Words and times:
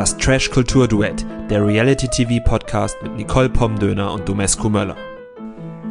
Das 0.00 0.16
Trash-Kultur-Duett, 0.16 1.26
der 1.50 1.66
Reality-TV-Podcast 1.66 3.02
mit 3.02 3.16
Nicole 3.16 3.50
Pomdöner 3.50 4.14
und 4.14 4.26
Domescu 4.26 4.70
Möller. 4.70 4.96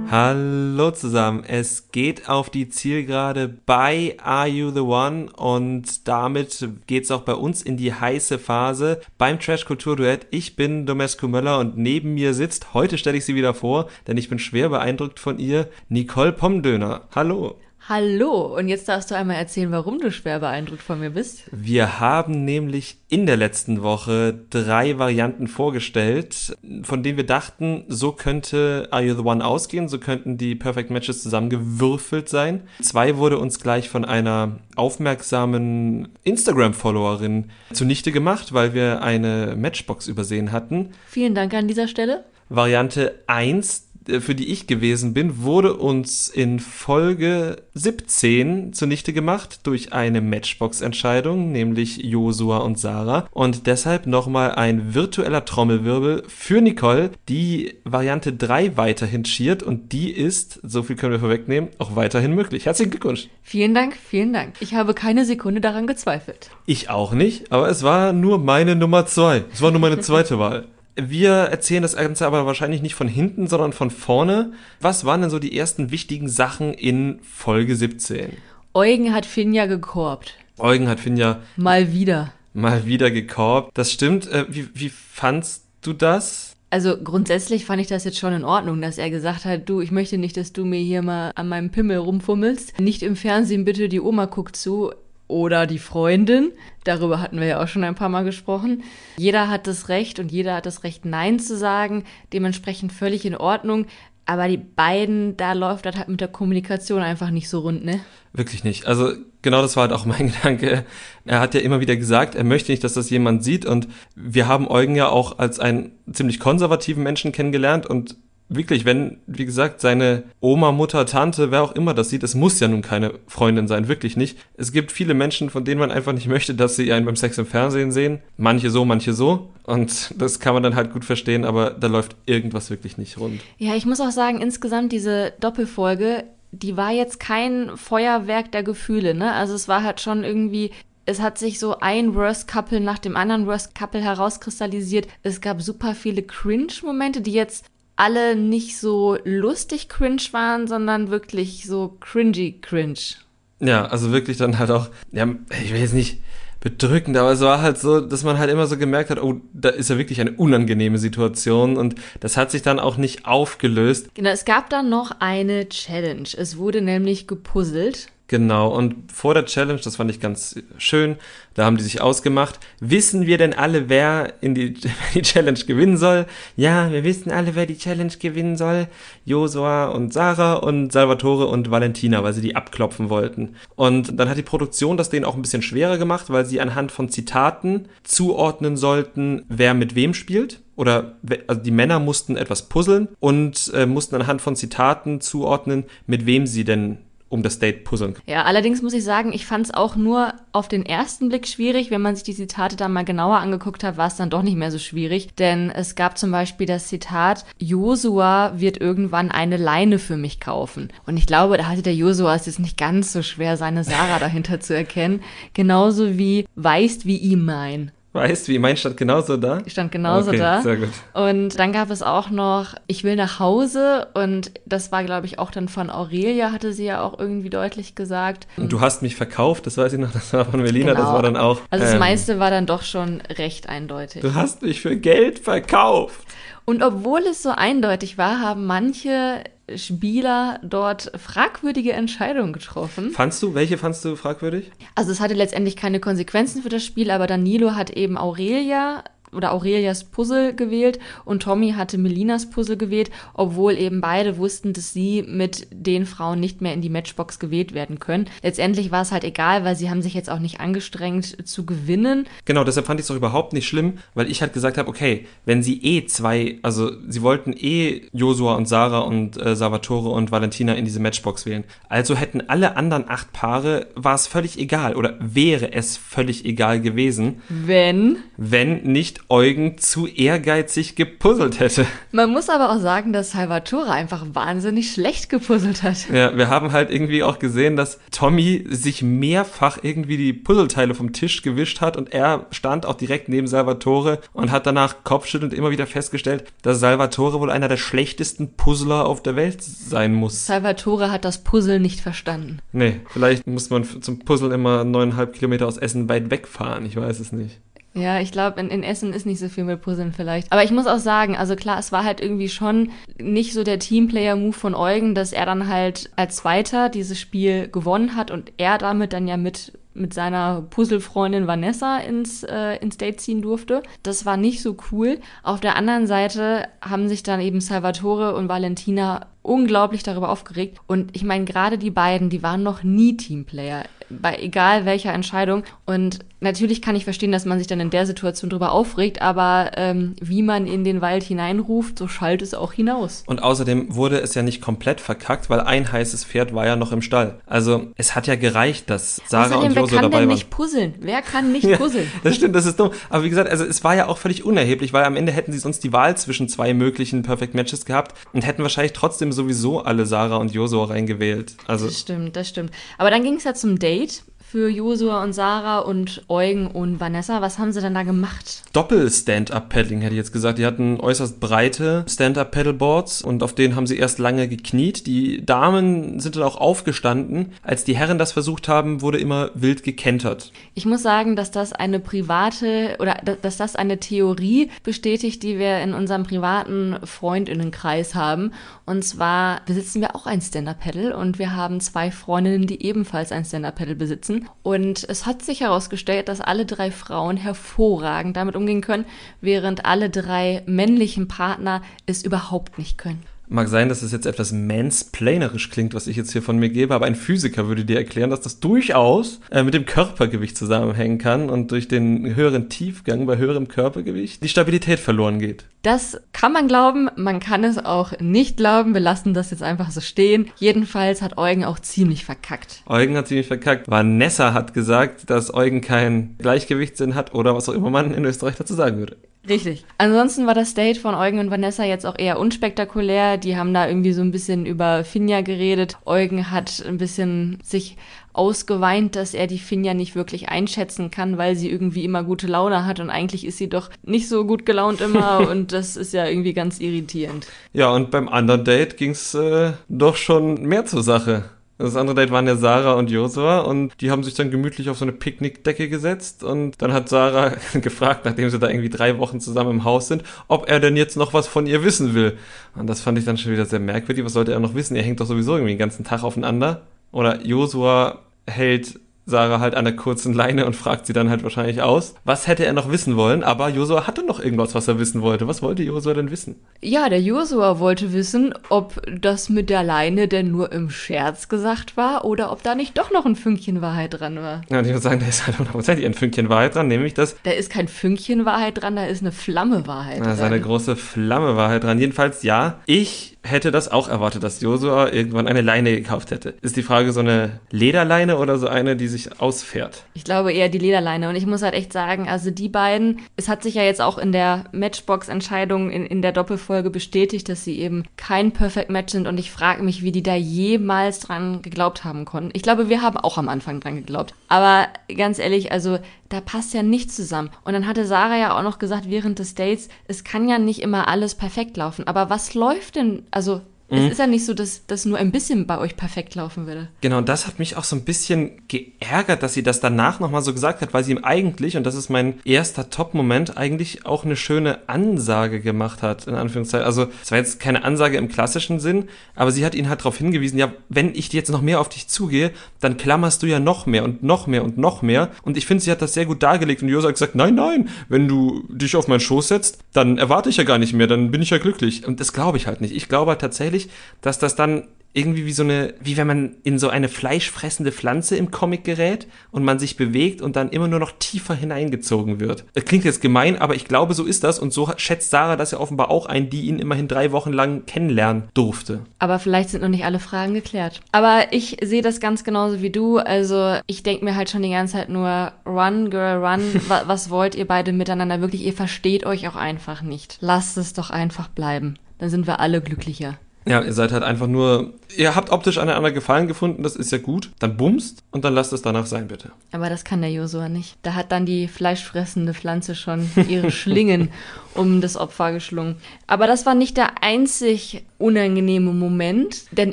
Hallo 0.10 0.89
zusammen, 0.89 1.44
es 1.47 1.92
geht 1.92 2.28
auf 2.28 2.50
die 2.50 2.70
Zielgerade 2.70 3.48
bei 3.68 4.18
Are 4.18 4.48
You 4.48 4.72
the 4.72 4.80
One 4.80 5.32
und 5.34 6.08
damit 6.08 6.67
geht's 6.87 7.12
auch 7.12 7.22
bei 7.22 7.35
uns 7.35 7.62
in 7.62 7.78
die 7.78 7.94
heiße 7.94 8.40
Phase 8.40 8.99
beim 9.19 9.40
Trash 9.40 9.65
Kultur 9.65 9.96
Duett. 9.96 10.26
Ich 10.31 10.55
bin 10.55 10.87
Domescu 10.87 11.28
Möller 11.28 11.60
und 11.60 11.78
neben 11.78 12.15
mir 12.15 12.33
sitzt, 12.33 12.73
heute 12.73 12.97
stelle 12.97 13.19
ich 13.19 13.26
sie 13.26 13.35
wieder 13.35 13.53
vor, 13.53 13.89
denn 14.07 14.17
ich 14.17 14.28
bin 14.28 14.39
schwer 14.39 14.69
beeindruckt 14.69 15.19
von 15.19 15.37
ihr, 15.37 15.67
Nicole 15.87 16.31
Pomdöner. 16.31 17.02
Hallo. 17.13 17.59
Hallo, 17.88 18.55
und 18.58 18.68
jetzt 18.68 18.88
darfst 18.88 19.09
du 19.09 19.16
einmal 19.16 19.38
erzählen, 19.38 19.72
warum 19.72 20.00
du 20.00 20.12
schwer 20.12 20.40
beeindruckt 20.40 20.82
von 20.82 21.00
mir 21.00 21.09
bist. 21.09 21.44
Wir 21.52 22.00
haben 22.00 22.46
nämlich 22.46 22.98
in 23.10 23.26
der 23.26 23.38
letzten 23.38 23.82
Woche 23.82 24.38
drei 24.50 25.00
Varianten 25.00 25.48
vorgestellt, 25.48 26.56
von 26.84 27.02
denen 27.02 27.18
wir 27.18 27.26
dachten, 27.26 27.86
so 27.88 28.12
könnte 28.12 28.88
Are 28.92 29.04
You 29.04 29.16
the 29.16 29.23
One 29.23 29.44
ausgehen, 29.44 29.90
so 29.90 29.98
könnten 29.98 30.38
die 30.38 30.56
Perfect 30.56 30.92
Matches 30.92 31.23
zusammengewürfelt 31.23 32.30
sein. 32.30 32.64
Zwei 32.82 33.18
wurde 33.18 33.40
uns 33.40 33.60
gleich 33.60 33.90
von 33.90 34.06
einer 34.06 34.59
aufmerksamen 34.76 36.09
Instagram-Followerin 36.23 37.50
zunichte 37.73 38.12
gemacht, 38.12 38.54
weil 38.54 38.73
wir 38.73 39.02
eine 39.02 39.56
Matchbox 39.58 40.08
übersehen 40.08 40.52
hatten. 40.52 40.92
Vielen 41.08 41.34
Dank 41.34 41.54
an 41.54 41.68
dieser 41.68 41.88
Stelle. 41.88 42.26
Variante 42.50 43.20
1 43.28 43.80
äh, 43.80 43.89
für 44.20 44.36
die 44.36 44.48
ich 44.48 44.68
gewesen 44.68 45.13
bin, 45.13 45.44
wurde 45.44 45.76
uns 45.76 46.27
in 46.27 46.59
Folge 46.59 47.63
17 47.73 48.73
zunichte 48.73 49.13
gemacht 49.13 49.62
durch 49.63 49.94
eine 49.94 50.22
Matchbox-Entscheidung, 50.22 51.52
nämlich 51.52 51.98
Josua 51.98 52.58
und 52.58 52.80
Sarah. 52.80 53.27
Und 53.31 53.67
deshalb 53.67 54.08
nochmal 54.08 54.53
ein 54.53 54.94
virtueller 54.94 55.45
Trommelwirbel 55.45 56.23
für 56.28 56.61
Nicole, 56.61 57.11
die 57.28 57.75
Variante 57.84 58.34
3 58.34 58.78
weiterhin 58.78 59.25
schiert 59.25 59.64
und 59.64 59.92
die 59.92 60.12
ist, 60.12 60.59
so 60.64 60.84
viel 60.84 60.95
können 60.95 61.14
wir 61.14 61.19
vorwegnehmen, 61.19 61.69
auch 61.78 61.95
weiterhin 61.95 62.34
möglich. 62.34 62.66
Herzlichen 62.66 62.91
Glückwunsch. 62.91 63.30
Vielen 63.44 63.73
Dank, 63.73 63.95
vielen 63.95 64.34
Dank. 64.34 64.56
Ich 64.59 64.73
habe 64.73 64.94
keine 64.94 65.25
Sekunde 65.25 65.62
daran 65.62 65.88
gezweifelt. 65.88 66.50
Ich 66.66 66.89
auch 66.89 67.14
nicht, 67.14 67.52
aber 67.52 67.69
es 67.69 67.84
war 67.84 68.14
nur 68.14 68.39
meine 68.39 68.75
Nummer 68.75 69.06
2. 69.06 69.45
Es 69.53 69.62
war 69.62 69.72
nur 69.72 69.81
meine 69.81 70.00
zweite 70.00 70.39
Wahl. 70.39 70.66
Wir 71.08 71.31
erzählen 71.31 71.81
das 71.81 71.95
Ganze 71.95 72.25
aber 72.25 72.45
wahrscheinlich 72.45 72.81
nicht 72.81 72.95
von 72.95 73.08
hinten, 73.08 73.47
sondern 73.47 73.73
von 73.73 73.92
vorne. 73.92 74.53
Was 74.81 75.06
waren 75.06 75.22
denn 75.22 75.30
so 75.30 75.39
die 75.39 75.58
ersten 75.58 75.91
wichtigen 75.91 76.28
Sachen 76.28 76.73
in 76.73 77.19
Folge 77.23 77.75
17? 77.75 78.33
Eugen 78.73 79.14
hat 79.14 79.25
Finja 79.25 79.66
gekorbt. 79.66 80.36
Eugen 80.58 80.88
hat 80.88 81.00
Finja 81.00 81.39
Mal 81.56 81.94
wieder. 81.94 82.33
mal 82.53 82.86
wieder 82.86 83.11
gekorbt. 83.11 83.78
Das 83.78 83.91
stimmt. 83.91 84.30
Äh, 84.31 84.45
wie, 84.50 84.67
wie 84.73 84.89
fandst 84.89 85.66
du 85.81 85.94
das? 85.94 86.53
Also 86.72 86.97
grundsätzlich 86.97 87.66
fand 87.66 87.81
ich 87.81 87.88
das 87.88 88.03
jetzt 88.03 88.19
schon 88.19 88.34
in 88.34 88.44
Ordnung, 88.44 88.80
dass 88.81 88.97
er 89.00 89.09
gesagt 89.09 89.45
hat, 89.45 89.67
du, 89.67 89.81
ich 89.81 89.89
möchte 89.91 90.17
nicht, 90.19 90.38
dass 90.38 90.53
du 90.53 90.66
mir 90.66 90.80
hier 90.80 91.02
mal 91.02 91.31
an 91.36 91.47
meinem 91.47 91.72
Pimmel 91.72 91.97
rumfummelst. 91.97 92.80
Nicht 92.80 93.02
im 93.02 93.16
Fernsehen, 93.16 93.66
bitte, 93.66 93.89
die 93.89 94.02
Oma 94.02 94.25
guckt 94.25 94.56
zu 94.56 94.91
oder 95.30 95.66
die 95.66 95.80
Freundin. 95.80 96.52
Darüber 96.83 97.22
hatten 97.22 97.39
wir 97.39 97.47
ja 97.47 97.63
auch 97.63 97.67
schon 97.69 97.85
ein 97.85 97.95
paar 97.95 98.09
Mal 98.09 98.25
gesprochen. 98.25 98.83
Jeder 99.16 99.47
hat 99.47 99.67
das 99.67 99.88
Recht 99.88 100.19
und 100.19 100.31
jeder 100.31 100.55
hat 100.55 100.66
das 100.66 100.83
Recht, 100.83 101.05
Nein 101.05 101.39
zu 101.39 101.58
sagen. 101.58 102.03
Dementsprechend 102.33 102.91
völlig 102.91 103.25
in 103.25 103.38
Ordnung. 103.38 103.85
Aber 104.25 104.47
die 104.47 104.57
beiden, 104.57 105.38
da 105.38 105.53
läuft 105.53 105.85
das 105.85 105.95
halt 105.95 106.09
mit 106.09 106.22
der 106.22 106.27
Kommunikation 106.27 107.02
einfach 107.02 107.31
nicht 107.31 107.50
so 107.50 107.59
rund, 107.59 107.83
ne? 107.83 108.00
Wirklich 108.33 108.63
nicht. 108.63 108.85
Also 108.85 109.13
genau 109.41 109.61
das 109.61 109.75
war 109.75 109.83
halt 109.83 109.94
auch 109.94 110.05
mein 110.05 110.27
Gedanke. 110.33 110.85
Er 111.25 111.39
hat 111.39 111.53
ja 111.53 111.61
immer 111.61 111.80
wieder 111.80 111.95
gesagt, 111.95 112.35
er 112.35 112.44
möchte 112.44 112.72
nicht, 112.72 112.83
dass 112.83 112.94
das 112.94 113.09
jemand 113.09 113.44
sieht. 113.44 113.66
Und 113.66 113.88
wir 114.16 114.47
haben 114.47 114.67
Eugen 114.67 114.95
ja 114.95 115.09
auch 115.09 115.39
als 115.39 115.59
einen 115.59 115.91
ziemlich 116.11 116.39
konservativen 116.39 117.03
Menschen 117.03 117.31
kennengelernt 117.31 117.85
und 117.88 118.17
wirklich, 118.50 118.84
wenn, 118.84 119.18
wie 119.28 119.46
gesagt, 119.46 119.80
seine 119.80 120.24
Oma, 120.42 120.72
Mutter, 120.72 121.06
Tante, 121.06 121.52
wer 121.52 121.64
auch 121.64 121.72
immer 121.72 121.94
das 121.94 122.10
sieht, 122.10 122.24
es 122.24 122.36
muss 122.36 122.60
ja 122.60 122.68
nun 122.68 122.82
keine 122.82 123.14
Freundin 123.28 123.68
sein, 123.68 123.88
wirklich 123.88 124.18
nicht. 124.18 124.38
Es 124.58 124.72
gibt 124.72 124.92
viele 124.92 125.14
Menschen, 125.14 125.50
von 125.50 125.64
denen 125.64 125.80
man 125.80 125.92
einfach 125.92 126.14
nicht 126.14 126.28
möchte, 126.28 126.56
dass 126.56 126.76
sie 126.76 126.92
einen 126.92 127.06
beim 127.06 127.16
Sex 127.16 127.38
im 127.38 127.46
Fernsehen 127.46 127.92
sehen. 127.92 128.20
Manche 128.38 128.72
so, 128.72 128.84
manche 128.86 129.14
so. 129.14 129.50
Und 129.64 130.14
das 130.18 130.40
kann 130.40 130.56
man 130.56 130.64
dann 130.64 130.76
halt 130.76 130.92
gut 130.92 131.06
verstehen, 131.06 131.46
aber 131.46 131.70
da 131.72 131.88
läuft 131.88 132.16
irgendwas 132.26 132.70
wirklich 132.72 132.98
nicht 132.98 133.20
rund. 133.20 133.40
Ja, 133.58 133.76
ich 133.76 133.86
muss 133.86 134.02
auch 134.02 134.12
sagen, 134.12 134.42
insgesamt 134.42 134.92
diese 134.92 135.34
Doppelfolge, 135.40 136.24
die 136.52 136.76
war 136.76 136.92
jetzt 136.92 137.20
kein 137.20 137.72
Feuerwerk 137.76 138.52
der 138.52 138.64
Gefühle, 138.64 139.14
ne? 139.14 139.34
Also 139.34 139.54
es 139.54 139.68
war 139.68 139.84
halt 139.84 140.02
schon 140.02 140.24
irgendwie 140.24 140.72
es 141.06 141.20
hat 141.20 141.40
sich 141.40 141.58
so 141.58 141.80
ein 141.80 142.14
Worst 142.14 142.48
Couple 142.48 142.80
nach 142.80 143.00
dem 143.00 143.18
anderen 143.18 143.48
Worst 143.48 143.74
Couple 143.74 144.00
herauskristallisiert. 144.00 145.08
Es 145.24 145.42
gab 145.42 145.60
super 145.60 145.96
viele 145.96 146.22
Cringe-Momente, 146.22 147.22
die 147.22 147.34
jetzt 147.34 147.66
alle 148.00 148.36
nicht 148.36 148.78
so 148.78 149.18
lustig 149.26 149.90
cringe 149.90 150.24
waren, 150.32 150.68
sondern 150.68 151.12
wirklich 151.12 151.66
so 151.66 151.98
cringy 152.00 152.60
cringe. 152.62 153.18
Ja, 153.60 153.86
also 153.86 154.12
wirklich 154.12 154.38
dann 154.38 154.58
halt 154.58 154.72
auch, 154.72 154.90
ja, 155.12 155.28
ich 155.62 155.74
will 155.74 155.82
jetzt 155.82 155.94
nicht 155.94 156.22
bedrückend, 156.62 157.18
aber 157.18 157.32
es 157.32 157.42
war 157.42 157.62
halt 157.62 157.78
so, 157.78 158.02
dass 158.02 158.24
man 158.24 158.38
halt 158.38 158.50
immer 158.50 158.68
so 158.68 158.78
gemerkt 158.78 159.10
hat, 159.10 159.22
oh, 159.22 159.42
da 159.54 159.70
ist 159.70 159.90
ja 159.90 159.98
wirklich 159.98 160.20
eine 160.20 160.32
unangenehme 160.32 160.98
Situation 160.98 161.78
und 161.78 161.96
das 162.20 162.38
hat 162.38 162.52
sich 162.52 162.62
dann 162.62 162.80
auch 162.80 162.98
nicht 162.98 163.26
aufgelöst. 163.26 164.10
Genau, 164.14 164.30
es 164.30 164.46
gab 164.46 164.70
dann 164.70 164.90
noch 164.90 165.12
eine 165.20 165.70
Challenge. 165.70 166.28
Es 166.38 166.58
wurde 166.58 166.81
nämlich 166.81 167.28
gepuzzelt. 167.28 168.08
Genau, 168.29 168.69
und 168.69 169.12
vor 169.12 169.34
der 169.34 169.47
Challenge, 169.47 169.79
das 169.84 169.95
fand 169.95 170.12
ich 170.12 170.19
ganz 170.19 170.56
schön, 170.78 171.16
da 171.56 171.66
haben 171.66 171.78
die 171.78 171.84
sich 171.84 172.00
ausgemacht, 172.00 172.59
wissen 172.79 173.25
wir 173.25 173.40
denn 173.40 173.56
alle, 173.56 173.90
wer 173.90 174.34
in 174.41 174.53
die, 174.53 174.75
die 175.16 175.23
Challenge 175.23 175.57
gewinnen 175.57 175.97
soll? 175.97 176.28
Ja, 176.56 176.91
wir 176.91 177.03
wissen 177.03 177.31
alle, 177.31 177.56
wer 177.56 177.66
die 177.66 177.79
Challenge 177.79 178.13
gewinnen 178.19 178.56
soll. 178.56 178.88
Josua 179.25 179.88
und 179.88 180.13
Sarah 180.13 180.53
und 180.53 180.91
Salvatore 180.91 181.47
und 181.47 181.72
Valentina, 181.72 182.23
weil 182.23 182.34
sie 182.34 182.41
die 182.41 182.56
abklopfen 182.56 183.09
wollten. 183.09 183.56
Und 183.75 184.19
dann 184.19 184.29
hat 184.29 184.38
die 184.38 184.44
Produktion 184.44 184.95
das 184.95 185.09
denen 185.09 185.25
auch 185.25 185.35
ein 185.35 185.41
bisschen 185.41 185.63
schwerer 185.63 185.97
gemacht, 185.97 186.29
weil 186.29 186.45
sie 186.45 186.62
anhand 186.62 186.91
von 186.91 187.09
Zitaten 187.09 187.88
zuordnen 188.03 188.78
sollten, 188.78 189.44
wer 189.50 189.73
mit 189.73 189.95
wem 189.95 190.13
spielt 190.13 190.62
oder 190.75 191.18
also 191.47 191.62
die 191.62 191.72
Männer 191.72 192.00
mussten 192.00 192.38
etwas 192.38 192.69
puzzeln 192.69 193.09
und 193.19 193.72
äh, 193.73 193.88
mussten 193.88 194.16
anhand 194.16 194.41
von 194.41 194.56
Zitaten 194.56 195.19
zuordnen, 195.19 195.85
mit 196.06 196.28
wem 196.28 196.45
sie 196.45 196.63
denn 196.63 197.00
um 197.29 197.44
das 197.44 197.59
Date 197.59 197.84
puzzeln. 197.84 198.16
Ja, 198.25 198.44
allerdings 198.44 198.81
muss 198.81 198.94
ich 198.94 199.03
sagen, 199.03 199.31
ich 199.34 199.45
fand 199.45 199.66
es 199.66 199.73
auch 199.73 199.95
nur 199.95 200.34
auf 200.51 200.67
den 200.67 200.85
ersten 200.85 201.29
Blick 201.29 201.47
schwierig. 201.47 201.91
Wenn 201.91 202.01
man 202.01 202.16
sich 202.16 202.23
die 202.23 202.35
Zitate 202.35 202.75
dann 202.75 202.91
mal 202.91 203.06
genauer 203.06 203.38
angeguckt 203.38 203.84
hat, 203.84 203.97
war 203.97 204.07
es 204.07 204.16
dann 204.16 204.29
doch 204.29 204.41
nicht 204.41 204.57
mehr 204.57 204.72
so 204.72 204.79
schwierig. 204.79 205.35
Denn 205.35 205.69
es 205.69 205.95
gab 205.95 206.18
zum 206.18 206.31
Beispiel 206.31 206.66
das 206.66 206.88
Zitat, 206.88 207.45
Josua 207.59 208.53
wird 208.56 208.81
irgendwann 208.81 209.31
eine 209.31 209.57
Leine 209.57 210.00
für 210.00 210.18
mich 210.18 210.39
kaufen. 210.39 210.91
Und 211.06 211.18
ich 211.18 211.28
glaube, 211.28 211.57
da 211.57 211.68
hatte 211.68 211.84
der 211.84 211.95
Josua 211.95 212.35
es 212.35 212.47
jetzt 212.47 212.59
nicht 212.59 212.78
ganz 212.78 213.13
so 213.13 213.22
schwer, 213.22 213.57
seine 213.57 213.84
Sarah 213.84 214.19
dahinter 214.19 214.59
zu 214.59 214.75
erkennen. 214.75 215.22
Genauso 215.53 216.18
wie 216.18 216.45
weißt, 216.56 217.06
wie 217.06 217.18
ihm 217.18 217.45
mein. 217.45 217.91
Weißt 218.12 218.47
wie, 218.47 218.58
mein 218.58 218.75
stand 218.75 218.97
genauso 218.97 219.38
da? 219.38 219.59
Stand 219.68 219.92
genauso 219.92 220.30
okay, 220.30 220.40
da. 220.40 220.62
Sehr 220.62 220.78
gut. 220.78 220.90
Und 221.14 221.59
dann 221.59 221.72
gab 221.72 221.92
es 221.92 222.02
auch 222.02 222.31
noch, 222.31 222.74
ich 222.88 223.03
will 223.03 223.16
nach 223.16 223.40
Hause 223.40 224.08
und 224.16 224.52
das 224.66 224.92
war, 224.92 225.03
glaube 225.03 225.28
ich, 225.28 225.38
auch 225.38 225.52
dann 225.52 225.68
von 225.70 225.92
Aurelia, 225.92 226.52
hatte 226.52 226.74
sie 226.74 226.86
ja 226.86 227.03
auch 227.03 227.19
irgendwie 227.19 227.52
deutlich 227.52 227.94
gesagt. 227.94 228.48
Und 228.58 228.72
du 228.72 228.81
hast 228.81 229.03
mich 229.03 229.16
verkauft, 229.16 229.68
das 229.68 229.78
weiß 229.78 229.94
ich 229.94 230.00
noch, 230.00 230.12
das 230.14 230.34
war 230.34 230.46
von 230.46 230.62
Melina, 230.62 230.94
genau. 230.94 231.03
das 231.03 231.14
war 231.14 231.22
dann 231.22 231.38
auch. 231.38 231.62
Also 231.69 231.86
das 231.86 231.94
ähm, 231.94 232.00
meiste 232.00 232.40
war 232.40 232.50
dann 232.50 232.66
doch 232.66 232.81
schon 232.81 233.22
recht 233.22 233.69
eindeutig. 233.69 234.22
Du 234.22 234.34
hast 234.34 234.64
mich 234.64 234.81
für 234.81 234.98
Geld 234.98 235.38
verkauft. 235.38 236.25
Und 236.69 236.84
obwohl 236.84 237.22
es 237.22 237.41
so 237.41 237.50
eindeutig 237.50 238.19
war, 238.19 238.41
haben 238.41 238.68
manche 238.68 239.44
Spieler 239.75 240.59
dort 240.62 241.12
fragwürdige 241.18 241.94
Entscheidungen 241.94 242.53
getroffen. 242.53 243.09
Fandst 243.09 243.41
du, 243.41 243.56
welche 243.56 243.80
fandst 243.80 244.06
du 244.06 244.16
fragwürdig? 244.16 244.69
Also 244.94 245.12
es 245.12 245.19
hatte 245.19 245.34
letztendlich 245.34 245.75
keine 245.75 246.00
Konsequenzen 246.00 246.62
für 246.62 246.69
das 246.69 246.86
Spiel, 246.86 247.10
aber 247.10 247.25
Danilo 247.25 247.74
hat 247.74 247.89
eben 247.89 248.19
Aurelia 248.19 249.04
oder 249.34 249.54
Aurelias 249.54 250.04
Puzzle 250.04 250.56
gewählt 250.56 251.00
und 251.26 251.44
Tommy 251.44 251.74
hatte 251.74 251.98
Melinas 251.98 252.50
Puzzle 252.50 252.78
gewählt, 252.78 253.10
obwohl 253.34 253.78
eben 253.78 254.02
beide 254.02 254.38
wussten, 254.38 254.74
dass 254.74 254.94
sie 254.94 255.24
mit 255.24 255.68
den 255.72 256.06
Frauen 256.06 256.40
nicht 256.40 256.62
mehr 256.62 256.74
in 256.74 256.81
die 256.81 256.90
Matchbox 256.90 257.40
gewählt 257.40 257.74
werden 257.74 258.00
können. 258.00 258.30
Letztendlich 258.44 258.92
war 258.92 259.02
es 259.02 259.12
halt 259.12 259.24
egal, 259.24 259.64
weil 259.64 259.76
sie 259.76 259.90
haben 259.90 260.02
sich 260.02 260.14
jetzt 260.14 260.30
auch 260.30 260.40
nicht 260.40 260.60
angestrengt 260.60 261.48
zu 261.48 261.66
gewinnen. 261.66 262.28
Genau, 262.46 262.64
deshalb 262.64 262.88
fand 262.88 263.00
ich 263.00 263.06
es 263.06 263.12
auch 263.12 263.16
überhaupt 263.16 263.54
nicht 263.54 263.68
schlimm, 263.68 264.00
weil 264.14 264.30
ich 264.30 264.42
halt 264.42 264.54
gesagt 264.54 264.78
habe, 264.78 264.90
okay, 264.90 265.26
wenn 265.46 265.64
sie 265.64 265.81
eh 265.84 266.06
zwei, 266.06 266.60
also 266.62 266.92
sie 267.08 267.22
wollten 267.22 267.54
eh 267.54 268.04
Josua 268.12 268.56
und 268.56 268.68
Sarah 268.68 269.00
und 269.00 269.40
äh, 269.44 269.56
Salvatore 269.56 270.10
und 270.10 270.31
Valentina 270.31 270.74
in 270.74 270.86
diese 270.86 271.00
Matchbox 271.00 271.46
wählen. 271.46 271.64
Also 271.88 272.16
hätten 272.16 272.42
alle 272.48 272.76
anderen 272.76 273.10
acht 273.10 273.34
Paare, 273.34 273.88
war 273.96 274.16
es 274.16 274.28
völlig 274.28 274.58
egal 274.60 274.96
oder 274.96 275.18
wäre 275.20 275.74
es 275.74 275.98
völlig 275.98 276.46
egal 276.46 276.81
gewesen. 276.81 277.42
Wenn? 277.50 278.18
Wenn 278.38 278.84
nicht 278.84 279.19
nicht 279.19 279.30
Eugen 279.30 279.77
zu 279.77 280.07
ehrgeizig 280.07 280.95
gepuzzelt 280.95 281.60
hätte. 281.60 281.86
Man 282.12 282.31
muss 282.31 282.50
aber 282.50 282.71
auch 282.71 282.80
sagen, 282.80 283.13
dass 283.13 283.31
Salvatore 283.31 283.92
einfach 283.92 284.25
wahnsinnig 284.33 284.92
schlecht 284.92 285.30
gepuzzelt 285.30 285.83
hat. 285.83 286.10
Ja, 286.12 286.36
wir 286.36 286.50
haben 286.50 286.71
halt 286.71 286.92
irgendwie 286.92 287.24
auch 287.24 287.39
gesehen, 287.39 287.75
dass 287.75 288.00
Tommy 288.12 288.66
sich 288.69 289.01
mehrfach 289.01 289.80
irgendwie 289.81 290.18
die 290.18 290.33
Puzzleteile 290.33 290.95
vom 290.95 291.13
Tisch 291.13 291.42
gewischt 291.42 291.81
hat 291.81 291.98
und 291.98 292.13
er 292.13 292.48
stand 292.51 292.86
auch 292.86 292.95
direkt 292.95 293.30
neben 293.30 293.48
Salvatore 293.48 294.19
und 294.33 294.51
hat 294.51 294.66
danach 294.66 295.04
kopfschüttelnd 295.04 295.54
immer 295.54 295.71
wieder 295.71 295.88
festgestellt, 295.88 296.45
dass 296.62 296.80
Salvatore 296.80 297.39
wohl 297.39 297.51
einer 297.51 297.68
der 297.68 297.77
schlechtesten 297.77 298.56
Puzzler 298.56 299.06
auf 299.06 299.21
der 299.24 299.36
Welt 299.36 299.62
sein 299.62 300.13
muss. 300.13 300.45
Salvatore 300.45 301.12
hat 301.12 301.25
das 301.25 301.44
Puzzle 301.44 301.80
nicht 301.80 302.01
verstanden. 302.01 302.60
Nee, 302.71 303.01
vielleicht 303.10 303.48
muss 303.48 303.69
man 303.69 303.83
zum 304.01 304.19
Puzzeln 304.19 304.51
immer 304.51 304.83
neuneinhalb 304.83 305.33
Kilometer 305.33 305.68
aus 305.68 305.77
Essen 305.77 306.10
weit 306.10 306.31
wegfahren. 306.31 306.86
Ich 306.86 306.95
weiß 306.95 307.19
es 307.19 307.31
nicht. 307.31 307.60
Ja, 307.94 308.19
ich 308.19 308.31
glaube, 308.31 308.59
in, 308.59 308.69
in 308.69 308.83
Essen 308.83 309.13
ist 309.13 309.25
nicht 309.25 309.39
so 309.39 309.50
viel 309.50 309.63
mit 309.63 309.81
Puzzeln 309.81 310.13
vielleicht. 310.13 310.51
Aber 310.51 310.63
ich 310.63 310.71
muss 310.71 310.88
auch 310.88 311.00
sagen, 311.00 311.36
also 311.36 311.56
klar, 311.56 311.80
es 311.80 311.91
war 311.91 312.03
halt 312.03 312.21
irgendwie 312.21 312.50
schon 312.50 312.91
nicht 313.19 313.53
so 313.53 313.63
der 313.63 313.80
Teamplayer-Move 313.80 314.53
von 314.53 314.75
Eugen, 314.75 315.15
dass 315.15 315.33
er 315.33 315.45
dann 315.45 315.68
halt 315.68 316.09
als 316.15 316.38
Zweiter 316.38 316.89
dieses 316.89 317.19
Spiel 317.19 317.68
gewonnen 317.68 318.15
hat 318.15 318.31
und 318.31 318.51
er 318.57 318.77
damit 318.77 319.13
dann 319.13 319.27
ja 319.27 319.38
mit 319.38 319.74
mit 319.95 320.13
seiner 320.13 320.62
Puzzlefreundin 320.62 321.45
Vanessa 321.45 321.97
ins, 321.97 322.44
äh, 322.44 322.77
ins 322.77 322.97
Date 322.97 323.19
ziehen 323.19 323.41
durfte. 323.41 323.83
Das 324.01 324.25
war 324.25 324.38
nicht 324.38 324.62
so 324.62 324.77
cool. 324.92 325.19
Auf 325.44 325.59
der 325.59 325.75
anderen 325.75 326.07
Seite 326.07 326.68
haben 326.81 327.09
sich 327.09 327.21
dann 327.21 327.42
eben 327.42 327.59
Salvatore 327.59 328.33
und 328.35 328.47
Valentina 328.47 329.27
unglaublich 329.41 330.03
darüber 330.03 330.30
aufgeregt. 330.30 330.77
Und 330.88 331.15
ich 331.15 331.24
meine, 331.24 331.45
gerade 331.45 331.77
die 331.77 331.91
beiden, 331.91 332.30
die 332.30 332.44
waren 332.44 332.63
noch 332.63 332.83
nie 332.83 333.18
Teamplayer, 333.18 333.83
bei 334.09 334.38
egal 334.38 334.86
welcher 334.86 335.13
Entscheidung. 335.13 335.63
Und 335.86 336.19
natürlich 336.39 336.81
kann 336.81 336.95
ich 336.95 337.03
verstehen, 337.03 337.31
dass 337.31 337.45
man 337.45 337.57
sich 337.59 337.68
dann 337.68 337.80
in 337.80 337.89
der 337.91 338.06
Situation 338.07 338.50
darüber 338.50 338.71
aufregt, 338.71 339.21
aber 339.21 339.71
ähm, 339.75 340.15
wie 340.19 340.41
man 340.41 340.65
in 340.68 340.83
den 340.83 341.01
Wald 341.01 341.21
hineinruft, 341.24 342.00
so 342.00 342.07
schallt 342.07 342.41
es 342.41 342.53
auch 342.53 342.74
hinaus. 342.74 343.24
Und 343.27 343.44
außerdem 343.44 343.95
wurde 343.95 344.19
es 344.19 344.33
ja 344.36 344.41
nicht 344.41 344.62
komplett 344.62 345.00
verkackt, 345.00 345.50
weil 345.50 345.59
ein 345.62 345.92
heißes 345.92 346.25
Pferd 346.25 346.53
war 346.56 346.65
ja 346.65 346.75
noch 346.75 346.92
im 346.92 347.01
Stall. 347.01 347.39
Also 347.45 347.88
es 347.97 348.15
hat 348.15 348.25
ja 348.27 348.35
gereicht, 348.35 348.89
dass 348.89 349.21
Sarah 349.27 349.45
Außerdem, 349.45 349.63
und 349.69 349.75
wer 349.75 349.81
Joso 349.83 349.95
kann 349.95 350.03
dabei 350.03 350.19
denn 350.21 350.30
waren. 350.30 350.35
nicht 350.35 350.50
puzzeln? 350.50 350.95
Wer 351.00 351.21
kann 351.21 351.51
nicht 351.51 351.63
Ja, 351.69 351.77
puzzeln? 351.77 352.12
das 352.24 352.35
stimmt, 352.35 352.56
das 352.56 352.65
ist 352.65 352.80
dumm. 352.80 352.92
Aber 353.09 353.24
wie 353.24 353.30
gesagt, 353.30 353.50
also 353.50 353.63
es 353.63 353.83
war 353.83 353.95
ja 353.95 354.07
auch 354.07 354.18
völlig 354.18 354.44
unerheblich, 354.44 354.92
weil 354.92 355.03
am 355.03 355.15
Ende 355.15 355.31
hätten 355.31 355.51
sie 355.51 355.59
sonst 355.59 355.83
die 355.83 355.94
Wahl 355.94 356.18
zwischen 356.18 356.50
zwei 356.50 356.74
möglichen 356.74 357.21
Perfect 357.21 357.53
Matches 357.53 357.85
gehabt 357.85 358.15
und 358.33 358.44
hätten 358.45 358.63
wahrscheinlich 358.63 358.94
trotzdem 358.94 359.29
sowieso 359.31 359.80
alle 359.80 360.06
Sarah 360.06 360.38
und 360.38 360.52
Joso 360.52 360.84
reingewählt. 360.84 361.56
Also 361.68 361.86
Das 361.86 362.00
stimmt, 362.00 362.36
das 362.36 362.50
stimmt. 362.50 362.72
Aber 362.98 363.10
dann 363.10 363.24
ging 363.24 363.36
es 363.36 363.44
ja 363.44 363.54
zum 363.54 363.80
Date 363.80 364.24
für 364.51 364.68
Josua 364.68 365.24
und 365.24 365.34
Sarah 365.34 365.78
und 365.80 366.24
Eugen 366.28 366.66
und 366.66 367.00
Vanessa. 367.00 367.40
Was 367.40 367.60
haben 367.60 367.72
sie 367.72 367.81
denn 367.81 367.94
da 367.94 368.01
gemacht? 368.01 368.63
Doppel-Stand-Up-Paddling 368.74 370.01
hätte 370.01 370.13
ich 370.16 370.18
jetzt 370.18 370.34
gesagt. 370.34 370.57
Die 370.57 370.66
hatten 370.66 371.00
äußerst 371.00 371.40
breite 371.40 372.04
Stand-Up-Paddleboards 372.10 373.22
und 373.22 373.44
auf 373.44 373.54
denen 373.54 373.75
haben 373.75 373.86
sie 373.86 373.98
erst 373.98 374.18
lange 374.18 374.48
gekniet. 374.48 375.06
Die 375.06 375.46
Damen 375.46 376.19
sind 376.19 376.36
dann 376.36 376.42
auch 376.42 376.56
aufgestanden. 376.57 377.54
Als 377.62 377.84
die 377.84 377.96
Herren 377.96 378.18
das 378.18 378.31
versucht 378.31 378.68
haben, 378.68 379.04
wurde 379.04 379.19
immer 379.19 379.51
wild 379.54 379.84
gekentert. 379.84 380.52
Ich 380.74 380.88
muss 380.88 381.04
sagen, 381.04 381.36
dass 381.36 381.52
das 381.52 381.72
eine 381.72 382.00
private 382.00 382.98
oder 383.00 383.19
da- 383.24 383.36
dass 383.40 383.57
das 383.57 383.75
eine 383.75 384.00
Theorie 384.00 384.72
bestätigt, 384.81 385.44
die 385.44 385.60
wir 385.60 385.78
in 385.81 385.94
unserem 385.94 386.24
privaten 386.24 386.95
Freundinnenkreis 387.04 388.16
haben. 388.16 388.54
Und 388.88 389.06
zwar 389.06 389.62
besitzen 389.68 390.02
wir 390.02 390.16
auch 390.16 390.25
ein 390.25 390.42
Stand-Up-Paddle 390.42 391.16
und 391.16 391.38
wir 391.38 391.56
haben 391.56 391.80
zwei 391.81 392.10
Freundinnen, 392.10 392.66
die 392.66 392.84
ebenfalls 392.84 393.31
ein 393.31 393.45
Stand-Up-Paddle 393.45 393.95
besitzen. 393.95 394.38
Und 394.63 395.03
es 395.07 395.25
hat 395.25 395.41
sich 395.41 395.62
herausgestellt, 395.62 396.27
dass 396.27 396.41
alle 396.41 396.65
drei 396.65 396.91
Frauen 396.91 397.38
hervorragend 397.38 398.38
damit 398.38 398.56
umgehen 398.56 398.81
können, 398.81 399.06
während 399.41 399.86
alle 399.86 400.09
drei 400.09 400.63
männlichen 400.65 401.27
Partner 401.27 401.81
es 402.06 402.24
überhaupt 402.24 402.77
nicht 402.77 402.97
können. 402.97 403.24
Mag 403.51 403.68
sein, 403.68 403.90
dass 403.90 404.04
es 404.04 404.12
jetzt 404.12 404.28
etwas 404.28 404.51
mansplainerisch 404.51 405.72
klingt, 405.72 405.96
was 405.96 406.06
ich 406.06 406.16
jetzt 406.16 406.31
hier 406.31 406.44
von 406.44 406.60
mir 406.60 406.69
gebe, 406.69 406.94
aber 406.94 407.07
ein 407.07 407.16
Physiker 407.16 407.68
würde 407.68 407.84
dir 407.84 407.98
erklären, 407.98 408.30
dass 408.30 408.42
das 408.42 408.60
durchaus 408.60 409.40
äh, 409.50 409.63
mit 409.63 409.74
dem 409.74 409.88
Körpergewicht 409.88 410.56
zusammenhängen 410.56 411.18
kann 411.18 411.50
und 411.50 411.72
durch 411.72 411.88
den 411.88 412.36
höheren 412.36 412.69
Tiefgang 412.69 413.25
bei 413.25 413.38
höherem 413.38 413.68
Körpergewicht 413.68 414.44
die 414.44 414.50
Stabilität 414.50 415.00
verloren 415.00 415.40
geht. 415.40 415.66
Das 415.81 416.22
kann 416.31 416.54
man 416.54 416.68
glauben, 416.68 417.10
man 417.16 417.40
kann 417.40 417.63
es 417.63 417.84
auch 417.84 418.13
nicht 418.19 418.57
glauben. 418.57 418.94
Wir 418.94 419.01
lassen 419.01 419.34
das 419.34 419.50
jetzt 419.50 419.63
einfach 419.63 419.90
so 419.90 420.02
stehen. 420.02 420.52
Jedenfalls 420.57 421.24
hat 421.24 421.40
Eugen 421.40 421.66
auch 421.66 421.80
ziemlich 421.80 422.25
verkackt. 422.25 422.84
Eugen 422.86 423.18
hat 423.18 423.30
ziemlich 423.30 423.48
verkackt. 423.48 423.90
Vanessa 423.90 424.54
hat 424.54 424.75
gesagt, 424.75 425.31
dass 425.31 425.52
Eugen 425.52 425.81
keinen 425.81 426.38
Gleichgewichtssinn 426.38 427.16
hat 427.16 427.34
oder 427.34 427.56
was 427.56 427.68
auch 427.68 427.74
immer 427.74 427.90
man 427.90 428.13
in 428.13 428.25
Österreich 428.25 428.57
dazu 428.57 428.75
sagen 428.75 429.00
würde. 429.00 429.18
Richtig. 429.48 429.86
Ansonsten 429.98 430.45
war 430.48 430.54
das 430.54 430.74
Date 430.74 430.98
von 430.98 431.16
Eugen 431.16 431.40
und 431.40 431.50
Vanessa 431.50 431.86
jetzt 431.86 432.06
auch 432.06 432.19
eher 432.19 432.40
unspektakulär. 432.40 433.38
Die 433.44 433.57
haben 433.57 433.74
da 433.74 433.88
irgendwie 433.88 434.13
so 434.13 434.21
ein 434.21 434.31
bisschen 434.31 434.65
über 434.65 435.03
Finja 435.03 435.41
geredet. 435.41 435.97
Eugen 436.06 436.51
hat 436.51 436.83
ein 436.88 436.97
bisschen 436.97 437.59
sich 437.63 437.97
ausgeweint, 438.33 439.15
dass 439.15 439.33
er 439.33 439.47
die 439.47 439.59
Finja 439.59 439.94
nicht 439.94 440.15
wirklich 440.15 440.50
einschätzen 440.50 441.12
kann, 441.12 441.38
weil 441.38 441.56
sie 441.56 441.69
irgendwie 441.69 442.06
immer 442.06 442.24
gute 442.24 442.47
Laune 442.47 442.86
hat 442.86 443.00
und 443.00 443.09
eigentlich 443.09 443.45
ist 443.45 443.57
sie 443.57 443.69
doch 443.69 443.89
nicht 444.03 444.30
so 444.30 444.45
gut 444.45 444.65
gelaunt 444.65 445.01
immer 445.01 445.50
und 445.51 445.74
das 445.74 445.97
ist 445.97 446.13
ja 446.13 446.25
irgendwie 446.25 446.53
ganz 446.53 446.80
irritierend. 446.80 447.47
Ja, 447.74 447.91
und 447.91 448.12
beim 448.12 448.30
anderen 448.30 448.63
Date 448.63 448.97
ging's 448.97 449.33
äh, 449.33 449.74
doch 449.89 450.15
schon 450.15 450.62
mehr 450.62 450.85
zur 450.85 451.03
Sache. 451.03 451.45
Das 451.81 451.96
andere 451.96 452.14
Date 452.14 452.31
waren 452.31 452.46
ja 452.46 452.58
Sarah 452.58 452.96
und 452.96 453.10
Josua 453.10 453.60
und 453.62 454.02
die 454.02 454.12
haben 454.12 454.22
sich 454.22 454.34
dann 454.34 454.52
gemütlich 454.52 454.90
auf 454.90 454.98
so 454.98 455.06
eine 455.06 455.14
Picknickdecke 455.14 455.88
gesetzt 455.88 456.44
und 456.44 456.81
dann 456.81 456.92
hat 456.92 457.08
Sarah 457.08 457.54
gefragt, 457.74 458.26
nachdem 458.26 458.50
sie 458.50 458.60
da 458.60 458.68
irgendwie 458.68 458.90
drei 458.90 459.18
Wochen 459.18 459.40
zusammen 459.40 459.72
im 459.72 459.84
Haus 459.86 460.10
sind, 460.10 460.24
ob 460.50 460.70
er 460.70 460.81
denn 460.81 460.98
jetzt 460.98 461.16
noch 461.16 461.34
was 461.34 461.48
von 461.48 461.68
ihr 461.68 461.81
wissen 461.81 462.14
will. 462.14 462.38
Und 462.76 462.88
das 462.88 463.00
fand 463.00 463.18
ich 463.18 463.24
dann 463.24 463.38
schon 463.38 463.54
wieder 463.54 463.66
sehr 463.66 463.80
merkwürdig. 463.80 464.26
Was 464.26 464.34
sollte 464.34 464.52
er 464.52 464.60
noch 464.60 464.76
wissen? 464.76 464.98
Er 464.98 465.04
hängt 465.04 465.22
doch 465.22 465.26
sowieso 465.26 465.54
irgendwie 465.54 465.72
den 465.72 465.80
ganzen 465.80 466.04
Tag 466.04 466.22
aufeinander. 466.22 466.81
Oder 467.14 467.46
Josua 467.46 468.20
hält 468.46 469.00
Sarah 469.30 469.60
halt 469.60 469.76
an 469.76 469.86
der 469.86 469.96
kurzen 469.96 470.34
Leine 470.34 470.66
und 470.66 470.76
fragt 470.76 471.06
sie 471.06 471.14
dann 471.14 471.30
halt 471.30 471.44
wahrscheinlich 471.44 471.81
aus. 471.81 472.16
Was 472.26 472.48
hätte 472.48 472.66
er 472.66 472.74
noch 472.74 472.92
wissen 472.92 473.16
wollen? 473.16 473.44
Aber 473.44 473.70
Josua 473.70 474.08
hatte 474.08 474.26
noch 474.26 474.40
irgendwas, 474.40 474.76
was 474.76 474.88
er 474.88 475.00
wissen 475.00 475.22
wollte. 475.22 475.48
Was 475.48 475.62
wollte 475.62 475.84
Josua 475.84 476.14
denn 476.14 476.31
wissen? 476.31 476.56
Ja, 476.81 477.10
der 477.10 477.22
Josua 477.22 477.80
wollte 477.80 478.14
wissen, 478.14 478.54
ob 478.70 479.02
das 479.20 479.50
mit 479.50 479.70
der 479.70 479.84
Leine 479.84 480.28
denn 480.28 480.52
nur 480.52 480.72
im 480.72 480.90
Scherz 480.90 481.48
gesagt 481.50 481.98
war 481.98 482.26
oder 482.26 482.52
ob 482.52 482.64
da 482.64 482.76
nicht 482.76 482.98
doch 482.98 483.12
noch 483.12 483.26
ein 483.26 483.36
Fünkchen 483.36 483.81
Wahrheit 483.81 484.20
dran 484.20 484.38
war. 484.38 484.62
Ja, 484.70 484.80
und 484.80 484.86
ich 484.86 484.92
würde 484.92 485.02
sagen, 485.02 485.20
da 485.20 485.28
ist 485.28 485.46
halt 485.48 485.58
hundertprozentig 485.60 486.06
ein 486.06 486.14
Fünkchen 486.14 486.50
Wahrheit 486.50 486.76
dran, 486.76 486.88
nämlich 486.88 487.14
dass 487.14 487.36
Da 487.44 487.52
ist 487.52 487.72
kein 487.72 487.88
Fünkchen 487.88 488.46
Wahrheit 488.46 488.81
dran, 488.81 488.96
da 488.96 489.06
ist 489.06 489.22
eine 489.22 489.31
Flamme 489.31 489.88
Wahrheit 489.88 490.20
da 490.26 490.34
ist 490.34 490.42
eine 490.42 490.58
dran. 490.58 490.64
große 490.64 490.96
Flamme 490.96 491.56
Wahrheit 491.56 491.84
dran. 491.84 492.00
Jedenfalls, 492.00 492.44
ja, 492.44 492.80
ich 492.86 493.38
hätte 493.44 493.71
das 493.71 493.89
auch 493.89 494.09
erwartet, 494.09 494.44
dass 494.44 494.62
Josua 494.62 495.12
irgendwann 495.12 495.47
eine 495.47 495.62
Leine 495.62 495.91
gekauft 495.95 496.31
hätte. 496.31 496.56
Ist 496.62 496.75
die 496.75 496.83
Frage 496.83 497.12
so 497.13 497.21
eine 497.21 497.59
Lederleine 497.71 498.38
oder 498.38 498.57
so 498.57 498.68
eine, 498.68 498.95
die 498.95 499.07
sich 499.07 499.39
ausfährt? 499.39 500.03
Ich 500.13 500.24
glaube 500.24 500.51
eher 500.51 500.69
die 500.69 500.77
Lederleine. 500.77 501.30
Und 501.30 501.36
ich 501.36 501.45
muss 501.45 501.62
halt 501.62 501.74
echt 501.74 501.94
sagen, 501.94 502.28
also 502.28 502.52
die 502.52 502.69
beiden, 502.69 503.21
es 503.37 503.47
hat 503.47 503.64
sich 503.64 503.75
ja 503.75 503.83
jetzt 503.83 504.02
auch 504.02 504.18
in 504.18 504.31
der 504.31 504.66
Matchbox-Entscheidung 504.71 505.90
in, 505.90 506.06
in 506.06 506.21
der 506.21 506.33
Doppelfolge 506.33 506.90
bestätigt, 506.90 507.47
dass 507.49 507.64
sie 507.64 507.80
eben 507.80 508.04
kein 508.18 508.52
Perfect 508.52 508.90
Match 508.90 509.14
sind. 509.14 509.28
Und 509.28 509.40
ich 509.40 509.52
frage 509.52 509.83
mich, 509.83 510.04
wie 510.04 510.11
die 510.11 510.23
da 510.23 510.35
jemals 510.35 511.19
dran 511.19 511.61
geglaubt 511.61 512.03
haben 512.03 512.25
konnten. 512.25 512.51
Ich 512.53 512.63
glaube, 512.63 512.89
wir 512.89 513.01
haben 513.01 513.17
auch 513.17 513.37
am 513.37 513.49
Anfang 513.49 513.79
dran 513.79 513.95
geglaubt. 513.95 514.33
Aber 514.49 514.87
ganz 515.15 515.39
ehrlich, 515.39 515.71
also 515.71 515.99
da 516.29 516.41
passt 516.41 516.74
ja 516.74 516.83
nichts 516.83 517.15
zusammen. 517.15 517.50
Und 517.63 517.74
dann 517.74 517.88
hatte 517.88 518.05
Sarah 518.05 518.38
ja 518.38 518.57
auch 518.57 518.63
noch 518.63 518.79
gesagt 518.79 519.09
während 519.09 519.39
des 519.39 519.55
Dates, 519.55 519.89
es 520.07 520.24
kann 520.24 520.48
ja 520.48 520.59
nicht 520.59 520.81
immer 520.81 521.07
alles 521.07 521.36
perfekt 521.36 521.75
laufen. 521.77 522.07
Aber 522.07 522.29
was 522.29 522.53
läuft 522.53 522.95
denn? 522.95 523.24
Also 523.31 523.62
es 523.89 524.12
ist 524.12 524.19
ja 524.19 524.27
nicht 524.27 524.46
so, 524.46 524.53
dass 524.53 524.86
das 524.88 525.05
nur 525.05 525.17
ein 525.17 525.31
bisschen 525.31 525.65
bei 525.67 525.77
euch 525.77 525.98
perfekt 525.98 526.36
laufen 526.36 526.67
würde. 526.67 526.89
Genau, 527.01 527.22
das 527.22 527.48
hat 527.48 527.60
mich 527.60 527.75
auch 527.75 527.84
so 527.84 527.96
ein 527.96 528.03
bisschen 528.03 528.62
geärgert, 528.67 529.43
dass 529.43 529.53
sie 529.53 529.63
das 529.63 529.79
danach 529.79 530.19
nochmal 530.19 530.41
so 530.41 530.53
gesagt 530.53 530.81
hat, 530.81 530.93
weil 530.93 531.03
sie 531.03 531.12
ihm 531.12 531.24
eigentlich, 531.24 531.77
und 531.77 531.84
das 531.84 531.96
ist 531.96 532.10
mein 532.10 532.39
erster 532.46 532.89
Top-Moment, 532.89 533.58
eigentlich 533.58 534.05
auch 534.05 534.25
eine 534.25 534.36
schöne 534.36 534.88
Ansage 534.88 535.60
gemacht 535.62 536.03
hat, 536.03 536.27
in 536.27 536.36
Anführungszeichen. 536.36 536.86
Also, 536.86 537.08
es 537.24 537.31
war 537.31 537.38
jetzt 537.38 537.60
keine 537.60 537.84
Ansage 537.84 538.17
im 538.17 538.27
klassischen 538.27 538.79
Sinn, 538.79 539.10
aber 539.36 539.51
sie 539.51 539.65
hat 539.65 539.75
ihn 539.75 539.89
halt 539.89 540.01
darauf 540.01 540.17
hingewiesen, 540.17 540.60
ja, 540.60 540.72
wenn 540.89 541.15
ich 541.15 541.31
jetzt 541.34 541.50
noch 541.50 541.62
mehr 541.62 541.79
auf 541.79 541.89
dich 541.89 542.08
zugehe, 542.08 542.51
dann 542.79 542.98
klammerst 542.98 543.41
du 543.43 543.48
ja 543.48 543.60
noch 543.60 543.86
mehr 543.86 544.03
und 544.03 544.24
noch 544.24 544.48
mehr 544.48 544.63
und 544.63 544.77
noch 544.77 545.01
mehr. 545.01 545.29
Und 545.43 545.58
ich 545.58 545.65
finde, 545.65 545.84
sie 545.84 545.91
hat 545.91 546.01
das 546.01 546.13
sehr 546.13 546.25
gut 546.25 546.43
dargelegt 546.43 546.81
und 546.81 546.89
Josa 546.89 547.08
hat 547.08 547.15
gesagt, 547.15 547.36
nein, 547.36 547.55
nein, 547.55 547.89
wenn 548.08 548.27
du 548.27 548.63
dich 548.69 548.96
auf 548.96 549.08
meinen 549.08 549.19
Schoß 549.19 549.48
setzt, 549.48 549.79
dann 549.93 550.17
erwarte 550.17 550.50
ich 550.50 550.58
ja 550.58 550.63
gar 550.63 550.77
nicht 550.77 550.93
mehr, 550.93 551.08
dann 551.08 551.31
bin 551.31 551.41
ich 551.41 551.50
ja 551.50 551.58
glücklich. 551.58 552.05
Und 552.05 552.19
das 552.19 552.34
glaube 552.34 552.58
ich 552.58 552.67
halt 552.67 552.81
nicht. 552.81 552.96
Ich 552.96 553.10
glaube 553.10 553.31
halt 553.31 553.41
tatsächlich, 553.41 553.78
tatsächlich, 553.79 553.89
dass 554.21 554.39
das 554.39 554.55
dann 554.55 554.88
irgendwie 555.12 555.48
wie 555.48 555.53
so 555.53 555.63
eine, 555.63 555.95
wie 556.00 556.17
wenn 556.17 556.27
man 556.27 556.57
in 556.63 556.77
so 556.77 556.88
eine 556.88 557.09
fleischfressende 557.09 557.91
Pflanze 557.91 558.36
im 558.36 558.51
Comic 558.51 558.83
gerät 558.83 559.25
und 559.50 559.63
man 559.63 559.79
sich 559.79 559.98
bewegt 559.98 560.39
und 560.39 560.55
dann 560.55 560.69
immer 560.69 560.88
nur 560.88 561.00
noch 561.00 561.13
tiefer 561.17 561.55
hineingezogen 561.55 562.39
wird. 562.39 562.63
Das 562.75 562.86
klingt 562.86 563.05
jetzt 563.05 563.19
gemein, 563.19 563.57
aber 563.57 563.74
ich 563.74 563.86
glaube, 563.86 564.13
so 564.13 564.24
ist 564.24 564.43
das 564.43 564.59
und 564.59 564.71
so 564.71 564.91
schätzt 564.98 565.31
Sarah 565.31 565.55
das 565.55 565.71
ja 565.71 565.79
offenbar 565.79 566.12
auch 566.12 566.27
ein, 566.27 566.51
die 566.51 566.67
ihn 566.67 566.77
immerhin 566.77 567.07
drei 567.07 567.31
Wochen 567.31 567.51
lang 567.51 567.88
kennenlernen 567.88 568.43
durfte. 568.53 569.00
Aber 569.17 569.39
vielleicht 569.39 569.71
sind 569.71 569.81
noch 569.81 569.89
nicht 569.89 570.05
alle 570.05 570.19
Fragen 570.19 570.53
geklärt. 570.53 571.01
Aber 571.12 571.48
ich 571.50 571.77
sehe 571.83 572.03
das 572.03 572.19
ganz 572.19 572.43
genauso 572.43 572.83
wie 572.83 572.91
du. 572.91 573.17
Also 573.17 573.79
ich 573.88 574.03
denke 574.03 574.24
mir 574.24 574.36
halt 574.36 574.51
schon 574.51 574.62
die 574.62 574.69
ganze 574.69 574.93
Zeit 574.93 575.09
nur, 575.09 575.53
run, 575.65 576.12
girl, 576.12 576.45
run. 576.45 576.62
was 577.07 577.31
wollt 577.31 577.55
ihr 577.55 577.65
beide 577.65 577.93
miteinander 577.93 578.41
wirklich? 578.41 578.63
Ihr 578.63 578.74
versteht 578.74 579.25
euch 579.25 579.48
auch 579.48 579.55
einfach 579.55 580.03
nicht. 580.03 580.38
Lasst 580.39 580.77
es 580.77 580.93
doch 580.93 581.09
einfach 581.09 581.48
bleiben. 581.48 581.95
Dann 582.19 582.29
sind 582.29 582.45
wir 582.45 582.59
alle 582.59 582.79
glücklicher. 582.79 583.39
Ja, 583.65 583.81
ihr 583.81 583.93
seid 583.93 584.11
halt 584.11 584.23
einfach 584.23 584.47
nur, 584.47 584.93
ihr 585.15 585.35
habt 585.35 585.51
optisch 585.51 585.77
aneinander 585.77 586.11
Gefallen 586.11 586.47
gefunden, 586.47 586.81
das 586.81 586.95
ist 586.95 587.11
ja 587.11 587.17
gut. 587.17 587.51
Dann 587.59 587.77
bumst 587.77 588.23
und 588.31 588.45
dann 588.45 588.55
lasst 588.55 588.73
es 588.73 588.81
danach 588.81 589.05
sein, 589.05 589.27
bitte. 589.27 589.51
Aber 589.71 589.89
das 589.89 590.03
kann 590.03 590.21
der 590.21 590.31
Josua 590.31 590.69
nicht. 590.69 590.97
Da 591.03 591.13
hat 591.13 591.31
dann 591.31 591.45
die 591.45 591.67
fleischfressende 591.67 592.53
Pflanze 592.53 592.95
schon 592.95 593.29
ihre 593.47 593.69
Schlingen 593.69 594.29
um 594.75 595.01
das 595.01 595.17
Opfer 595.17 595.51
geschlungen. 595.51 595.97
Aber 596.27 596.47
das 596.47 596.65
war 596.65 596.75
nicht 596.75 596.97
der 596.97 597.23
einzig 597.23 598.03
unangenehme 598.17 598.91
Moment, 598.91 599.63
denn 599.71 599.91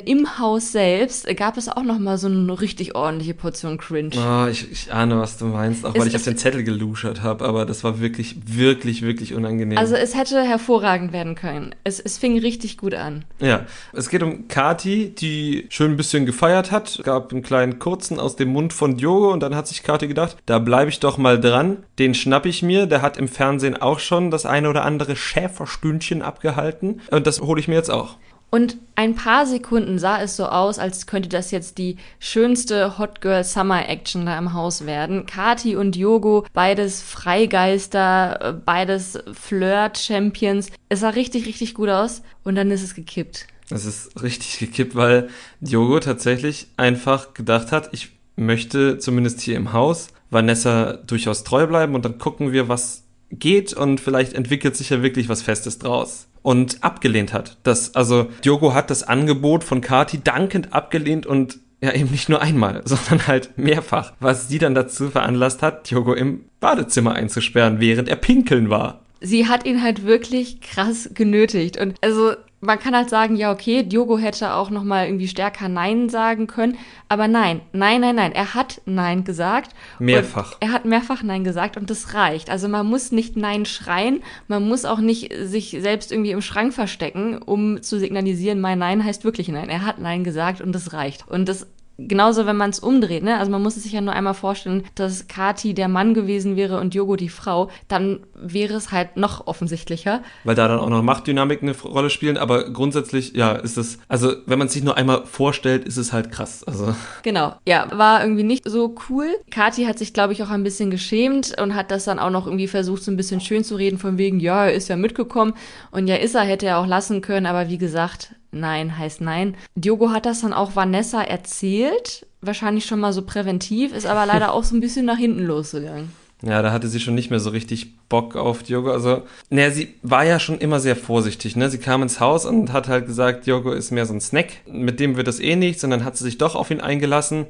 im 0.01 0.37
Haus 0.37 0.73
selbst 0.73 1.25
gab 1.37 1.57
es 1.57 1.69
auch 1.69 1.83
noch 1.83 1.97
mal 1.97 2.17
so 2.17 2.27
eine 2.27 2.59
richtig 2.59 2.93
ordentliche 2.93 3.33
Portion 3.33 3.77
Cringe. 3.77 4.11
Oh, 4.17 4.47
ich, 4.47 4.69
ich 4.69 4.93
ahne, 4.93 5.17
was 5.17 5.37
du 5.37 5.45
meinst, 5.45 5.85
auch 5.85 5.95
es, 5.95 6.01
weil 6.01 6.07
ich 6.07 6.15
auf 6.15 6.23
den 6.23 6.37
Zettel 6.37 6.63
geluschert 6.63 7.23
habe, 7.23 7.45
aber 7.45 7.65
das 7.65 7.83
war 7.83 8.01
wirklich, 8.01 8.35
wirklich, 8.45 9.01
wirklich 9.01 9.33
unangenehm. 9.33 9.77
Also 9.77 9.95
es 9.95 10.15
hätte 10.15 10.43
hervorragend 10.43 11.13
werden 11.13 11.35
können. 11.35 11.73
Es, 11.85 11.99
es 12.01 12.17
fing 12.17 12.37
richtig 12.39 12.77
gut 12.77 12.93
an. 12.93 13.23
Ja, 13.39 13.65
es 13.93 14.09
geht 14.09 14.21
um 14.23 14.47
Kati, 14.49 15.13
die 15.15 15.67
schön 15.69 15.91
ein 15.91 15.97
bisschen 15.97 16.25
gefeiert 16.25 16.71
hat. 16.71 16.99
Gab 17.03 17.31
einen 17.31 17.43
kleinen 17.43 17.79
kurzen 17.79 18.19
aus 18.19 18.35
dem 18.35 18.49
Mund 18.49 18.73
von 18.73 18.97
Diogo 18.97 19.31
und 19.31 19.41
dann 19.41 19.55
hat 19.55 19.67
sich 19.67 19.83
Kati 19.83 20.07
gedacht, 20.07 20.35
da 20.45 20.59
bleibe 20.59 20.89
ich 20.89 20.99
doch 20.99 21.17
mal 21.17 21.39
dran. 21.39 21.77
Den 21.97 22.13
schnapp 22.13 22.45
ich 22.45 22.61
mir. 22.61 22.87
Der 22.87 23.01
hat 23.01 23.17
im 23.17 23.29
Fernsehen 23.29 23.77
auch 23.77 23.99
schon 23.99 24.31
das 24.31 24.45
eine 24.45 24.66
oder 24.67 24.85
andere 24.85 25.15
Schäferstündchen 25.15 26.21
abgehalten 26.21 27.01
und 27.11 27.27
das 27.27 27.41
hole 27.41 27.59
ich 27.59 27.67
mir 27.67 27.75
jetzt 27.75 27.91
auch. 27.91 28.17
Und 28.49 28.77
ein 28.95 29.13
paar 29.15 29.45
Sekunden 29.45 29.99
sah 29.99 30.21
es 30.21 30.37
so 30.37 30.45
aus, 30.45 30.79
als 30.79 31.05
könnte 31.05 31.27
das 31.27 31.51
jetzt 31.51 31.77
die 31.77 31.97
schönste 32.19 32.97
Hot 32.97 33.19
Girl 33.19 33.43
Summer 33.43 33.89
Action 33.89 34.25
da 34.25 34.37
im 34.37 34.53
Haus 34.53 34.85
werden. 34.85 35.25
Kati 35.25 35.75
und 35.75 35.97
Yogo, 35.97 36.45
beides 36.53 37.01
Freigeister, 37.01 38.39
äh, 38.41 38.53
beides 38.53 39.19
Flirt-Champions. 39.33 40.71
Es 40.87 41.01
sah 41.01 41.09
richtig, 41.09 41.45
richtig 41.45 41.73
gut 41.73 41.89
aus 41.89 42.21
und 42.45 42.55
dann 42.55 42.71
ist 42.71 42.83
es 42.83 42.95
gekippt. 42.95 43.47
Es 43.69 43.83
ist 43.83 44.21
richtig 44.23 44.59
gekippt, 44.59 44.95
weil 44.95 45.27
Yogo 45.59 45.99
tatsächlich 45.99 46.67
einfach 46.77 47.33
gedacht 47.33 47.73
hat, 47.73 47.89
ich 47.91 48.11
möchte 48.37 48.97
zumindest 48.97 49.41
hier 49.41 49.57
im 49.57 49.73
Haus 49.73 50.07
Vanessa 50.29 50.93
durchaus 50.93 51.43
treu 51.43 51.67
bleiben 51.67 51.95
und 51.95 52.05
dann 52.05 52.17
gucken 52.17 52.53
wir, 52.53 52.69
was 52.69 53.03
geht 53.31 53.73
und 53.73 53.99
vielleicht 53.99 54.33
entwickelt 54.33 54.75
sich 54.75 54.89
ja 54.89 55.03
wirklich 55.03 55.29
was 55.29 55.41
Festes 55.41 55.79
draus 55.79 56.27
und 56.41 56.83
abgelehnt 56.83 57.33
hat. 57.33 57.57
Das, 57.63 57.95
also 57.95 58.27
Diogo 58.43 58.73
hat 58.73 58.89
das 58.89 59.03
Angebot 59.03 59.63
von 59.63 59.81
Kati 59.81 60.23
dankend 60.23 60.73
abgelehnt 60.73 61.25
und 61.25 61.59
ja 61.81 61.93
eben 61.93 62.11
nicht 62.11 62.29
nur 62.29 62.41
einmal, 62.41 62.81
sondern 62.85 63.27
halt 63.27 63.57
mehrfach, 63.57 64.13
was 64.19 64.47
sie 64.47 64.59
dann 64.59 64.75
dazu 64.75 65.09
veranlasst 65.09 65.61
hat, 65.61 65.89
Diogo 65.89 66.13
im 66.13 66.45
Badezimmer 66.59 67.13
einzusperren, 67.13 67.79
während 67.79 68.09
er 68.09 68.15
pinkeln 68.15 68.69
war. 68.69 69.01
Sie 69.19 69.47
hat 69.47 69.65
ihn 69.65 69.81
halt 69.81 70.05
wirklich 70.05 70.61
krass 70.61 71.09
genötigt 71.13 71.77
und 71.77 71.95
also 72.01 72.33
man 72.59 72.79
kann 72.79 72.95
halt 72.95 73.09
sagen, 73.09 73.35
ja, 73.35 73.51
okay, 73.51 73.83
Diogo 73.83 74.17
hätte 74.17 74.53
auch 74.53 74.69
noch 74.69 74.83
mal 74.83 75.05
irgendwie 75.05 75.27
stärker 75.27 75.69
Nein 75.69 76.09
sagen 76.09 76.47
können, 76.47 76.77
aber 77.07 77.27
nein, 77.27 77.61
nein, 77.71 78.01
nein, 78.01 78.15
nein, 78.15 78.31
er 78.31 78.55
hat 78.55 78.81
Nein 78.85 79.23
gesagt. 79.23 79.75
Mehrfach. 79.99 80.55
Er 80.59 80.71
hat 80.71 80.85
mehrfach 80.85 81.21
Nein 81.21 81.43
gesagt 81.43 81.77
und 81.77 81.89
das 81.89 82.13
reicht. 82.13 82.49
Also 82.49 82.67
man 82.67 82.87
muss 82.87 83.11
nicht 83.11 83.37
Nein 83.37 83.65
schreien, 83.65 84.23
man 84.47 84.67
muss 84.67 84.85
auch 84.85 84.99
nicht 84.99 85.33
sich 85.39 85.77
selbst 85.79 86.11
irgendwie 86.11 86.31
im 86.31 86.41
Schrank 86.41 86.73
verstecken, 86.73 87.37
um 87.37 87.81
zu 87.83 87.99
signalisieren, 87.99 88.59
mein 88.59 88.79
Nein 88.79 89.03
heißt 89.03 89.23
wirklich 89.23 89.49
Nein. 89.49 89.69
Er 89.69 89.85
hat 89.85 89.99
Nein 89.99 90.23
gesagt 90.23 90.59
und 90.61 90.73
das 90.73 90.93
reicht. 90.93 91.27
Und 91.27 91.47
das 91.47 91.67
genauso, 91.97 92.45
wenn 92.45 92.57
man 92.57 92.69
es 92.69 92.79
umdreht, 92.79 93.23
ne? 93.23 93.37
Also 93.37 93.51
man 93.51 93.61
muss 93.61 93.77
es 93.77 93.83
sich 93.83 93.91
ja 93.91 94.01
nur 94.01 94.13
einmal 94.13 94.33
vorstellen, 94.33 94.83
dass 94.95 95.27
Kati 95.27 95.73
der 95.73 95.87
Mann 95.87 96.13
gewesen 96.13 96.55
wäre 96.55 96.79
und 96.79 96.93
Yogo 96.93 97.15
die 97.15 97.29
Frau, 97.29 97.69
dann 97.87 98.19
wäre 98.35 98.75
es 98.75 98.91
halt 98.91 99.17
noch 99.17 99.47
offensichtlicher. 99.47 100.21
Weil 100.43 100.55
da 100.55 100.67
dann 100.67 100.79
auch 100.79 100.89
noch 100.89 101.01
Machtdynamiken 101.01 101.69
eine 101.69 101.77
Rolle 101.77 102.09
spielen, 102.09 102.37
aber 102.37 102.69
grundsätzlich, 102.71 103.33
ja, 103.33 103.53
ist 103.53 103.77
es, 103.77 103.99
also 104.07 104.33
wenn 104.45 104.59
man 104.59 104.67
es 104.67 104.73
sich 104.73 104.83
nur 104.83 104.97
einmal 104.97 105.25
vorstellt, 105.25 105.85
ist 105.85 105.97
es 105.97 106.13
halt 106.13 106.31
krass. 106.31 106.63
Also. 106.63 106.95
Genau, 107.23 107.55
ja, 107.67 107.87
war 107.91 108.21
irgendwie 108.21 108.43
nicht 108.43 108.69
so 108.69 108.95
cool. 109.09 109.27
Kati 109.49 109.85
hat 109.85 109.97
sich, 109.97 110.13
glaube 110.13 110.33
ich, 110.33 110.43
auch 110.43 110.49
ein 110.49 110.63
bisschen 110.63 110.91
geschämt 110.91 111.59
und 111.59 111.75
hat 111.75 111.91
das 111.91 112.05
dann 112.05 112.19
auch 112.19 112.29
noch 112.29 112.45
irgendwie 112.45 112.67
versucht, 112.67 113.03
so 113.03 113.11
ein 113.11 113.17
bisschen 113.17 113.41
schön 113.41 113.63
zu 113.63 113.75
reden, 113.75 113.97
von 113.97 114.17
wegen, 114.17 114.39
ja, 114.39 114.65
er 114.65 114.73
ist 114.73 114.87
ja 114.87 114.95
mitgekommen 114.95 115.53
und 115.91 116.07
ja, 116.07 116.15
ist 116.15 116.35
er, 116.35 116.41
hätte 116.41 116.67
er 116.67 116.77
auch 116.77 116.87
lassen 116.87 117.21
können, 117.21 117.45
aber 117.45 117.69
wie 117.69 117.77
gesagt, 117.77 118.35
Nein 118.59 118.97
heißt 118.97 119.21
Nein. 119.21 119.55
Diogo 119.75 120.11
hat 120.11 120.25
das 120.25 120.41
dann 120.41 120.53
auch 120.53 120.75
Vanessa 120.75 121.21
erzählt, 121.21 122.25
wahrscheinlich 122.41 122.85
schon 122.85 122.99
mal 122.99 123.13
so 123.13 123.21
präventiv, 123.21 123.93
ist 123.93 124.05
aber 124.05 124.25
leider 124.25 124.53
auch 124.53 124.63
so 124.63 124.75
ein 124.75 124.81
bisschen 124.81 125.05
nach 125.05 125.17
hinten 125.17 125.45
losgegangen. 125.45 126.11
Ja, 126.43 126.61
da 126.61 126.71
hatte 126.71 126.87
sie 126.87 126.99
schon 126.99 127.15
nicht 127.15 127.31
mehr 127.31 127.39
so 127.39 127.49
richtig 127.49 127.97
Bock 128.09 128.35
auf 128.35 128.61
Diogo. 128.61 128.91
Also, 128.91 129.23
naja, 129.49 129.71
sie 129.71 129.95
war 130.03 130.23
ja 130.23 130.39
schon 130.39 130.59
immer 130.59 130.79
sehr 130.79 130.95
vorsichtig, 130.95 131.55
ne? 131.55 131.69
Sie 131.69 131.79
kam 131.79 132.03
ins 132.03 132.19
Haus 132.19 132.45
und 132.45 132.71
hat 132.71 132.87
halt 132.87 133.07
gesagt, 133.07 133.47
Diogo 133.47 133.71
ist 133.71 133.89
mehr 133.89 134.05
so 134.05 134.13
ein 134.13 134.21
Snack, 134.21 134.49
mit 134.67 134.99
dem 134.99 135.17
wird 135.17 135.27
das 135.27 135.39
eh 135.39 135.55
nichts, 135.55 135.83
und 135.83 135.89
dann 135.89 136.05
hat 136.05 136.15
sie 136.15 136.23
sich 136.23 136.37
doch 136.37 136.55
auf 136.55 136.69
ihn 136.69 136.79
eingelassen. 136.79 137.47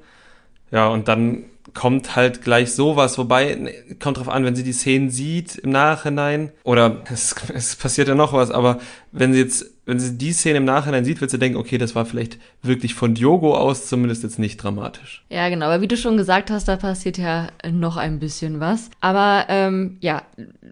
Ja, 0.72 0.88
und 0.88 1.10
dann 1.10 1.44
kommt 1.74 2.16
halt 2.16 2.42
gleich 2.42 2.72
sowas, 2.74 3.18
wobei, 3.18 3.56
ne, 3.56 3.72
kommt 4.00 4.18
drauf 4.18 4.30
an, 4.30 4.46
wenn 4.46 4.56
sie 4.56 4.64
die 4.64 4.74
Szenen 4.74 5.10
sieht 5.10 5.56
im 5.56 5.72
Nachhinein, 5.72 6.52
oder 6.64 7.04
es, 7.12 7.36
es 7.54 7.76
passiert 7.76 8.08
ja 8.08 8.16
noch 8.16 8.34
was, 8.34 8.52
aber 8.52 8.80
wenn 9.12 9.34
sie 9.34 9.40
jetzt 9.40 9.78
wenn 9.88 10.00
sie 10.02 10.18
die 10.18 10.34
Szene 10.34 10.58
im 10.58 10.66
Nachhinein 10.66 11.06
sieht, 11.06 11.22
wird 11.22 11.32
sie 11.32 11.40
denken, 11.40 11.58
okay, 11.58 11.78
das 11.78 11.96
war 11.96 12.06
vielleicht 12.06 12.38
wirklich 12.62 12.94
von 12.94 13.16
Diogo 13.16 13.56
aus 13.56 13.88
zumindest 13.88 14.22
jetzt 14.22 14.38
nicht 14.38 14.62
dramatisch. 14.62 15.24
Ja, 15.30 15.48
genau. 15.48 15.68
Aber 15.68 15.82
wie 15.82 15.88
du 15.88 15.96
schon 15.96 16.18
gesagt 16.18 16.52
hast, 16.52 16.68
da 16.68 16.76
passiert 16.76 17.18
ja 17.18 17.48
noch 17.72 17.96
ein 17.96 18.20
bisschen 18.20 18.60
was. 18.60 18.90
Aber 19.00 19.46
ähm, 19.48 19.96
ja, 20.02 20.24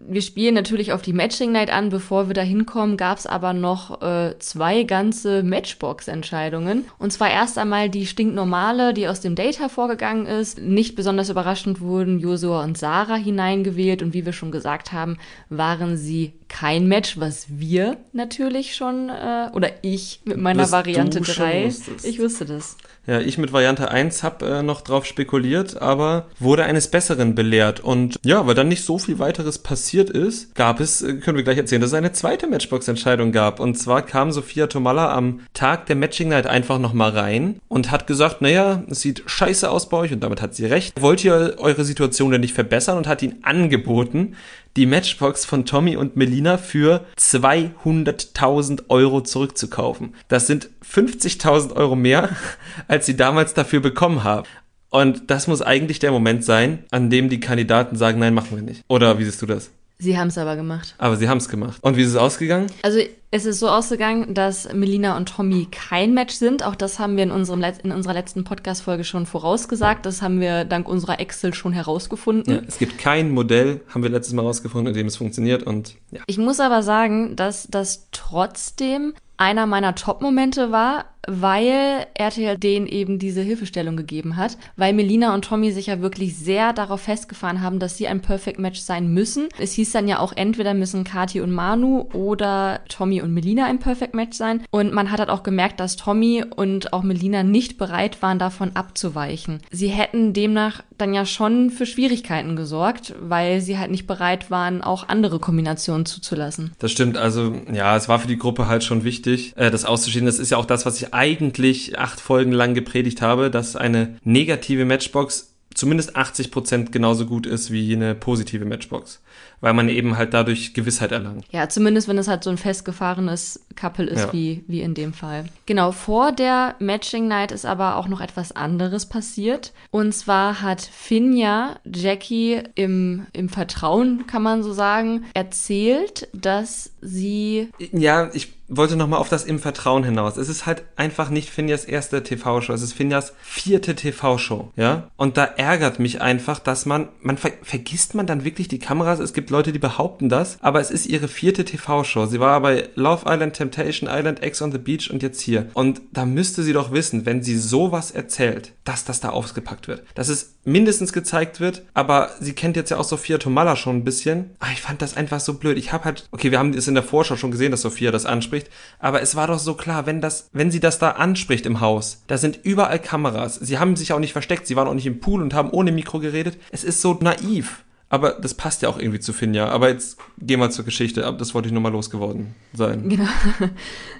wir 0.06 0.20
spielen 0.20 0.54
natürlich 0.54 0.92
auf 0.92 1.00
die 1.00 1.14
Matching 1.14 1.50
Night 1.50 1.72
an. 1.72 1.88
Bevor 1.88 2.28
wir 2.28 2.34
da 2.34 2.42
hinkommen, 2.42 2.98
gab 2.98 3.16
es 3.16 3.26
aber 3.26 3.54
noch 3.54 4.02
äh, 4.02 4.38
zwei 4.38 4.82
ganze 4.82 5.42
Matchbox-Entscheidungen. 5.42 6.84
Und 6.98 7.10
zwar 7.10 7.30
erst 7.30 7.56
einmal 7.56 7.88
die 7.88 8.04
stinknormale, 8.04 8.92
die 8.92 9.08
aus 9.08 9.22
dem 9.22 9.34
Date 9.34 9.60
hervorgegangen 9.60 10.26
ist. 10.26 10.60
Nicht 10.60 10.85
besonders 10.94 11.30
überraschend 11.30 11.80
wurden 11.80 12.18
Josua 12.18 12.62
und 12.62 12.78
Sarah 12.78 13.16
hineingewählt. 13.16 14.02
Und 14.02 14.14
wie 14.14 14.24
wir 14.24 14.32
schon 14.32 14.50
gesagt 14.50 14.92
haben, 14.92 15.18
waren 15.48 15.96
sie 15.96 16.32
kein 16.58 16.88
Match, 16.88 17.20
was 17.20 17.46
wir 17.50 17.98
natürlich 18.14 18.76
schon, 18.76 19.10
äh, 19.10 19.50
oder 19.52 19.72
ich 19.82 20.20
mit 20.24 20.38
meiner 20.38 20.62
das 20.62 20.72
Variante 20.72 21.20
3, 21.20 21.70
ich 22.02 22.18
wusste 22.18 22.46
das. 22.46 22.78
Ja, 23.06 23.20
ich 23.20 23.36
mit 23.36 23.52
Variante 23.52 23.90
1 23.90 24.22
habe 24.22 24.46
äh, 24.46 24.62
noch 24.62 24.80
drauf 24.80 25.04
spekuliert, 25.04 25.80
aber 25.80 26.26
wurde 26.40 26.64
eines 26.64 26.88
Besseren 26.88 27.34
belehrt. 27.34 27.80
Und 27.80 28.18
ja, 28.24 28.46
weil 28.46 28.54
dann 28.54 28.68
nicht 28.68 28.84
so 28.84 28.98
viel 28.98 29.18
weiteres 29.18 29.58
passiert 29.58 30.08
ist, 30.08 30.54
gab 30.54 30.80
es, 30.80 31.02
äh, 31.02 31.18
können 31.18 31.36
wir 31.36 31.44
gleich 31.44 31.58
erzählen, 31.58 31.82
dass 31.82 31.90
es 31.90 31.94
eine 31.94 32.12
zweite 32.12 32.46
Matchbox-Entscheidung 32.46 33.32
gab. 33.32 33.60
Und 33.60 33.78
zwar 33.78 34.00
kam 34.02 34.32
Sophia 34.32 34.66
Tomalla 34.66 35.14
am 35.14 35.40
Tag 35.52 35.86
der 35.86 35.94
Matching 35.94 36.30
Night 36.30 36.46
einfach 36.46 36.78
nochmal 36.78 37.10
rein 37.10 37.60
und 37.68 37.90
hat 37.90 38.06
gesagt, 38.06 38.40
naja, 38.40 38.82
es 38.90 39.02
sieht 39.02 39.22
scheiße 39.26 39.70
aus 39.70 39.88
bei 39.90 39.98
euch 39.98 40.12
und 40.12 40.20
damit 40.20 40.40
hat 40.40 40.54
sie 40.54 40.64
recht. 40.64 41.00
Wollt 41.00 41.22
ihr 41.22 41.56
eure 41.58 41.84
Situation 41.84 42.32
denn 42.32 42.40
nicht 42.40 42.54
verbessern 42.54 42.96
und 42.96 43.06
hat 43.06 43.22
ihn 43.22 43.36
angeboten, 43.42 44.36
die 44.76 44.86
Matchbox 44.86 45.44
von 45.44 45.64
Tommy 45.64 45.96
und 45.96 46.16
Melina 46.16 46.58
für 46.58 47.04
200.000 47.18 48.84
Euro 48.88 49.22
zurückzukaufen. 49.22 50.14
Das 50.28 50.46
sind 50.46 50.68
50.000 50.84 51.74
Euro 51.74 51.96
mehr, 51.96 52.36
als 52.88 53.06
sie 53.06 53.16
damals 53.16 53.54
dafür 53.54 53.80
bekommen 53.80 54.22
haben. 54.22 54.46
Und 54.90 55.30
das 55.30 55.46
muss 55.46 55.62
eigentlich 55.62 55.98
der 55.98 56.12
Moment 56.12 56.44
sein, 56.44 56.84
an 56.90 57.10
dem 57.10 57.28
die 57.28 57.40
Kandidaten 57.40 57.96
sagen, 57.96 58.20
nein, 58.20 58.34
machen 58.34 58.56
wir 58.56 58.62
nicht. 58.62 58.84
Oder 58.88 59.18
wie 59.18 59.24
siehst 59.24 59.42
du 59.42 59.46
das? 59.46 59.70
Sie 59.98 60.18
haben 60.18 60.28
es 60.28 60.36
aber 60.36 60.56
gemacht. 60.56 60.94
Aber 60.98 61.16
sie 61.16 61.28
haben 61.28 61.38
es 61.38 61.48
gemacht. 61.48 61.78
Und 61.82 61.96
wie 61.96 62.02
ist 62.02 62.10
es 62.10 62.16
ausgegangen? 62.16 62.66
Also 62.82 62.98
es 63.30 63.46
ist 63.46 63.60
so 63.60 63.68
ausgegangen, 63.68 64.34
dass 64.34 64.72
Melina 64.72 65.16
und 65.16 65.28
Tommy 65.28 65.68
kein 65.70 66.12
Match 66.12 66.34
sind. 66.34 66.62
Auch 66.62 66.74
das 66.74 66.98
haben 66.98 67.16
wir 67.16 67.22
in, 67.22 67.30
unserem 67.30 67.60
Let 67.60 67.78
in 67.78 67.92
unserer 67.92 68.12
letzten 68.12 68.44
Podcast-Folge 68.44 69.04
schon 69.04 69.24
vorausgesagt. 69.24 70.04
Das 70.04 70.20
haben 70.20 70.40
wir 70.40 70.64
dank 70.64 70.86
unserer 70.88 71.18
Excel 71.18 71.54
schon 71.54 71.72
herausgefunden. 71.72 72.54
Ja, 72.54 72.62
es 72.66 72.78
gibt 72.78 72.98
kein 72.98 73.30
Modell, 73.30 73.80
haben 73.88 74.02
wir 74.02 74.10
letztes 74.10 74.34
Mal 74.34 74.42
herausgefunden, 74.42 74.88
in 74.88 74.98
dem 74.98 75.06
es 75.06 75.16
funktioniert. 75.16 75.62
Und 75.62 75.96
ja. 76.10 76.20
Ich 76.26 76.36
muss 76.36 76.60
aber 76.60 76.82
sagen, 76.82 77.34
dass 77.34 77.66
das 77.66 78.08
trotzdem 78.12 79.14
einer 79.36 79.66
meiner 79.66 79.94
Top-Momente 79.94 80.70
war, 80.72 81.06
weil 81.26 82.06
RTL 82.14 82.56
denen 82.56 82.86
eben 82.86 83.18
diese 83.18 83.40
Hilfestellung 83.42 83.96
gegeben 83.96 84.36
hat, 84.36 84.56
weil 84.76 84.92
Melina 84.92 85.34
und 85.34 85.44
Tommy 85.44 85.72
sich 85.72 85.86
ja 85.86 86.00
wirklich 86.00 86.36
sehr 86.36 86.72
darauf 86.72 87.02
festgefahren 87.02 87.62
haben, 87.62 87.78
dass 87.78 87.96
sie 87.96 88.06
ein 88.06 88.20
Perfect 88.20 88.58
Match 88.58 88.80
sein 88.80 89.12
müssen. 89.12 89.48
Es 89.58 89.72
hieß 89.72 89.92
dann 89.92 90.08
ja 90.08 90.20
auch, 90.20 90.32
entweder 90.34 90.74
müssen 90.74 91.04
Kati 91.04 91.40
und 91.40 91.50
Manu 91.50 92.06
oder 92.12 92.80
Tommy 92.88 93.20
und 93.20 93.34
Melina 93.34 93.66
ein 93.66 93.78
Perfect 93.78 94.14
Match 94.14 94.36
sein. 94.36 94.62
Und 94.70 94.92
man 94.92 95.10
hat 95.10 95.18
halt 95.18 95.30
auch 95.30 95.42
gemerkt, 95.42 95.80
dass 95.80 95.96
Tommy 95.96 96.44
und 96.54 96.92
auch 96.92 97.02
Melina 97.02 97.42
nicht 97.42 97.78
bereit 97.78 98.22
waren, 98.22 98.38
davon 98.38 98.72
abzuweichen. 98.74 99.60
Sie 99.70 99.88
hätten 99.88 100.32
demnach 100.32 100.82
dann 100.98 101.12
ja 101.12 101.26
schon 101.26 101.70
für 101.70 101.86
Schwierigkeiten 101.86 102.56
gesorgt, 102.56 103.14
weil 103.20 103.60
sie 103.60 103.78
halt 103.78 103.90
nicht 103.90 104.06
bereit 104.06 104.50
waren, 104.50 104.82
auch 104.82 105.08
andere 105.08 105.38
Kombinationen 105.38 106.06
zuzulassen. 106.06 106.72
Das 106.78 106.92
stimmt, 106.92 107.18
also 107.18 107.54
ja, 107.70 107.96
es 107.96 108.08
war 108.08 108.18
für 108.18 108.28
die 108.28 108.38
Gruppe 108.38 108.66
halt 108.66 108.82
schon 108.84 109.04
wichtig, 109.04 109.25
äh, 109.26 109.70
das 109.70 109.84
auszuschieden. 109.84 110.26
Das 110.26 110.38
ist 110.38 110.50
ja 110.50 110.56
auch 110.56 110.64
das, 110.64 110.86
was 110.86 111.00
ich 111.00 111.14
eigentlich 111.14 111.98
acht 111.98 112.20
Folgen 112.20 112.52
lang 112.52 112.74
gepredigt 112.74 113.22
habe, 113.22 113.50
dass 113.50 113.76
eine 113.76 114.16
negative 114.24 114.84
Matchbox 114.84 115.52
zumindest 115.74 116.16
80 116.16 116.50
Prozent 116.50 116.92
genauso 116.92 117.26
gut 117.26 117.46
ist 117.46 117.70
wie 117.70 117.94
eine 117.94 118.14
positive 118.14 118.64
Matchbox 118.64 119.20
weil 119.60 119.72
man 119.72 119.88
eben 119.88 120.16
halt 120.16 120.34
dadurch 120.34 120.74
Gewissheit 120.74 121.12
erlangt. 121.12 121.44
Ja, 121.50 121.68
zumindest 121.68 122.08
wenn 122.08 122.18
es 122.18 122.28
halt 122.28 122.44
so 122.44 122.50
ein 122.50 122.58
festgefahrenes 122.58 123.66
Couple 123.74 124.06
ist, 124.06 124.26
ja. 124.26 124.32
wie, 124.32 124.64
wie 124.66 124.80
in 124.80 124.94
dem 124.94 125.12
Fall. 125.12 125.46
Genau, 125.66 125.92
vor 125.92 126.32
der 126.32 126.74
Matching 126.78 127.28
Night 127.28 127.52
ist 127.52 127.66
aber 127.66 127.96
auch 127.96 128.08
noch 128.08 128.20
etwas 128.20 128.52
anderes 128.52 129.06
passiert. 129.06 129.72
Und 129.90 130.12
zwar 130.12 130.62
hat 130.62 130.80
Finja 130.80 131.76
Jackie 131.84 132.62
im, 132.74 133.26
im 133.32 133.48
Vertrauen, 133.48 134.26
kann 134.26 134.42
man 134.42 134.62
so 134.62 134.72
sagen, 134.72 135.24
erzählt, 135.34 136.28
dass 136.32 136.92
sie. 137.06 137.70
Ja, 137.92 138.30
ich 138.32 138.54
wollte 138.68 138.96
nochmal 138.96 139.20
auf 139.20 139.28
das 139.28 139.44
im 139.44 139.58
Vertrauen 139.58 140.04
hinaus. 140.04 140.36
Es 140.36 140.48
ist 140.48 140.66
halt 140.66 140.82
einfach 140.96 141.30
nicht 141.30 141.50
Finjas 141.50 141.84
erste 141.84 142.22
TV-Show, 142.22 142.72
es 142.72 142.82
ist 142.82 142.94
Finjas 142.94 143.32
vierte 143.40 143.94
TV-Show, 143.94 144.72
ja? 144.76 145.10
Und 145.16 145.36
da 145.36 145.44
ärgert 145.44 145.98
mich 145.98 146.20
einfach, 146.20 146.58
dass 146.58 146.84
man, 146.84 147.08
man 147.20 147.36
ver 147.36 147.52
vergisst 147.62 148.14
man 148.14 148.26
dann 148.26 148.44
wirklich 148.44 148.68
die 148.68 148.78
Kameras? 148.78 149.20
Es 149.20 149.32
gibt 149.32 149.50
Leute, 149.50 149.72
die 149.72 149.78
behaupten 149.78 150.28
das, 150.28 150.58
aber 150.60 150.80
es 150.80 150.90
ist 150.90 151.06
ihre 151.06 151.28
vierte 151.28 151.64
TV-Show. 151.64 152.26
Sie 152.26 152.40
war 152.40 152.60
bei 152.60 152.88
Love 152.96 153.24
Island, 153.26 153.54
Temptation 153.54 154.10
Island, 154.12 154.44
X 154.44 154.60
on 154.62 154.72
the 154.72 154.78
Beach 154.78 155.10
und 155.10 155.22
jetzt 155.22 155.40
hier. 155.40 155.68
Und 155.74 156.02
da 156.12 156.24
müsste 156.24 156.62
sie 156.62 156.72
doch 156.72 156.90
wissen, 156.90 157.24
wenn 157.24 157.42
sie 157.42 157.56
sowas 157.56 158.10
erzählt, 158.10 158.72
dass 158.84 159.04
das 159.04 159.20
da 159.20 159.30
ausgepackt 159.30 159.86
wird. 159.88 160.02
Dass 160.14 160.28
es 160.28 160.55
mindestens 160.66 161.12
gezeigt 161.12 161.60
wird, 161.60 161.82
aber 161.94 162.30
sie 162.40 162.52
kennt 162.52 162.76
jetzt 162.76 162.90
ja 162.90 162.98
auch 162.98 163.04
Sophia 163.04 163.38
Tomalla 163.38 163.76
schon 163.76 163.96
ein 163.96 164.04
bisschen. 164.04 164.50
Aber 164.58 164.70
ah, 164.70 164.72
ich 164.74 164.82
fand 164.82 165.00
das 165.00 165.16
einfach 165.16 165.40
so 165.40 165.54
blöd. 165.54 165.78
Ich 165.78 165.92
habe 165.92 166.04
halt, 166.04 166.28
okay, 166.32 166.50
wir 166.50 166.58
haben 166.58 166.74
es 166.74 166.88
in 166.88 166.94
der 166.94 167.02
Vorschau 167.02 167.36
schon 167.36 167.52
gesehen, 167.52 167.70
dass 167.70 167.82
Sophia 167.82 168.10
das 168.10 168.26
anspricht, 168.26 168.68
aber 168.98 169.22
es 169.22 169.36
war 169.36 169.46
doch 169.46 169.58
so 169.58 169.74
klar, 169.74 170.06
wenn 170.06 170.20
das, 170.20 170.48
wenn 170.52 170.70
sie 170.70 170.80
das 170.80 170.98
da 170.98 171.12
anspricht 171.12 171.64
im 171.66 171.80
Haus, 171.80 172.22
da 172.26 172.36
sind 172.36 172.60
überall 172.64 172.98
Kameras. 172.98 173.54
Sie 173.54 173.78
haben 173.78 173.96
sich 173.96 174.12
auch 174.12 174.18
nicht 174.18 174.32
versteckt, 174.32 174.66
sie 174.66 174.76
waren 174.76 174.88
auch 174.88 174.94
nicht 174.94 175.06
im 175.06 175.20
Pool 175.20 175.40
und 175.40 175.54
haben 175.54 175.70
ohne 175.70 175.92
Mikro 175.92 176.18
geredet. 176.18 176.58
Es 176.70 176.84
ist 176.84 177.00
so 177.00 177.16
naiv. 177.20 177.84
Aber 178.08 178.32
das 178.32 178.54
passt 178.54 178.82
ja 178.82 178.88
auch 178.88 178.98
irgendwie 178.98 179.18
zu 179.18 179.32
Finja. 179.32 179.68
Aber 179.68 179.88
jetzt 179.88 180.18
gehen 180.38 180.60
wir 180.60 180.70
zur 180.70 180.84
Geschichte. 180.84 181.20
Das 181.38 181.54
wollte 181.54 181.68
ich 181.68 181.74
nochmal 181.74 181.90
losgeworden 181.90 182.54
sein. 182.72 183.08
Genau. 183.08 183.28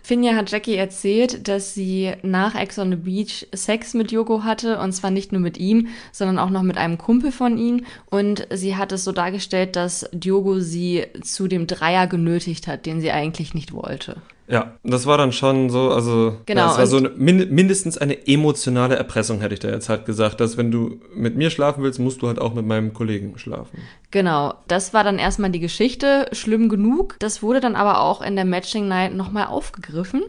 Finja 0.02 0.34
hat 0.34 0.50
Jackie 0.50 0.74
erzählt, 0.74 1.46
dass 1.46 1.74
sie 1.74 2.12
nach 2.22 2.56
Ex 2.56 2.80
on 2.80 2.90
the 2.90 2.96
Beach 2.96 3.46
Sex 3.54 3.94
mit 3.94 4.10
Yogo 4.10 4.42
hatte. 4.42 4.80
Und 4.80 4.92
zwar 4.92 5.12
nicht 5.12 5.30
nur 5.30 5.40
mit 5.40 5.56
ihm, 5.56 5.88
sondern 6.10 6.40
auch 6.40 6.50
noch 6.50 6.62
mit 6.62 6.78
einem 6.78 6.98
Kumpel 6.98 7.30
von 7.30 7.58
ihm. 7.58 7.84
Und 8.06 8.48
sie 8.52 8.74
hat 8.74 8.90
es 8.90 9.04
so 9.04 9.12
dargestellt, 9.12 9.76
dass 9.76 10.08
Diogo 10.12 10.58
sie 10.58 11.06
zu 11.22 11.46
dem 11.46 11.68
Dreier 11.68 12.08
genötigt 12.08 12.66
hat, 12.66 12.86
den 12.86 13.00
sie 13.00 13.12
eigentlich 13.12 13.54
nicht 13.54 13.72
wollte. 13.72 14.20
Ja, 14.48 14.74
das 14.84 15.06
war 15.06 15.18
dann 15.18 15.32
schon 15.32 15.70
so, 15.70 15.90
also 15.90 16.36
genau, 16.46 16.66
ja, 16.66 16.72
es 16.72 16.78
war 16.78 16.86
so 16.86 16.98
eine, 16.98 17.08
mindestens 17.08 17.98
eine 17.98 18.28
emotionale 18.28 18.94
Erpressung, 18.94 19.40
hätte 19.40 19.54
ich 19.54 19.60
da 19.60 19.68
jetzt 19.68 19.88
halt 19.88 20.06
gesagt, 20.06 20.40
dass 20.40 20.56
wenn 20.56 20.70
du 20.70 21.00
mit 21.14 21.36
mir 21.36 21.50
schlafen 21.50 21.82
willst, 21.82 21.98
musst 21.98 22.22
du 22.22 22.28
halt 22.28 22.40
auch 22.40 22.54
mit 22.54 22.64
meinem 22.64 22.92
Kollegen 22.92 23.38
schlafen. 23.38 23.78
Genau, 24.12 24.54
das 24.68 24.94
war 24.94 25.02
dann 25.02 25.18
erstmal 25.18 25.50
die 25.50 25.60
Geschichte, 25.60 26.28
schlimm 26.32 26.68
genug. 26.68 27.16
Das 27.18 27.42
wurde 27.42 27.60
dann 27.60 27.74
aber 27.74 28.00
auch 28.00 28.22
in 28.22 28.36
der 28.36 28.44
Matching 28.44 28.86
Night 28.86 29.14
nochmal 29.14 29.46
aufgegriffen. 29.46 30.22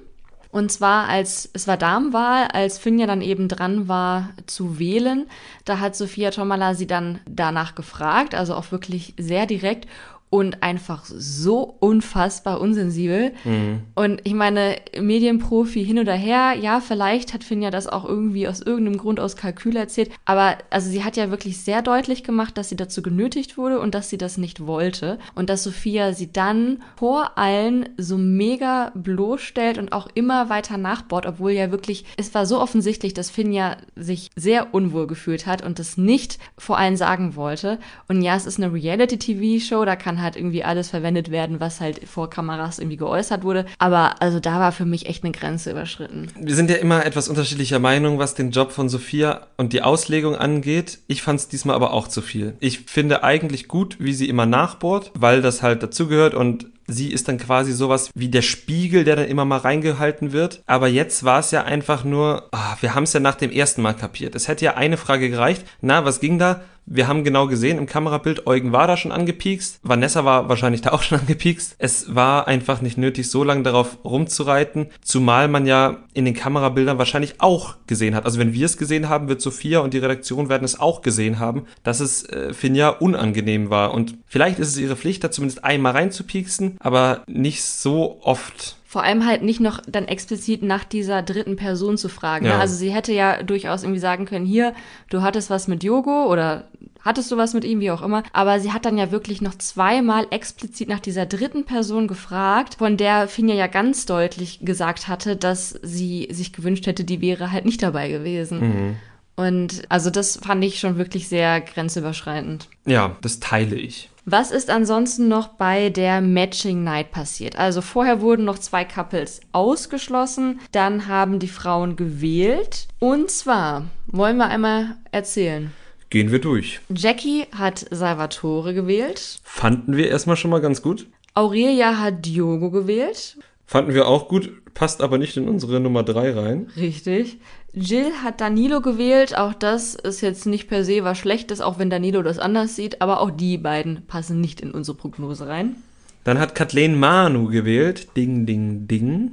Und 0.50 0.72
zwar 0.72 1.08
als, 1.08 1.50
es 1.54 1.68
war 1.68 1.78
Damenwahl, 1.78 2.48
als 2.52 2.80
Finja 2.80 3.06
dann 3.06 3.22
eben 3.22 3.48
dran 3.48 3.88
war 3.88 4.30
zu 4.48 4.80
wählen, 4.80 5.28
da 5.66 5.80
hat 5.80 5.96
Sophia 5.96 6.32
Tomala 6.32 6.74
sie 6.74 6.88
dann 6.88 7.20
danach 7.28 7.76
gefragt, 7.76 8.34
also 8.34 8.56
auch 8.56 8.72
wirklich 8.72 9.14
sehr 9.18 9.46
direkt 9.46 9.88
und 10.30 10.62
einfach 10.62 11.06
so 11.06 11.78
unfassbar 11.80 12.60
unsensibel. 12.60 13.32
Mhm. 13.46 13.82
Und 13.96 14.22
ich 14.26 14.34
meine, 14.34 14.76
Medienprofi 15.00 15.86
hin 15.86 16.00
oder 16.00 16.14
her, 16.14 16.54
ja, 16.60 16.82
vielleicht 16.82 17.34
hat 17.34 17.46
Finja 17.46 17.72
das 17.72 17.88
auch 17.88 18.04
irgendwie 18.04 18.48
aus 18.48 18.62
irgendeinem 18.62 18.98
Grund 18.98 19.22
aus 19.22 19.38
Kalkül 19.38 19.78
erzählt, 19.78 20.12
aber 20.26 20.58
also 20.70 20.90
sie 20.90 21.04
hat 21.04 21.16
ja 21.16 21.32
wirklich 21.32 21.62
sehr 21.62 21.82
deutlich 21.82 22.24
gemacht, 22.24 22.58
dass 22.58 22.68
sie 22.68 22.76
dazu 22.76 23.02
genötigt 23.02 23.58
wurde 23.58 23.80
und 23.80 23.96
dass 23.96 24.10
sie 24.10 24.18
das 24.18 24.38
nicht 24.38 24.68
wollte 24.68 25.18
und 25.34 25.50
dass 25.50 25.64
Sophia 25.64 26.12
sie 26.12 26.32
dann 26.32 26.84
vor 26.98 27.38
allen 27.38 27.88
so 27.98 28.18
mega 28.18 28.92
bloßstellt 28.96 29.78
und 29.78 29.94
auch 29.94 30.10
immer 30.14 30.50
weiter 30.50 30.78
nachbaut, 30.78 31.26
obwohl 31.26 31.52
ja 31.52 31.72
wirklich, 31.72 32.04
es 32.18 32.34
war 32.34 32.46
so 32.46 32.60
offensichtlich, 32.60 33.14
dass 33.14 33.30
Finja 33.30 33.78
sich 33.96 34.30
sehr 34.36 34.74
unwohl 34.74 35.08
gefühlt 35.08 35.46
hat 35.46 35.64
und 35.66 35.80
das 35.80 35.98
nicht 35.98 36.38
vor 36.58 36.78
allen 36.78 36.98
sagen 36.98 37.36
wollte. 37.38 37.80
Und 38.10 38.22
ja, 38.22 38.36
es 38.36 38.46
ist 38.46 38.62
eine 38.62 38.74
Reality-TV-Show, 38.74 39.86
da 39.86 39.96
kann 39.96 40.17
halt 40.22 40.36
irgendwie 40.36 40.64
alles 40.64 40.90
verwendet 40.90 41.32
werden, 41.32 41.60
was 41.60 41.82
halt 41.82 42.08
vor 42.08 42.30
Kameras 42.30 42.80
irgendwie 42.80 42.98
geäußert 42.98 43.44
wurde. 43.44 43.66
Aber 43.80 44.22
also 44.22 44.40
da 44.40 44.60
war 44.60 44.72
für 44.72 44.86
mich 44.86 45.08
echt 45.08 45.24
eine 45.24 45.32
Grenze 45.32 45.72
überschritten. 45.72 46.28
Wir 46.40 46.56
sind 46.56 46.70
ja 46.70 46.78
immer 46.78 47.06
etwas 47.06 47.30
unterschiedlicher 47.30 47.80
Meinung, 47.80 48.20
was 48.20 48.36
den 48.36 48.52
Job 48.52 48.72
von 48.72 48.90
Sophia 48.90 49.48
und 49.58 49.74
die 49.74 49.82
Auslegung 49.82 50.36
angeht. 50.36 51.00
Ich 51.08 51.22
fand 51.22 51.40
es 51.40 51.48
diesmal 51.48 51.76
aber 51.76 51.94
auch 51.94 52.08
zu 52.08 52.22
viel. 52.22 52.56
Ich 52.60 52.80
finde 52.80 53.24
eigentlich 53.24 53.68
gut, 53.68 53.98
wie 54.00 54.14
sie 54.14 54.30
immer 54.30 54.46
nachbohrt, 54.46 55.12
weil 55.16 55.42
das 55.42 55.62
halt 55.62 55.84
dazugehört 55.84 56.34
und 56.34 56.68
sie 56.88 57.12
ist 57.12 57.28
dann 57.28 57.38
quasi 57.38 57.74
sowas 57.74 58.10
wie 58.16 58.30
der 58.30 58.42
Spiegel, 58.42 59.04
der 59.04 59.18
dann 59.18 59.28
immer 59.28 59.46
mal 59.46 59.58
reingehalten 59.58 60.32
wird. 60.32 60.64
Aber 60.66 60.88
jetzt 60.88 61.24
war 61.24 61.40
es 61.40 61.52
ja 61.52 61.64
einfach 61.64 62.04
nur, 62.04 62.50
oh, 62.52 62.76
wir 62.82 62.96
haben 62.96 63.04
es 63.04 63.14
ja 63.14 63.20
nach 63.20 63.36
dem 63.36 63.52
ersten 63.52 63.82
Mal 63.82 63.94
kapiert. 63.94 64.36
Es 64.36 64.48
hätte 64.48 64.66
ja 64.66 64.76
eine 64.76 64.98
Frage 64.98 65.30
gereicht. 65.30 65.66
Na, 65.82 66.06
was 66.06 66.20
ging 66.20 66.40
da? 66.40 66.62
Wir 66.90 67.10
haben 67.10 67.26
genau 67.26 67.48
gesehen 67.48 67.78
im 67.78 67.86
Kamerabild, 67.86 68.48
Eugen 68.48 68.72
war 68.72 68.88
da 68.88 68.96
schon 68.96 69.12
angepiekst. 69.12 69.82
Vanessa 69.84 70.24
war 70.24 70.48
wahrscheinlich 70.48 70.82
da 70.82 70.92
auch 70.94 71.04
schon 71.04 71.20
angepiekst. 71.20 71.76
Es 71.80 72.16
war 72.16 72.48
einfach 72.48 72.82
nicht 72.82 72.98
nötig, 72.98 73.30
so 73.30 73.44
lange 73.44 73.64
darauf 73.64 73.98
rumzureiten, 74.06 74.88
zumal 75.02 75.50
man 75.50 75.66
ja 75.66 75.98
in 76.14 76.24
den 76.24 76.34
Kamerabildern 76.34 76.98
wahrscheinlich 76.98 77.36
auch 77.40 77.76
gesehen 77.88 78.16
hat. 78.16 78.24
Also 78.24 78.40
wenn 78.40 78.54
wir 78.54 78.66
es 78.66 78.78
gesehen 78.78 79.10
haben, 79.10 79.28
wird 79.28 79.42
Sophia 79.42 79.80
und 79.80 79.94
die 79.94 79.98
Redaktion 79.98 80.48
werden 80.48 80.64
es 80.64 80.80
auch 80.80 81.02
gesehen 81.02 81.40
haben, 81.40 81.66
dass 81.84 82.00
es 82.00 82.24
äh, 82.30 82.54
Finja 82.54 82.88
unangenehm 82.88 83.70
war. 83.70 83.94
Und 83.94 84.18
vielleicht 84.26 84.58
ist 84.60 84.70
es 84.70 84.78
ihre 84.78 84.96
Pflicht, 84.96 85.26
da 85.26 85.30
zumindest 85.30 85.66
einmal 85.66 85.92
reinzupieksen, 85.92 86.78
aber 86.80 87.24
nicht 87.28 87.64
so 87.64 88.20
oft 88.22 88.78
vor 88.88 89.04
allem 89.04 89.26
halt 89.26 89.44
nicht 89.44 89.60
noch 89.60 89.82
dann 89.86 90.08
explizit 90.08 90.64
nach 90.64 90.86
dieser 90.86 91.22
dritten 91.22 91.58
Person 91.58 91.98
zu 91.98 92.08
fragen. 92.08 92.46
Ne? 92.46 92.52
Ja. 92.52 92.60
Also 92.60 92.74
sie 92.76 92.90
hätte 92.90 93.12
ja 93.12 93.44
durchaus 93.44 93.84
irgendwie 93.84 94.00
sagen 94.00 94.24
können, 94.26 94.46
hier, 94.46 94.74
du 95.10 95.22
hattest 95.22 95.50
was 95.50 95.68
mit 95.68 95.84
Yogo 95.84 96.32
oder 96.32 96.70
hattest 97.02 97.30
du 97.30 97.36
was 97.36 97.54
mit 97.54 97.66
ihm, 97.66 97.82
wie 97.82 97.92
auch 97.92 98.02
immer. 98.02 98.24
Aber 98.32 98.62
sie 98.62 98.72
hat 98.72 98.86
dann 98.86 98.98
ja 98.98 99.12
wirklich 99.12 99.42
noch 99.42 99.56
zweimal 99.56 100.28
explizit 100.32 100.88
nach 100.88 101.02
dieser 101.02 101.26
dritten 101.26 101.66
Person 101.66 102.08
gefragt, 102.08 102.76
von 102.76 102.96
der 102.96 103.28
Finja 103.28 103.56
ja 103.56 103.68
ganz 103.68 104.06
deutlich 104.06 104.60
gesagt 104.62 105.10
hatte, 105.10 105.36
dass 105.36 105.78
sie 105.84 106.30
sich 106.32 106.54
gewünscht 106.54 106.88
hätte, 106.88 107.04
die 107.04 107.20
wäre 107.20 107.52
halt 107.52 107.66
nicht 107.66 107.84
dabei 107.84 108.08
gewesen. 108.08 108.60
Mhm. 108.60 108.96
Und 109.36 109.84
also 109.90 110.10
das 110.10 110.38
fand 110.38 110.64
ich 110.64 110.80
schon 110.80 110.98
wirklich 110.98 111.28
sehr 111.28 111.60
grenzüberschreitend. 111.60 112.70
Ja, 112.86 113.18
das 113.22 113.42
teile 113.42 113.76
ich. 113.76 114.10
Was 114.30 114.52
ist 114.52 114.70
ansonsten 114.70 115.30
noch 115.30 115.48
bei 115.48 115.90
der 115.90 116.20
Matching 116.20 116.84
Night 116.84 117.12
passiert? 117.12 117.58
Also 117.58 117.80
vorher 117.80 118.20
wurden 118.20 118.44
noch 118.44 118.60
zwei 118.60 118.84
Couples 118.84 119.40
ausgeschlossen, 119.54 120.60
dann 120.74 121.08
haben 121.08 121.40
die 121.40 121.48
Frauen 121.48 121.96
gewählt. 121.96 122.90
Und 123.00 123.32
zwar 123.32 123.86
wollen 124.08 124.36
wir 124.36 124.48
einmal 124.48 124.98
erzählen. 125.14 125.72
Gehen 126.10 126.30
wir 126.30 126.40
durch. 126.40 126.82
Jackie 126.90 127.46
hat 127.58 127.86
Salvatore 127.90 128.74
gewählt. 128.74 129.40
Fanden 129.44 129.96
wir 129.96 130.10
erstmal 130.10 130.36
schon 130.36 130.52
mal 130.52 130.60
ganz 130.60 130.82
gut. 130.82 131.08
Aurelia 131.34 131.98
hat 131.98 132.26
Diogo 132.26 132.70
gewählt. 132.70 133.38
Fanden 133.70 133.94
wir 133.94 134.08
auch 134.08 134.30
gut, 134.30 134.50
passt 134.74 135.02
aber 135.02 135.18
nicht 135.18 135.36
in 135.36 135.50
unsere 135.50 135.82
Nummer 135.82 136.04
3 136.04 136.32
rein. 136.32 136.72
Richtig. 136.78 137.38
Jill 137.74 138.14
hat 138.24 138.40
Danilo 138.40 138.80
gewählt. 138.82 139.38
Auch 139.38 139.54
das 139.54 139.94
ist 139.94 140.22
jetzt 140.22 140.46
nicht 140.46 140.70
per 140.70 140.86
se 140.86 141.04
was 141.04 141.18
Schlechtes, 141.18 141.60
auch 141.60 141.78
wenn 141.78 141.90
Danilo 141.90 142.24
das 142.24 142.40
anders 142.40 142.78
sieht. 142.78 143.02
Aber 143.02 143.20
auch 143.20 143.30
die 143.30 143.58
beiden 143.58 144.04
passen 144.08 144.40
nicht 144.40 144.62
in 144.62 144.72
unsere 144.72 144.96
Prognose 144.96 145.48
rein. 145.48 145.76
Dann 146.24 146.40
hat 146.40 146.56
Kathleen 146.56 146.98
Manu 146.98 147.50
gewählt. 147.50 148.16
Ding, 148.16 148.46
ding, 148.46 148.88
ding. 148.88 149.32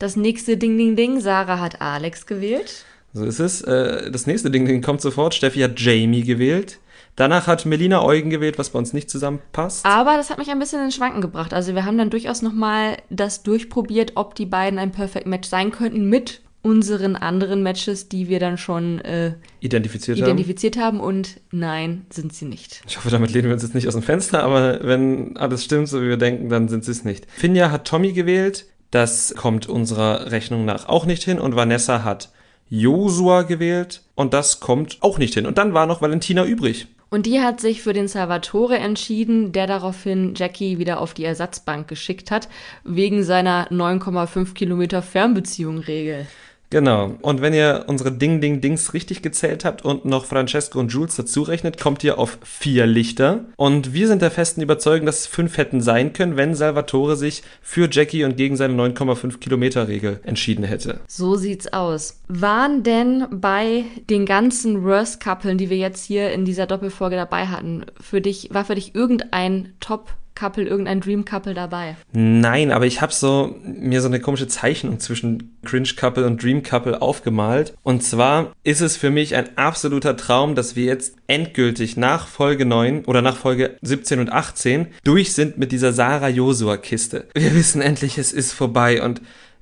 Das 0.00 0.16
nächste 0.16 0.56
Ding, 0.56 0.76
ding, 0.76 0.96
ding. 0.96 1.20
Sarah 1.20 1.60
hat 1.60 1.80
Alex 1.80 2.26
gewählt. 2.26 2.84
So 3.12 3.24
ist 3.24 3.38
es. 3.38 3.62
Äh, 3.62 4.10
das 4.10 4.26
nächste 4.26 4.50
Ding, 4.50 4.66
ding 4.66 4.82
kommt 4.82 5.00
sofort. 5.00 5.34
Steffi 5.34 5.60
hat 5.60 5.78
Jamie 5.80 6.22
gewählt. 6.24 6.80
Danach 7.20 7.46
hat 7.46 7.66
Melina 7.66 8.02
Eugen 8.02 8.30
gewählt, 8.30 8.58
was 8.58 8.70
bei 8.70 8.78
uns 8.78 8.94
nicht 8.94 9.10
zusammenpasst. 9.10 9.84
Aber 9.84 10.16
das 10.16 10.30
hat 10.30 10.38
mich 10.38 10.48
ein 10.48 10.58
bisschen 10.58 10.82
in 10.82 10.90
Schwanken 10.90 11.20
gebracht. 11.20 11.52
Also 11.52 11.74
wir 11.74 11.84
haben 11.84 11.98
dann 11.98 12.08
durchaus 12.08 12.40
nochmal 12.40 12.96
das 13.10 13.42
durchprobiert, 13.42 14.12
ob 14.14 14.34
die 14.34 14.46
beiden 14.46 14.78
ein 14.78 14.90
Perfect 14.90 15.26
Match 15.26 15.46
sein 15.46 15.70
könnten 15.70 16.08
mit 16.08 16.40
unseren 16.62 17.16
anderen 17.16 17.62
Matches, 17.62 18.08
die 18.08 18.30
wir 18.30 18.40
dann 18.40 18.56
schon 18.56 19.00
äh, 19.00 19.34
Identifiziert, 19.60 20.16
identifiziert 20.16 20.78
haben. 20.78 20.98
Und 20.98 21.42
nein, 21.50 22.06
sind 22.08 22.32
sie 22.32 22.46
nicht. 22.46 22.76
haben. 22.76 22.88
Ich 22.88 22.96
hoffe, 22.96 23.10
damit 23.10 23.32
lehnen 23.32 23.48
wir 23.48 23.52
uns 23.52 23.64
jetzt 23.64 23.74
nicht 23.74 23.86
aus 23.86 23.92
dem 23.92 24.02
Fenster, 24.02 24.42
aber 24.42 24.80
wenn 24.82 25.36
alles 25.36 25.62
stimmt, 25.62 25.88
so 25.88 26.00
wie 26.00 26.08
wir 26.08 26.16
denken, 26.16 26.48
dann 26.48 26.68
sind 26.68 26.86
sie 26.86 26.92
es 26.92 27.04
nicht. 27.04 27.26
Finja 27.30 27.70
hat 27.70 27.86
Tommy 27.86 28.14
gewählt. 28.14 28.64
Das 28.90 29.34
kommt 29.36 29.68
unserer 29.68 30.30
Rechnung 30.30 30.64
nach 30.64 30.88
auch 30.88 31.04
nicht 31.04 31.22
hin. 31.22 31.38
Und 31.38 31.54
Vanessa 31.54 32.02
hat 32.02 32.30
Josua 32.70 33.42
gewählt. 33.42 34.04
Und 34.14 34.32
das 34.32 34.60
kommt 34.60 34.96
auch 35.02 35.18
nicht 35.18 35.34
hin. 35.34 35.44
Und 35.44 35.58
dann 35.58 35.74
war 35.74 35.84
noch 35.84 36.00
Valentina 36.00 36.46
übrig. 36.46 36.88
Und 37.10 37.26
die 37.26 37.40
hat 37.40 37.60
sich 37.60 37.82
für 37.82 37.92
den 37.92 38.06
Salvatore 38.06 38.78
entschieden, 38.78 39.50
der 39.50 39.66
daraufhin 39.66 40.34
Jackie 40.36 40.78
wieder 40.78 41.00
auf 41.00 41.12
die 41.12 41.24
Ersatzbank 41.24 41.88
geschickt 41.88 42.30
hat, 42.30 42.48
wegen 42.84 43.24
seiner 43.24 43.68
9,5 43.70 44.54
Kilometer 44.54 45.02
Fernbeziehung-Regel. 45.02 46.28
Genau. 46.70 47.16
Und 47.20 47.42
wenn 47.42 47.52
ihr 47.52 47.84
unsere 47.88 48.12
Ding-Ding-Dings 48.12 48.94
richtig 48.94 49.22
gezählt 49.22 49.64
habt 49.64 49.84
und 49.84 50.04
noch 50.04 50.24
Francesco 50.24 50.78
und 50.78 50.92
Jules 50.92 51.16
dazu 51.16 51.42
rechnet, 51.42 51.80
kommt 51.80 52.04
ihr 52.04 52.18
auf 52.18 52.38
vier 52.44 52.86
Lichter. 52.86 53.44
Und 53.56 53.92
wir 53.92 54.06
sind 54.06 54.22
der 54.22 54.30
festen 54.30 54.62
Überzeugung, 54.62 55.06
dass 55.06 55.20
es 55.20 55.26
fünf 55.26 55.56
hätten 55.58 55.80
sein 55.80 56.12
können, 56.12 56.36
wenn 56.36 56.54
Salvatore 56.54 57.16
sich 57.16 57.42
für 57.60 57.88
Jackie 57.90 58.24
und 58.24 58.36
gegen 58.36 58.56
seine 58.56 58.74
9,5 58.74 59.38
Kilometer 59.38 59.88
Regel 59.88 60.20
entschieden 60.22 60.64
hätte. 60.64 61.00
So 61.08 61.34
sieht's 61.34 61.72
aus. 61.72 62.20
Waren 62.28 62.84
denn 62.84 63.26
bei 63.30 63.84
den 64.08 64.24
ganzen 64.24 64.84
Worst-Couplen, 64.84 65.58
die 65.58 65.70
wir 65.70 65.76
jetzt 65.76 66.04
hier 66.04 66.30
in 66.30 66.44
dieser 66.44 66.66
Doppelfolge 66.66 67.16
dabei 67.16 67.48
hatten, 67.48 67.84
für 68.00 68.20
dich, 68.20 68.50
war 68.52 68.64
für 68.64 68.76
dich 68.76 68.94
irgendein 68.94 69.74
Top- 69.80 70.14
Couple, 70.40 70.64
irgendein 70.64 71.00
Dream 71.00 71.26
Couple 71.26 71.52
dabei? 71.52 71.96
Nein, 72.12 72.72
aber 72.72 72.86
ich 72.86 73.02
habe 73.02 73.12
so 73.12 73.56
mir 73.62 74.00
so 74.00 74.08
eine 74.08 74.20
komische 74.20 74.48
Zeichnung 74.48 74.98
zwischen 74.98 75.58
Cringe 75.66 75.90
Couple 75.94 76.26
und 76.26 76.42
Dream 76.42 76.62
Couple 76.62 77.02
aufgemalt. 77.02 77.74
Und 77.82 78.02
zwar 78.02 78.52
ist 78.64 78.80
es 78.80 78.96
für 78.96 79.10
mich 79.10 79.36
ein 79.36 79.58
absoluter 79.58 80.16
Traum, 80.16 80.54
dass 80.54 80.76
wir 80.76 80.86
jetzt 80.86 81.16
endgültig 81.26 81.98
nach 81.98 82.26
Folge 82.26 82.64
9 82.64 83.04
oder 83.04 83.20
nach 83.20 83.36
Folge 83.36 83.76
17 83.82 84.18
und 84.18 84.32
18 84.32 84.86
durch 85.04 85.34
sind 85.34 85.58
mit 85.58 85.72
dieser 85.72 85.92
Sarah 85.92 86.30
Josua 86.30 86.78
Kiste. 86.78 87.28
Wir 87.34 87.54
wissen 87.54 87.82
endlich, 87.82 88.16
es 88.16 88.32
ist 88.32 88.54
vorbei 88.54 89.02
und 89.02 89.20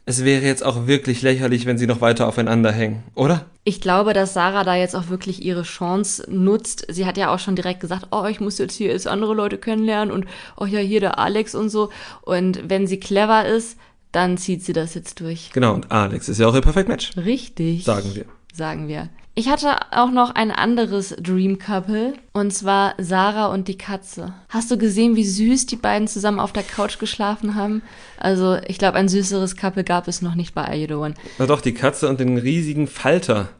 es 0.08 0.24
wäre 0.24 0.42
jetzt 0.42 0.64
auch 0.64 0.86
wirklich 0.86 1.20
lächerlich, 1.20 1.66
wenn 1.66 1.76
sie 1.76 1.86
noch 1.86 2.00
weiter 2.00 2.28
aufeinander 2.28 2.72
hängen, 2.72 3.02
oder? 3.14 3.44
Ich 3.64 3.78
glaube, 3.82 4.14
dass 4.14 4.32
Sarah 4.32 4.64
da 4.64 4.74
jetzt 4.74 4.96
auch 4.96 5.10
wirklich 5.10 5.44
ihre 5.44 5.64
Chance 5.64 6.24
nutzt. 6.30 6.86
Sie 6.88 7.04
hat 7.04 7.18
ja 7.18 7.28
auch 7.28 7.38
schon 7.38 7.56
direkt 7.56 7.80
gesagt, 7.80 8.06
oh, 8.10 8.24
ich 8.24 8.40
muss 8.40 8.56
jetzt 8.56 8.74
hier 8.74 8.90
jetzt 8.90 9.06
andere 9.06 9.34
Leute 9.34 9.58
kennenlernen 9.58 10.10
und 10.10 10.24
oh 10.56 10.64
ja, 10.64 10.78
hier 10.78 11.00
der 11.00 11.18
Alex 11.18 11.54
und 11.54 11.68
so. 11.68 11.90
Und 12.22 12.70
wenn 12.70 12.86
sie 12.86 12.98
clever 12.98 13.44
ist, 13.44 13.76
dann 14.10 14.38
zieht 14.38 14.64
sie 14.64 14.72
das 14.72 14.94
jetzt 14.94 15.20
durch. 15.20 15.50
Genau, 15.52 15.74
und 15.74 15.92
Alex 15.92 16.30
ist 16.30 16.40
ja 16.40 16.48
auch 16.48 16.54
ihr 16.54 16.62
Perfect 16.62 16.88
Match, 16.88 17.10
Richtig. 17.18 17.84
sagen 17.84 18.14
wir. 18.14 18.24
Sagen 18.54 18.88
wir. 18.88 19.10
Ich 19.38 19.48
hatte 19.48 19.76
auch 19.92 20.10
noch 20.10 20.34
ein 20.34 20.50
anderes 20.50 21.14
Dream 21.16 21.60
Couple 21.60 22.14
und 22.32 22.52
zwar 22.52 22.94
Sarah 22.98 23.46
und 23.54 23.68
die 23.68 23.78
Katze. 23.78 24.34
Hast 24.48 24.68
du 24.68 24.76
gesehen, 24.76 25.14
wie 25.14 25.24
süß 25.24 25.66
die 25.66 25.76
beiden 25.76 26.08
zusammen 26.08 26.40
auf 26.40 26.52
der 26.52 26.64
Couch 26.64 26.98
geschlafen 26.98 27.54
haben? 27.54 27.82
Also, 28.18 28.56
ich 28.66 28.78
glaube, 28.78 28.98
ein 28.98 29.08
süßeres 29.08 29.54
Couple 29.54 29.84
gab 29.84 30.08
es 30.08 30.22
noch 30.22 30.34
nicht 30.34 30.56
bei 30.56 30.92
One. 30.92 31.14
Na 31.38 31.46
doch, 31.46 31.60
die 31.60 31.72
Katze 31.72 32.08
und 32.08 32.18
den 32.18 32.36
riesigen 32.36 32.88
Falter. 32.88 33.50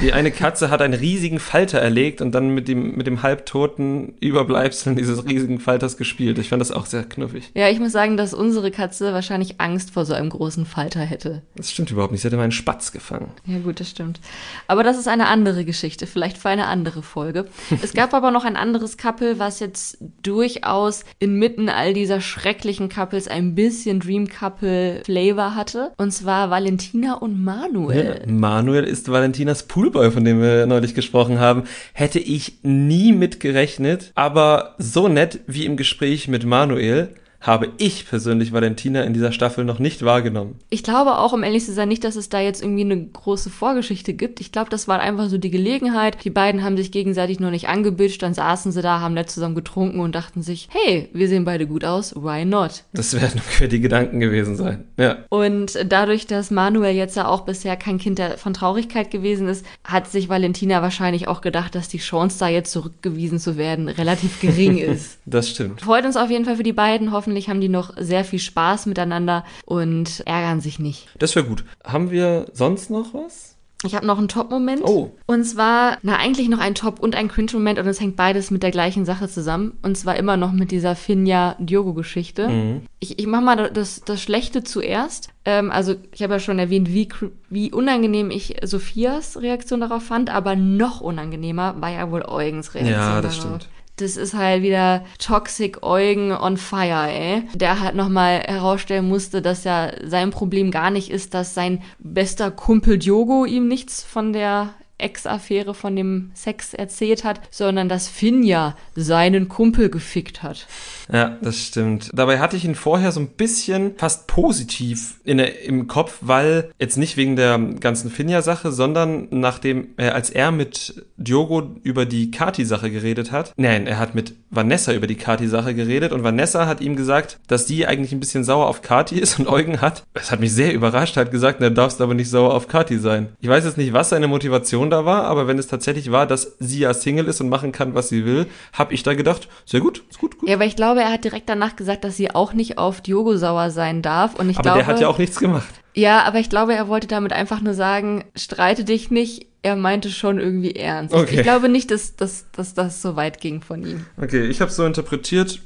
Die 0.00 0.12
eine 0.12 0.30
Katze 0.30 0.70
hat 0.70 0.82
einen 0.82 0.94
riesigen 0.94 1.38
Falter 1.38 1.78
erlegt 1.78 2.20
und 2.20 2.32
dann 2.32 2.50
mit 2.50 2.68
dem, 2.68 2.96
mit 2.96 3.06
dem 3.06 3.22
halbtoten 3.22 4.14
Überbleibseln 4.20 4.96
dieses 4.96 5.24
riesigen 5.26 5.60
Falters 5.60 5.96
gespielt. 5.96 6.38
Ich 6.38 6.48
fand 6.48 6.60
das 6.60 6.70
auch 6.70 6.86
sehr 6.86 7.04
knuffig. 7.04 7.50
Ja, 7.54 7.68
ich 7.68 7.78
muss 7.78 7.92
sagen, 7.92 8.16
dass 8.16 8.34
unsere 8.34 8.70
Katze 8.70 9.12
wahrscheinlich 9.12 9.60
Angst 9.60 9.92
vor 9.92 10.04
so 10.04 10.14
einem 10.14 10.30
großen 10.30 10.66
Falter 10.66 11.00
hätte. 11.00 11.42
Das 11.56 11.70
stimmt 11.70 11.90
überhaupt 11.90 12.12
nicht. 12.12 12.22
Sie 12.22 12.26
hätte 12.28 12.36
meinen 12.36 12.52
Spatz 12.52 12.92
gefangen. 12.92 13.30
Ja, 13.46 13.58
gut, 13.58 13.80
das 13.80 13.90
stimmt. 13.90 14.20
Aber 14.66 14.82
das 14.82 14.98
ist 14.98 15.08
eine 15.08 15.28
andere 15.28 15.64
Geschichte, 15.64 16.06
vielleicht 16.06 16.38
für 16.38 16.48
eine 16.48 16.66
andere 16.66 17.02
Folge. 17.02 17.46
Es 17.82 17.92
gab 17.94 18.14
aber 18.14 18.30
noch 18.30 18.44
ein 18.44 18.56
anderes 18.56 18.96
Couple, 18.98 19.38
was 19.38 19.60
jetzt 19.60 19.98
durchaus 20.22 21.04
inmitten 21.18 21.68
all 21.68 21.94
dieser 21.94 22.20
schrecklichen 22.20 22.88
Couples 22.88 23.28
ein 23.28 23.54
bisschen 23.54 24.00
Dream 24.00 24.28
Couple 24.28 25.02
Flavor 25.04 25.54
hatte. 25.54 25.92
Und 25.96 26.12
zwar 26.12 26.50
Valentina 26.50 27.14
und 27.14 27.42
Manuel. 27.42 28.22
Ja, 28.26 28.32
Manuel 28.32 28.84
ist 28.84 29.10
Valentinas 29.10 29.65
Poolboy, 29.68 30.10
von 30.10 30.24
dem 30.24 30.40
wir 30.40 30.66
neulich 30.66 30.94
gesprochen 30.94 31.38
haben. 31.38 31.64
Hätte 31.92 32.18
ich 32.18 32.58
nie 32.62 33.12
mitgerechnet, 33.12 34.12
aber 34.14 34.74
so 34.78 35.08
nett 35.08 35.40
wie 35.46 35.66
im 35.66 35.76
Gespräch 35.76 36.28
mit 36.28 36.44
Manuel 36.44 37.14
habe 37.40 37.68
ich 37.78 38.08
persönlich 38.08 38.52
Valentina 38.52 39.02
in 39.02 39.12
dieser 39.14 39.30
Staffel 39.32 39.64
noch 39.64 39.78
nicht 39.78 40.04
wahrgenommen. 40.04 40.56
Ich 40.70 40.82
glaube 40.82 41.18
auch, 41.18 41.32
um 41.32 41.42
ehrlich 41.44 41.64
zu 41.64 41.72
sein, 41.72 41.88
nicht, 41.88 42.02
dass 42.04 42.16
es 42.16 42.28
da 42.28 42.40
jetzt 42.40 42.62
irgendwie 42.62 42.82
eine 42.84 43.04
große 43.06 43.50
Vorgeschichte 43.50 44.14
gibt. 44.14 44.40
Ich 44.40 44.52
glaube, 44.52 44.70
das 44.70 44.88
war 44.88 45.00
einfach 45.00 45.28
so 45.28 45.38
die 45.38 45.50
Gelegenheit. 45.50 46.24
Die 46.24 46.30
beiden 46.30 46.64
haben 46.64 46.76
sich 46.76 46.90
gegenseitig 46.92 47.38
noch 47.40 47.50
nicht 47.50 47.68
angebitscht, 47.68 48.22
dann 48.22 48.34
saßen 48.34 48.72
sie 48.72 48.82
da, 48.82 49.00
haben 49.00 49.14
nett 49.14 49.30
zusammen 49.30 49.54
getrunken 49.54 50.00
und 50.00 50.14
dachten 50.14 50.42
sich, 50.42 50.68
hey, 50.72 51.08
wir 51.12 51.28
sehen 51.28 51.44
beide 51.44 51.66
gut 51.66 51.84
aus, 51.84 52.14
why 52.16 52.44
not? 52.44 52.84
Das 52.92 53.12
werden 53.14 53.32
ungefähr 53.34 53.68
die 53.68 53.80
Gedanken 53.80 54.18
gewesen 54.20 54.56
sein. 54.56 54.84
Ja. 54.96 55.18
Und 55.28 55.78
dadurch, 55.88 56.26
dass 56.26 56.50
Manuel 56.50 56.94
jetzt 56.96 57.16
ja 57.16 57.28
auch 57.28 57.42
bisher 57.42 57.76
kein 57.76 57.98
Kind 57.98 58.18
der- 58.18 58.38
von 58.38 58.54
Traurigkeit 58.54 59.10
gewesen 59.10 59.48
ist, 59.48 59.64
hat 59.84 60.08
sich 60.10 60.28
Valentina 60.28 60.82
wahrscheinlich 60.82 61.28
auch 61.28 61.40
gedacht, 61.42 61.74
dass 61.74 61.88
die 61.88 61.98
Chance, 61.98 62.38
da 62.40 62.48
jetzt 62.48 62.72
zurückgewiesen 62.72 63.38
zu 63.38 63.56
werden, 63.56 63.88
relativ 63.88 64.40
gering 64.40 64.78
ist. 64.78 65.18
Das 65.26 65.48
stimmt. 65.50 65.82
Freut 65.82 66.04
uns 66.04 66.16
auf 66.16 66.30
jeden 66.30 66.44
Fall 66.44 66.56
für 66.56 66.62
die 66.62 66.72
beiden. 66.72 67.12
Hoffentlich 67.26 67.48
haben 67.48 67.60
die 67.60 67.68
noch 67.68 67.92
sehr 67.98 68.22
viel 68.24 68.38
Spaß 68.38 68.86
miteinander 68.86 69.44
und 69.64 70.22
ärgern 70.26 70.60
sich 70.60 70.78
nicht. 70.78 71.08
Das 71.18 71.34
wäre 71.34 71.44
gut. 71.44 71.64
Haben 71.82 72.12
wir 72.12 72.46
sonst 72.52 72.88
noch 72.88 73.14
was? 73.14 73.56
Ich 73.82 73.96
habe 73.96 74.06
noch 74.06 74.18
einen 74.18 74.28
Top-Moment. 74.28 74.82
Oh. 74.84 75.10
Und 75.26 75.42
zwar, 75.42 75.98
na, 76.02 76.18
eigentlich 76.18 76.48
noch 76.48 76.60
ein 76.60 76.76
Top- 76.76 77.00
und 77.00 77.16
ein 77.16 77.26
Cringe-Moment 77.26 77.80
und 77.80 77.86
es 77.88 78.00
hängt 78.00 78.14
beides 78.14 78.52
mit 78.52 78.62
der 78.62 78.70
gleichen 78.70 79.04
Sache 79.04 79.28
zusammen. 79.28 79.76
Und 79.82 79.98
zwar 79.98 80.14
immer 80.14 80.36
noch 80.36 80.52
mit 80.52 80.70
dieser 80.70 80.94
Finja-Diogo-Geschichte. 80.94 82.48
Mhm. 82.48 82.82
Ich, 83.00 83.18
ich 83.18 83.26
mach 83.26 83.40
mal 83.40 83.70
das, 83.72 84.02
das 84.04 84.22
Schlechte 84.22 84.62
zuerst. 84.62 85.30
Ähm, 85.44 85.72
also, 85.72 85.96
ich 86.12 86.22
habe 86.22 86.34
ja 86.34 86.38
schon 86.38 86.60
erwähnt, 86.60 86.92
wie, 86.92 87.08
wie 87.50 87.72
unangenehm 87.72 88.30
ich 88.30 88.54
Sophias 88.62 89.36
Reaktion 89.42 89.80
darauf 89.80 90.04
fand, 90.04 90.32
aber 90.32 90.54
noch 90.54 91.00
unangenehmer 91.00 91.74
war 91.80 91.90
ja 91.90 92.08
wohl 92.12 92.22
Eugens 92.22 92.72
Reaktion. 92.72 92.96
Ja, 92.96 93.20
das 93.20 93.40
darauf. 93.40 93.60
stimmt. 93.62 93.75
Das 93.96 94.16
ist 94.16 94.34
halt 94.34 94.62
wieder 94.62 95.04
Toxic 95.18 95.82
Eugen 95.82 96.30
on 96.32 96.58
fire, 96.58 97.08
ey. 97.08 97.42
Der 97.54 97.80
halt 97.80 97.94
nochmal 97.94 98.40
herausstellen 98.40 99.08
musste, 99.08 99.40
dass 99.40 99.64
ja 99.64 99.90
sein 100.04 100.30
Problem 100.30 100.70
gar 100.70 100.90
nicht 100.90 101.10
ist, 101.10 101.32
dass 101.32 101.54
sein 101.54 101.82
bester 101.98 102.50
Kumpel 102.50 102.98
Diogo 102.98 103.46
ihm 103.46 103.68
nichts 103.68 104.02
von 104.02 104.32
der 104.34 104.74
Ex-Affäre 104.98 105.74
von 105.74 105.94
dem 105.94 106.30
Sex 106.34 106.74
erzählt 106.74 107.24
hat, 107.24 107.40
sondern 107.50 107.88
dass 107.88 108.08
Finja 108.08 108.76
seinen 108.94 109.48
Kumpel 109.48 109.90
gefickt 109.90 110.42
hat. 110.42 110.66
Ja, 111.12 111.36
das 111.42 111.62
stimmt. 111.62 112.10
Dabei 112.14 112.38
hatte 112.40 112.56
ich 112.56 112.64
ihn 112.64 112.74
vorher 112.74 113.12
so 113.12 113.20
ein 113.20 113.28
bisschen 113.28 113.96
fast 113.96 114.26
positiv 114.26 115.20
in 115.24 115.38
im 115.38 115.86
Kopf, 115.86 116.18
weil 116.20 116.70
jetzt 116.78 116.96
nicht 116.96 117.16
wegen 117.16 117.36
der 117.36 117.58
ganzen 117.58 118.10
Finja-Sache, 118.10 118.72
sondern 118.72 119.28
nachdem, 119.30 119.88
äh, 119.96 120.08
als 120.08 120.30
er 120.30 120.50
mit 120.50 121.04
Diogo 121.16 121.76
über 121.82 122.06
die 122.06 122.30
Kati-Sache 122.30 122.90
geredet 122.90 123.32
hat. 123.32 123.52
Nein, 123.56 123.86
er 123.86 123.98
hat 123.98 124.14
mit 124.14 124.34
Vanessa 124.50 124.92
über 124.92 125.06
die 125.06 125.16
Kati-Sache 125.16 125.74
geredet 125.74 126.12
und 126.12 126.22
Vanessa 126.22 126.66
hat 126.66 126.80
ihm 126.80 126.96
gesagt, 126.96 127.38
dass 127.46 127.66
die 127.66 127.86
eigentlich 127.86 128.12
ein 128.12 128.20
bisschen 128.20 128.44
sauer 128.44 128.66
auf 128.66 128.82
Kati 128.82 129.18
ist 129.18 129.38
und 129.38 129.48
Eugen 129.48 129.80
hat, 129.80 130.04
das 130.14 130.30
hat 130.30 130.40
mich 130.40 130.52
sehr 130.52 130.72
überrascht, 130.72 131.16
hat 131.16 131.30
gesagt, 131.30 131.58
na, 131.60 131.70
darfst 131.70 132.00
aber 132.00 132.14
nicht 132.14 132.30
sauer 132.30 132.54
auf 132.54 132.68
Kati 132.68 132.98
sein. 132.98 133.28
Ich 133.40 133.48
weiß 133.48 133.64
jetzt 133.64 133.78
nicht, 133.78 133.92
was 133.92 134.10
seine 134.10 134.28
Motivation 134.28 134.85
da 134.90 135.04
war, 135.04 135.24
aber 135.24 135.46
wenn 135.46 135.58
es 135.58 135.66
tatsächlich 135.66 136.10
war, 136.12 136.26
dass 136.26 136.56
sie 136.58 136.78
ja 136.80 136.92
Single 136.94 137.26
ist 137.26 137.40
und 137.40 137.48
machen 137.48 137.72
kann, 137.72 137.94
was 137.94 138.08
sie 138.08 138.24
will, 138.24 138.46
habe 138.72 138.94
ich 138.94 139.02
da 139.02 139.14
gedacht, 139.14 139.48
sehr 139.64 139.80
gut, 139.80 140.02
ist 140.10 140.18
gut, 140.18 140.38
gut. 140.38 140.48
Ja, 140.48 140.54
aber 140.56 140.64
ich 140.66 140.76
glaube, 140.76 141.00
er 141.00 141.12
hat 141.12 141.24
direkt 141.24 141.48
danach 141.48 141.76
gesagt, 141.76 142.04
dass 142.04 142.16
sie 142.16 142.34
auch 142.34 142.52
nicht 142.52 142.78
auf 142.78 143.00
Diogo 143.00 143.36
sauer 143.36 143.70
sein 143.70 144.02
darf. 144.02 144.34
Und 144.34 144.50
ich 144.50 144.56
aber 144.58 144.62
glaube, 144.64 144.78
der 144.78 144.86
hat 144.86 145.00
ja 145.00 145.08
auch 145.08 145.18
nichts 145.18 145.38
gemacht. 145.38 145.68
Ja, 145.94 146.22
aber 146.24 146.38
ich 146.38 146.50
glaube, 146.50 146.74
er 146.74 146.88
wollte 146.88 147.06
damit 147.06 147.32
einfach 147.32 147.60
nur 147.60 147.74
sagen, 147.74 148.24
streite 148.36 148.84
dich 148.84 149.10
nicht. 149.10 149.46
Er 149.62 149.76
meinte 149.76 150.10
schon 150.10 150.38
irgendwie 150.38 150.76
ernst. 150.76 151.14
Ich- 151.14 151.20
Okay. 151.20 151.36
Ich 151.36 151.42
glaube 151.42 151.68
nicht, 151.68 151.90
dass, 151.90 152.16
dass, 152.16 152.44
dass 152.52 152.74
das 152.74 153.02
so 153.02 153.16
weit 153.16 153.40
ging 153.40 153.62
von 153.62 153.82
ihm. 153.84 154.06
Okay, 154.20 154.44
ich 154.46 154.60
habe 154.60 154.70
so 154.70 154.84
interpretiert. 154.84 155.60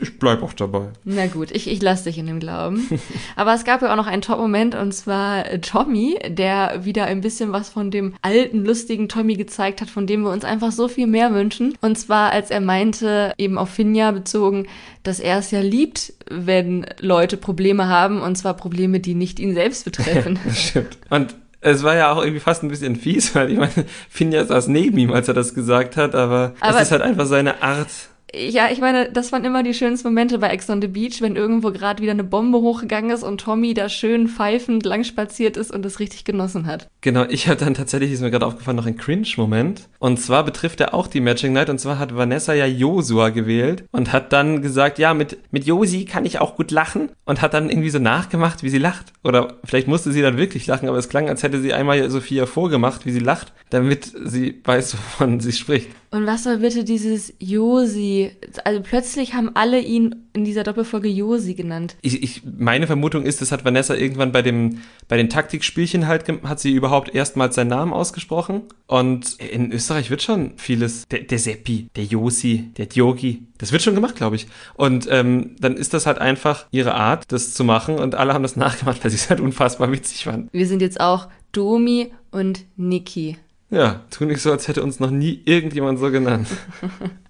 Ich 0.00 0.18
bleib 0.18 0.42
auch 0.42 0.52
dabei. 0.52 0.88
Na 1.04 1.26
gut, 1.26 1.50
ich, 1.50 1.68
ich 1.68 1.82
lasse 1.82 2.04
dich 2.04 2.18
in 2.18 2.26
dem 2.26 2.38
Glauben. 2.38 2.88
Aber 3.36 3.52
es 3.54 3.64
gab 3.64 3.82
ja 3.82 3.90
auch 3.92 3.96
noch 3.96 4.06
einen 4.06 4.22
Top-Moment 4.22 4.74
und 4.76 4.92
zwar 4.92 5.50
äh, 5.50 5.60
Tommy, 5.60 6.18
der 6.28 6.84
wieder 6.84 7.06
ein 7.06 7.20
bisschen 7.20 7.52
was 7.52 7.68
von 7.68 7.90
dem 7.90 8.14
alten, 8.22 8.64
lustigen 8.64 9.08
Tommy 9.08 9.34
gezeigt 9.34 9.80
hat, 9.80 9.90
von 9.90 10.06
dem 10.06 10.22
wir 10.22 10.30
uns 10.30 10.44
einfach 10.44 10.70
so 10.70 10.86
viel 10.88 11.06
mehr 11.08 11.34
wünschen. 11.34 11.76
Und 11.80 11.98
zwar, 11.98 12.30
als 12.30 12.50
er 12.50 12.60
meinte, 12.60 13.32
eben 13.38 13.58
auf 13.58 13.70
Finja 13.70 14.12
bezogen, 14.12 14.66
dass 15.02 15.18
er 15.20 15.38
es 15.38 15.50
ja 15.50 15.60
liebt, 15.60 16.12
wenn 16.30 16.86
Leute 17.00 17.36
Probleme 17.36 17.88
haben 17.88 18.20
und 18.20 18.36
zwar 18.36 18.54
Probleme, 18.54 19.00
die 19.00 19.14
nicht 19.14 19.40
ihn 19.40 19.54
selbst 19.54 19.84
betreffen. 19.84 20.38
Das 20.44 20.62
stimmt. 20.68 20.98
Und 21.10 21.34
es 21.60 21.82
war 21.82 21.96
ja 21.96 22.12
auch 22.12 22.22
irgendwie 22.22 22.38
fast 22.40 22.62
ein 22.62 22.68
bisschen 22.68 22.94
fies, 22.94 23.34
weil 23.34 23.50
ich 23.50 23.58
meine, 23.58 23.72
Finja 24.08 24.44
saß 24.44 24.68
neben 24.68 24.96
ihm, 24.96 25.12
als 25.12 25.26
er 25.26 25.34
das 25.34 25.54
gesagt 25.54 25.96
hat, 25.96 26.14
aber, 26.14 26.54
Aber- 26.60 26.76
es 26.76 26.82
ist 26.84 26.92
halt 26.92 27.02
einfach 27.02 27.26
seine 27.26 27.62
Art. 27.62 27.88
Ja, 28.34 28.68
ich 28.70 28.80
meine, 28.80 29.10
das 29.10 29.32
waren 29.32 29.44
immer 29.44 29.62
die 29.62 29.72
schönsten 29.72 30.08
Momente 30.08 30.38
bei 30.38 30.48
Ex 30.48 30.68
on 30.68 30.82
the 30.82 30.88
Beach, 30.88 31.22
wenn 31.22 31.34
irgendwo 31.34 31.70
gerade 31.70 32.02
wieder 32.02 32.12
eine 32.12 32.24
Bombe 32.24 32.58
hochgegangen 32.58 33.10
ist 33.10 33.22
und 33.22 33.40
Tommy 33.40 33.72
da 33.72 33.88
schön 33.88 34.28
pfeifend 34.28 34.84
lang 34.84 35.04
spaziert 35.04 35.56
ist 35.56 35.70
und 35.70 35.86
es 35.86 35.98
richtig 35.98 36.24
genossen 36.24 36.66
hat. 36.66 36.88
Genau, 37.00 37.24
ich 37.24 37.48
habe 37.48 37.58
dann 37.58 37.72
tatsächlich, 37.72 38.12
ist 38.12 38.20
mir 38.20 38.30
gerade 38.30 38.44
aufgefallen, 38.44 38.76
noch 38.76 38.86
ein 38.86 38.98
Cringe-Moment. 38.98 39.88
Und 39.98 40.20
zwar 40.20 40.44
betrifft 40.44 40.80
er 40.80 40.92
auch 40.92 41.06
die 41.06 41.20
Matching 41.20 41.54
Night. 41.54 41.70
Und 41.70 41.80
zwar 41.80 41.98
hat 41.98 42.14
Vanessa 42.14 42.52
ja 42.52 42.66
Josua 42.66 43.30
gewählt 43.30 43.84
und 43.92 44.12
hat 44.12 44.32
dann 44.32 44.60
gesagt, 44.60 44.98
ja, 44.98 45.14
mit, 45.14 45.38
mit 45.50 45.64
Josi 45.64 46.04
kann 46.04 46.26
ich 46.26 46.38
auch 46.38 46.54
gut 46.56 46.70
lachen. 46.70 47.08
Und 47.24 47.40
hat 47.40 47.54
dann 47.54 47.70
irgendwie 47.70 47.90
so 47.90 47.98
nachgemacht, 47.98 48.62
wie 48.62 48.68
sie 48.68 48.78
lacht. 48.78 49.12
Oder 49.24 49.54
vielleicht 49.64 49.88
musste 49.88 50.12
sie 50.12 50.22
dann 50.22 50.36
wirklich 50.36 50.66
lachen, 50.66 50.88
aber 50.88 50.98
es 50.98 51.08
klang, 51.08 51.30
als 51.30 51.42
hätte 51.42 51.60
sie 51.60 51.72
einmal 51.72 52.10
Sophia 52.10 52.44
vorgemacht, 52.44 53.06
wie 53.06 53.12
sie 53.12 53.20
lacht, 53.20 53.54
damit 53.70 54.12
sie 54.24 54.60
weiß, 54.64 54.96
wovon 54.96 55.40
sie 55.40 55.52
spricht. 55.52 55.88
Und 56.10 56.26
was 56.26 56.44
soll 56.44 56.58
bitte 56.58 56.84
dieses 56.84 57.34
Josi? 57.38 58.30
Also 58.64 58.80
plötzlich 58.82 59.34
haben 59.34 59.50
alle 59.54 59.80
ihn 59.80 60.16
in 60.32 60.44
dieser 60.44 60.64
Doppelfolge 60.64 61.08
Josi 61.08 61.54
genannt. 61.54 61.96
Ich, 62.00 62.22
ich, 62.22 62.42
meine 62.58 62.86
Vermutung 62.86 63.24
ist, 63.24 63.42
das 63.42 63.52
hat 63.52 63.64
Vanessa 63.64 63.94
irgendwann 63.94 64.32
bei 64.32 64.40
dem, 64.40 64.80
bei 65.08 65.16
den 65.16 65.28
Taktikspielchen 65.28 66.06
halt, 66.06 66.24
hat 66.44 66.60
sie 66.60 66.72
überhaupt 66.72 67.14
erstmals 67.14 67.56
seinen 67.56 67.68
Namen 67.68 67.92
ausgesprochen. 67.92 68.62
Und 68.86 69.38
in 69.40 69.70
Österreich 69.70 70.08
wird 70.10 70.22
schon 70.22 70.52
vieles, 70.56 71.06
der, 71.08 71.20
der 71.20 71.38
Seppi, 71.38 71.88
der 71.94 72.04
Josi, 72.04 72.70
der 72.76 72.86
Diogi, 72.86 73.42
das 73.58 73.72
wird 73.72 73.82
schon 73.82 73.94
gemacht, 73.94 74.16
glaube 74.16 74.36
ich. 74.36 74.46
Und 74.74 75.08
ähm, 75.10 75.56
dann 75.58 75.76
ist 75.76 75.92
das 75.92 76.06
halt 76.06 76.18
einfach 76.18 76.66
ihre 76.70 76.94
Art, 76.94 77.30
das 77.32 77.52
zu 77.52 77.64
machen. 77.64 77.98
Und 77.98 78.14
alle 78.14 78.32
haben 78.32 78.42
das 78.42 78.56
nachgemacht, 78.56 79.04
weil 79.04 79.10
sie 79.10 79.16
es 79.16 79.28
halt 79.28 79.40
unfassbar 79.40 79.92
witzig 79.92 80.24
fanden. 80.24 80.48
Wir 80.52 80.66
sind 80.66 80.80
jetzt 80.80 81.00
auch 81.00 81.28
Domi 81.52 82.12
und 82.30 82.64
Niki. 82.76 83.36
Ja, 83.70 84.04
tu 84.10 84.24
nicht 84.24 84.40
so, 84.40 84.50
als 84.50 84.66
hätte 84.66 84.82
uns 84.82 84.98
noch 84.98 85.10
nie 85.10 85.42
irgendjemand 85.44 85.98
so 85.98 86.10
genannt. 86.10 86.48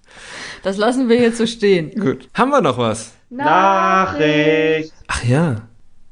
Das 0.63 0.75
lassen 0.75 1.07
wir 1.07 1.21
jetzt 1.21 1.37
so 1.37 1.45
stehen. 1.45 1.91
Gut. 1.91 2.27
Haben 2.33 2.49
wir 2.49 2.61
noch 2.61 2.77
was? 2.77 3.13
Nachricht. 3.29 4.91
Ach 5.07 5.23
ja. 5.23 5.67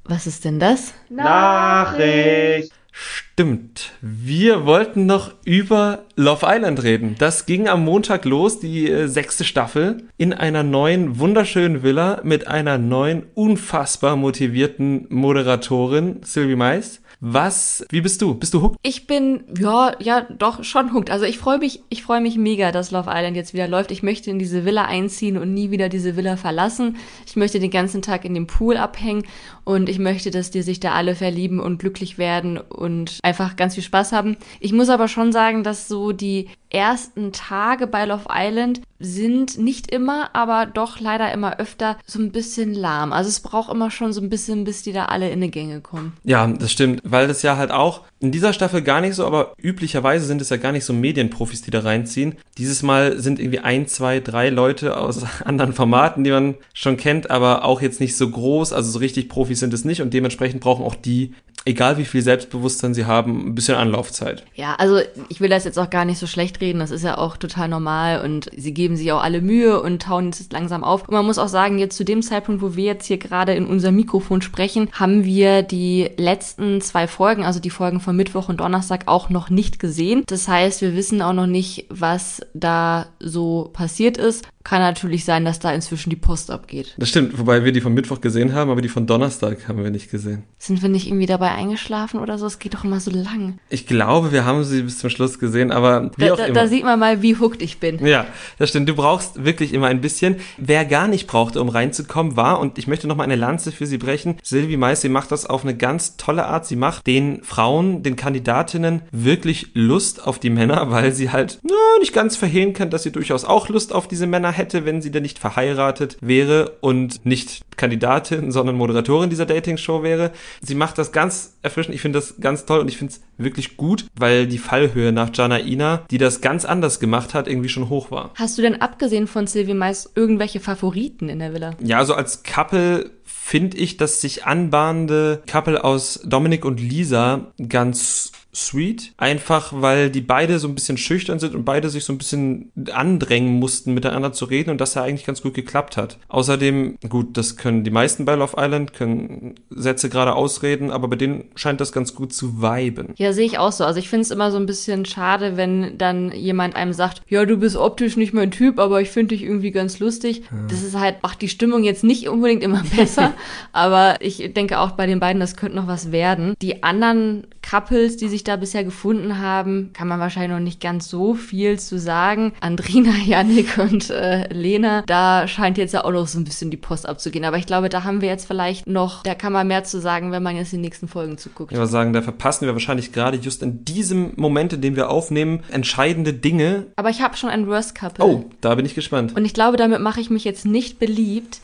Was 0.05 0.27
ist 0.27 0.45
denn 0.45 0.59
das? 0.59 0.93
Nachricht. 1.09 2.71
Stimmt. 2.91 3.91
Wir 4.01 4.65
wollten 4.65 5.05
noch 5.05 5.33
über 5.45 6.05
Love 6.15 6.45
Island 6.47 6.81
reden. 6.81 7.15
Das 7.19 7.45
ging 7.45 7.67
am 7.67 7.83
Montag 7.83 8.25
los, 8.25 8.59
die 8.59 8.89
äh, 8.89 9.07
sechste 9.07 9.43
Staffel, 9.43 10.03
in 10.17 10.33
einer 10.33 10.63
neuen, 10.63 11.19
wunderschönen 11.19 11.83
Villa 11.83 12.21
mit 12.23 12.47
einer 12.47 12.77
neuen, 12.77 13.23
unfassbar 13.35 14.15
motivierten 14.15 15.05
Moderatorin, 15.09 16.21
Sylvie 16.23 16.55
Mais. 16.55 17.01
Was, 17.19 17.83
wie 17.89 18.01
bist 18.01 18.21
du? 18.21 18.35
Bist 18.35 18.53
du 18.53 18.61
hooked? 18.61 18.77
Ich 18.83 19.07
bin, 19.07 19.43
ja, 19.59 19.93
ja, 19.99 20.21
doch, 20.21 20.63
schon 20.63 20.93
hooked. 20.93 21.09
Also 21.09 21.25
ich 21.25 21.39
freue 21.39 21.57
mich, 21.57 21.81
ich 21.89 22.03
freue 22.03 22.21
mich 22.21 22.37
mega, 22.37 22.71
dass 22.71 22.91
Love 22.91 23.09
Island 23.11 23.35
jetzt 23.35 23.53
wieder 23.53 23.67
läuft. 23.67 23.91
Ich 23.91 24.03
möchte 24.03 24.29
in 24.29 24.37
diese 24.37 24.65
Villa 24.65 24.85
einziehen 24.85 25.37
und 25.37 25.53
nie 25.53 25.71
wieder 25.71 25.89
diese 25.89 26.15
Villa 26.15 26.37
verlassen. 26.37 26.97
Ich 27.25 27.35
möchte 27.35 27.59
den 27.59 27.71
ganzen 27.71 28.03
Tag 28.03 28.23
in 28.23 28.35
dem 28.35 28.45
Pool 28.45 28.77
abhängen 28.77 29.23
und 29.63 29.89
ich 29.89 29.97
möchte, 29.97 30.29
dass 30.29 30.51
die 30.51 30.61
sich 30.61 30.79
da 30.79 30.91
alle 30.91 31.15
verlieben 31.15 31.59
und 31.59 31.79
glücklich 31.79 32.19
werden 32.19 32.57
und 32.57 33.19
einfach 33.23 33.55
ganz 33.55 33.73
viel 33.73 33.83
Spaß 33.83 34.11
haben. 34.11 34.37
Ich 34.59 34.71
muss 34.71 34.89
aber 34.89 35.07
schon 35.07 35.31
sagen, 35.31 35.63
dass 35.63 35.87
so 35.87 36.11
die 36.11 36.49
ersten 36.69 37.31
Tage 37.31 37.87
bei 37.87 38.05
Love 38.05 38.25
Island 38.29 38.81
sind 38.99 39.57
nicht 39.57 39.91
immer, 39.91 40.29
aber 40.33 40.65
doch 40.65 40.99
leider 40.99 41.31
immer 41.31 41.59
öfter 41.59 41.97
so 42.05 42.19
ein 42.19 42.31
bisschen 42.31 42.73
lahm. 42.73 43.13
Also 43.13 43.29
es 43.29 43.41
braucht 43.41 43.71
immer 43.71 43.91
schon 43.91 44.11
so 44.11 44.21
ein 44.21 44.29
bisschen, 44.29 44.63
bis 44.63 44.81
die 44.81 44.91
da 44.91 45.05
alle 45.05 45.29
in 45.29 45.41
die 45.41 45.51
Gänge 45.51 45.81
kommen. 45.81 46.13
Ja, 46.23 46.47
das 46.47 46.71
stimmt, 46.71 47.01
weil 47.03 47.27
das 47.27 47.43
ja 47.43 47.57
halt 47.57 47.71
auch 47.71 48.01
in 48.19 48.31
dieser 48.31 48.53
Staffel 48.53 48.81
gar 48.81 49.01
nicht 49.01 49.15
so, 49.15 49.25
aber 49.25 49.53
üblicherweise 49.61 50.25
sind 50.25 50.41
es 50.41 50.49
ja 50.49 50.57
gar 50.57 50.71
nicht 50.71 50.85
so 50.85 50.93
Medienprofis, 50.93 51.61
die 51.61 51.71
da 51.71 51.81
reinziehen. 51.81 52.35
Dieses 52.57 52.81
Mal 52.81 53.19
sind 53.19 53.39
irgendwie 53.39 53.59
ein, 53.59 53.87
zwei, 53.87 54.19
drei 54.19 54.49
Leute 54.49 54.97
aus 54.97 55.23
anderen 55.45 55.73
Formaten, 55.73 56.23
die 56.23 56.31
man 56.31 56.55
schon 56.73 56.97
kennt, 56.97 57.29
aber 57.29 57.65
auch 57.65 57.81
jetzt 57.81 57.99
nicht 57.99 58.17
so 58.17 58.29
groß, 58.29 58.73
also 58.73 58.89
so 58.89 58.99
richtig 58.99 59.29
Profis 59.29 59.59
sind 59.59 59.73
es 59.73 59.85
nicht 59.85 60.01
und 60.01 60.13
dementsprechend 60.13 60.61
brauchen 60.61 60.83
auch 60.83 60.95
die 60.95 61.33
egal 61.67 61.97
wie 61.97 62.05
viel 62.05 62.21
Selbstbewusstsein 62.21 62.93
sie 62.93 63.05
haben, 63.05 63.47
ein 63.47 63.55
bisschen 63.55 63.75
Anlaufzeit. 63.75 64.43
Ja, 64.55 64.75
also 64.75 64.99
ich 65.29 65.41
will 65.41 65.49
das 65.49 65.65
jetzt 65.65 65.77
auch 65.77 65.89
gar 65.89 66.05
nicht 66.05 66.17
so 66.17 66.27
schlecht 66.27 66.61
reden, 66.61 66.79
das 66.79 66.91
ist 66.91 67.03
ja 67.03 67.17
auch 67.17 67.37
total 67.37 67.67
normal 67.67 68.21
und 68.23 68.49
sie 68.55 68.73
geben 68.73 68.95
sich 68.95 69.11
auch 69.11 69.21
alle 69.21 69.41
Mühe 69.41 69.81
und 69.81 70.01
tauen 70.01 70.27
jetzt 70.27 70.53
langsam 70.53 70.83
auf. 70.83 71.07
Und 71.07 71.13
man 71.13 71.25
muss 71.25 71.37
auch 71.37 71.47
sagen, 71.47 71.77
jetzt 71.77 71.97
zu 71.97 72.05
dem 72.05 72.21
Zeitpunkt, 72.21 72.61
wo 72.61 72.75
wir 72.75 72.85
jetzt 72.85 73.05
hier 73.05 73.17
gerade 73.17 73.53
in 73.53 73.65
unser 73.65 73.91
Mikrofon 73.91 74.41
sprechen, 74.41 74.89
haben 74.93 75.25
wir 75.25 75.61
die 75.61 76.09
letzten 76.17 76.81
zwei 76.81 77.07
Folgen, 77.07 77.43
also 77.43 77.59
die 77.59 77.69
Folgen 77.69 77.99
von 77.99 78.15
Mittwoch 78.15 78.49
und 78.49 78.59
Donnerstag 78.59 79.03
auch 79.07 79.29
noch 79.29 79.49
nicht 79.49 79.79
gesehen. 79.79 80.23
Das 80.27 80.47
heißt, 80.47 80.81
wir 80.81 80.95
wissen 80.95 81.21
auch 81.21 81.33
noch 81.33 81.47
nicht, 81.47 81.85
was 81.89 82.41
da 82.53 83.07
so 83.19 83.69
passiert 83.73 84.17
ist. 84.17 84.45
Kann 84.67 84.81
natürlich 84.81 85.23
sein, 85.23 85.45
dass 85.45 85.59
da 85.59 85.71
inzwischen 85.71 86.09
die 86.09 86.17
Post 86.17 86.51
abgeht. 86.51 86.93
Das 86.97 87.07
stimmt, 87.07 87.39
wobei 87.39 87.63
wir 87.63 87.71
die 87.71 87.79
von 87.79 87.93
Mittwoch 87.93 88.19
gesehen 88.19 88.51
haben, 88.51 88.69
aber 88.69 88.81
die 88.81 88.89
von 88.89 89.07
Donnerstag 89.07 89.69
haben 89.69 89.81
wir 89.81 89.91
nicht 89.91 90.11
gesehen. 90.11 90.43
Sind 90.57 90.81
wir 90.81 90.89
nicht 90.89 91.07
irgendwie 91.07 91.25
dabei 91.25 91.51
eingeschlafen 91.51 92.19
oder 92.19 92.37
so? 92.37 92.47
Es 92.47 92.59
geht 92.59 92.73
doch 92.73 92.83
immer 92.83 92.99
so 92.99 93.09
lang. 93.09 93.59
Ich 93.69 93.87
glaube, 93.87 94.33
wir 94.33 94.43
haben 94.43 94.65
sie 94.65 94.81
bis 94.81 94.99
zum 94.99 95.09
Schluss 95.09 95.39
gesehen, 95.39 95.71
aber 95.71 96.11
wie 96.17 96.25
da, 96.25 96.33
auch 96.33 96.37
da, 96.37 96.45
immer. 96.47 96.53
Da 96.53 96.67
sieht 96.67 96.83
man 96.83 96.99
mal, 96.99 97.21
wie 97.21 97.37
hooked 97.37 97.61
ich 97.61 97.79
bin. 97.79 98.05
Ja, 98.05 98.27
das 98.59 98.67
stimmt. 98.67 98.89
Du 98.89 98.95
brauchst 98.95 99.45
wirklich 99.45 99.71
immer 99.71 99.87
ein 99.87 100.01
bisschen. 100.01 100.35
Wer 100.57 100.83
gar 100.83 101.07
nicht 101.07 101.27
brauchte, 101.27 101.61
um 101.61 101.69
reinzukommen, 101.69 102.35
war, 102.35 102.59
und 102.59 102.77
ich 102.77 102.87
möchte 102.87 103.07
nochmal 103.07 103.23
eine 103.23 103.37
Lanze 103.37 103.71
für 103.71 103.85
sie 103.85 103.97
brechen, 103.97 104.35
Sylvie 104.43 104.75
Mais, 104.75 104.99
sie 104.99 105.07
macht 105.07 105.31
das 105.31 105.45
auf 105.45 105.63
eine 105.63 105.77
ganz 105.77 106.17
tolle 106.17 106.45
Art. 106.45 106.65
Sie 106.65 106.75
macht 106.75 107.07
den 107.07 107.41
Frauen, 107.41 108.03
den 108.03 108.17
Kandidatinnen 108.17 109.03
wirklich 109.13 109.67
Lust 109.75 110.27
auf 110.27 110.39
die 110.39 110.49
Männer, 110.49 110.91
weil 110.91 111.13
sie 111.13 111.31
halt 111.31 111.59
na, 111.63 111.71
nicht 112.01 112.11
ganz 112.11 112.35
verhehlen 112.35 112.73
kann, 112.73 112.89
dass 112.89 113.03
sie 113.03 113.13
durchaus 113.13 113.45
auch 113.45 113.69
Lust 113.69 113.95
auf 113.95 114.09
diese 114.09 114.27
Männer 114.27 114.56
hätte, 114.57 114.85
wenn 114.85 115.01
sie 115.01 115.11
denn 115.11 115.23
nicht 115.23 115.39
verheiratet 115.39 116.17
wäre 116.21 116.77
und 116.81 117.25
nicht 117.25 117.61
Kandidatin, 117.77 118.51
sondern 118.51 118.75
Moderatorin 118.75 119.29
dieser 119.29 119.45
Dating-Show 119.45 120.03
wäre. 120.03 120.31
Sie 120.61 120.75
macht 120.75 120.97
das 120.97 121.11
ganz 121.11 121.57
erfrischend. 121.61 121.95
Ich 121.95 122.01
finde 122.01 122.19
das 122.19 122.39
ganz 122.39 122.65
toll 122.65 122.79
und 122.79 122.87
ich 122.87 122.97
finde 122.97 123.13
es 123.13 123.21
wirklich 123.37 123.77
gut, 123.77 124.05
weil 124.15 124.47
die 124.47 124.57
Fallhöhe 124.57 125.11
nach 125.11 125.29
Jana 125.33 125.59
Ina, 125.59 126.03
die 126.09 126.17
das 126.17 126.41
ganz 126.41 126.65
anders 126.65 126.99
gemacht 126.99 127.33
hat, 127.33 127.47
irgendwie 127.47 127.69
schon 127.69 127.89
hoch 127.89 128.11
war. 128.11 128.31
Hast 128.35 128.57
du 128.57 128.61
denn 128.61 128.81
abgesehen 128.81 129.27
von 129.27 129.47
Sylvie 129.47 129.75
Mais 129.75 130.11
irgendwelche 130.15 130.59
Favoriten 130.59 131.29
in 131.29 131.39
der 131.39 131.53
Villa? 131.53 131.75
Ja, 131.83 132.03
so 132.03 132.15
als 132.15 132.43
Couple 132.43 133.11
finde 133.27 133.77
ich 133.77 133.97
das 133.97 134.21
sich 134.21 134.45
anbahnende 134.45 135.43
Couple 135.51 135.83
aus 135.83 136.21
Dominik 136.23 136.65
und 136.65 136.79
Lisa 136.79 137.51
ganz 137.69 138.31
sweet. 138.57 139.13
Einfach, 139.17 139.71
weil 139.75 140.09
die 140.09 140.21
beide 140.21 140.59
so 140.59 140.67
ein 140.67 140.75
bisschen 140.75 140.97
schüchtern 140.97 141.39
sind 141.39 141.55
und 141.55 141.63
beide 141.63 141.89
sich 141.89 142.03
so 142.03 142.13
ein 142.13 142.17
bisschen 142.17 142.71
andrängen 142.91 143.53
mussten, 143.53 143.93
miteinander 143.93 144.33
zu 144.33 144.45
reden 144.45 144.71
und 144.71 144.81
das 144.81 144.95
ja 144.95 145.03
eigentlich 145.03 145.25
ganz 145.25 145.41
gut 145.41 145.53
geklappt 145.53 145.95
hat. 145.95 146.17
Außerdem, 146.27 146.97
gut, 147.07 147.37
das 147.37 147.55
können 147.55 147.83
die 147.83 147.91
meisten 147.91 148.25
bei 148.25 148.35
Love 148.35 148.57
Island, 148.57 148.93
können 148.93 149.55
Sätze 149.69 150.09
gerade 150.09 150.33
ausreden, 150.33 150.91
aber 150.91 151.07
bei 151.07 151.15
denen 151.15 151.45
scheint 151.55 151.79
das 151.79 151.91
ganz 151.91 152.15
gut 152.15 152.33
zu 152.33 152.61
viben. 152.61 153.13
Ja, 153.17 153.31
sehe 153.31 153.45
ich 153.45 153.59
auch 153.59 153.71
so. 153.71 153.85
Also 153.85 153.99
ich 153.99 154.09
finde 154.09 154.23
es 154.23 154.31
immer 154.31 154.51
so 154.51 154.57
ein 154.57 154.65
bisschen 154.65 155.05
schade, 155.05 155.55
wenn 155.55 155.97
dann 155.97 156.31
jemand 156.31 156.75
einem 156.75 156.93
sagt, 156.93 157.21
ja, 157.27 157.45
du 157.45 157.57
bist 157.57 157.77
optisch 157.77 158.17
nicht 158.17 158.33
mein 158.33 158.51
Typ, 158.51 158.79
aber 158.79 159.01
ich 159.01 159.09
finde 159.09 159.35
dich 159.35 159.43
irgendwie 159.43 159.71
ganz 159.71 159.99
lustig. 159.99 160.43
Das 160.69 160.81
ist 160.81 160.97
halt, 160.97 161.21
macht 161.21 161.41
die 161.41 161.49
Stimmung 161.49 161.83
jetzt 161.83 162.03
nicht 162.03 162.27
unbedingt 162.27 162.63
immer 162.63 162.83
besser, 162.95 163.16
aber 163.71 164.15
ich 164.21 164.53
denke 164.53 164.79
auch 164.79 164.91
bei 164.91 165.05
den 165.05 165.19
beiden, 165.19 165.39
das 165.39 165.55
könnte 165.55 165.75
noch 165.75 165.87
was 165.87 166.11
werden. 166.11 166.55
Die 166.61 166.83
anderen 166.83 167.47
Couples, 167.69 168.17
die 168.17 168.27
sich 168.27 168.43
da 168.43 168.55
bisher 168.55 168.83
gefunden 168.83 169.39
haben, 169.39 169.91
kann 169.93 170.07
man 170.07 170.19
wahrscheinlich 170.19 170.51
noch 170.51 170.63
nicht 170.63 170.79
ganz 170.79 171.09
so 171.09 171.33
viel 171.33 171.79
zu 171.79 171.99
sagen. 171.99 172.53
Andrina, 172.61 173.11
Yannick 173.25 173.77
und 173.77 174.09
äh, 174.09 174.47
Lena, 174.53 175.03
da 175.05 175.47
scheint 175.47 175.77
jetzt 175.77 175.93
ja 175.93 176.05
auch 176.05 176.11
noch 176.11 176.27
so 176.27 176.39
ein 176.39 176.45
bisschen 176.45 176.71
die 176.71 176.77
Post 176.77 177.07
abzugehen. 177.07 177.45
Aber 177.45 177.57
ich 177.57 177.65
glaube, 177.65 177.89
da 177.89 178.03
haben 178.03 178.21
wir 178.21 178.29
jetzt 178.29 178.47
vielleicht 178.47 178.87
noch, 178.87 179.23
da 179.23 179.35
kann 179.35 179.51
man 179.51 179.67
mehr 179.67 179.83
zu 179.83 179.99
sagen, 179.99 180.31
wenn 180.31 180.43
man 180.43 180.55
jetzt 180.55 180.71
die 180.71 180.77
nächsten 180.77 181.07
Folgen 181.07 181.37
zuguckt. 181.37 181.71
Ich 181.71 181.77
würde 181.77 181.91
sagen, 181.91 182.13
da 182.13 182.21
verpassen 182.21 182.65
wir 182.65 182.73
wahrscheinlich 182.73 183.11
gerade 183.11 183.37
just 183.37 183.61
in 183.63 183.83
diesem 183.83 184.31
Moment, 184.37 184.73
in 184.73 184.81
dem 184.81 184.95
wir 184.95 185.09
aufnehmen, 185.09 185.63
entscheidende 185.69 186.33
Dinge. 186.33 186.87
Aber 186.95 187.09
ich 187.09 187.21
habe 187.21 187.35
schon 187.35 187.49
ein 187.49 187.67
Worst 187.67 187.95
Couple. 187.95 188.23
Oh, 188.23 188.45
da 188.61 188.75
bin 188.75 188.85
ich 188.85 188.95
gespannt. 188.95 189.35
Und 189.35 189.45
ich 189.45 189.53
glaube, 189.53 189.77
damit 189.77 190.01
mache 190.01 190.21
ich 190.21 190.29
mich 190.29 190.43
jetzt 190.43 190.65
nicht 190.65 190.99
beliebt. 190.99 191.59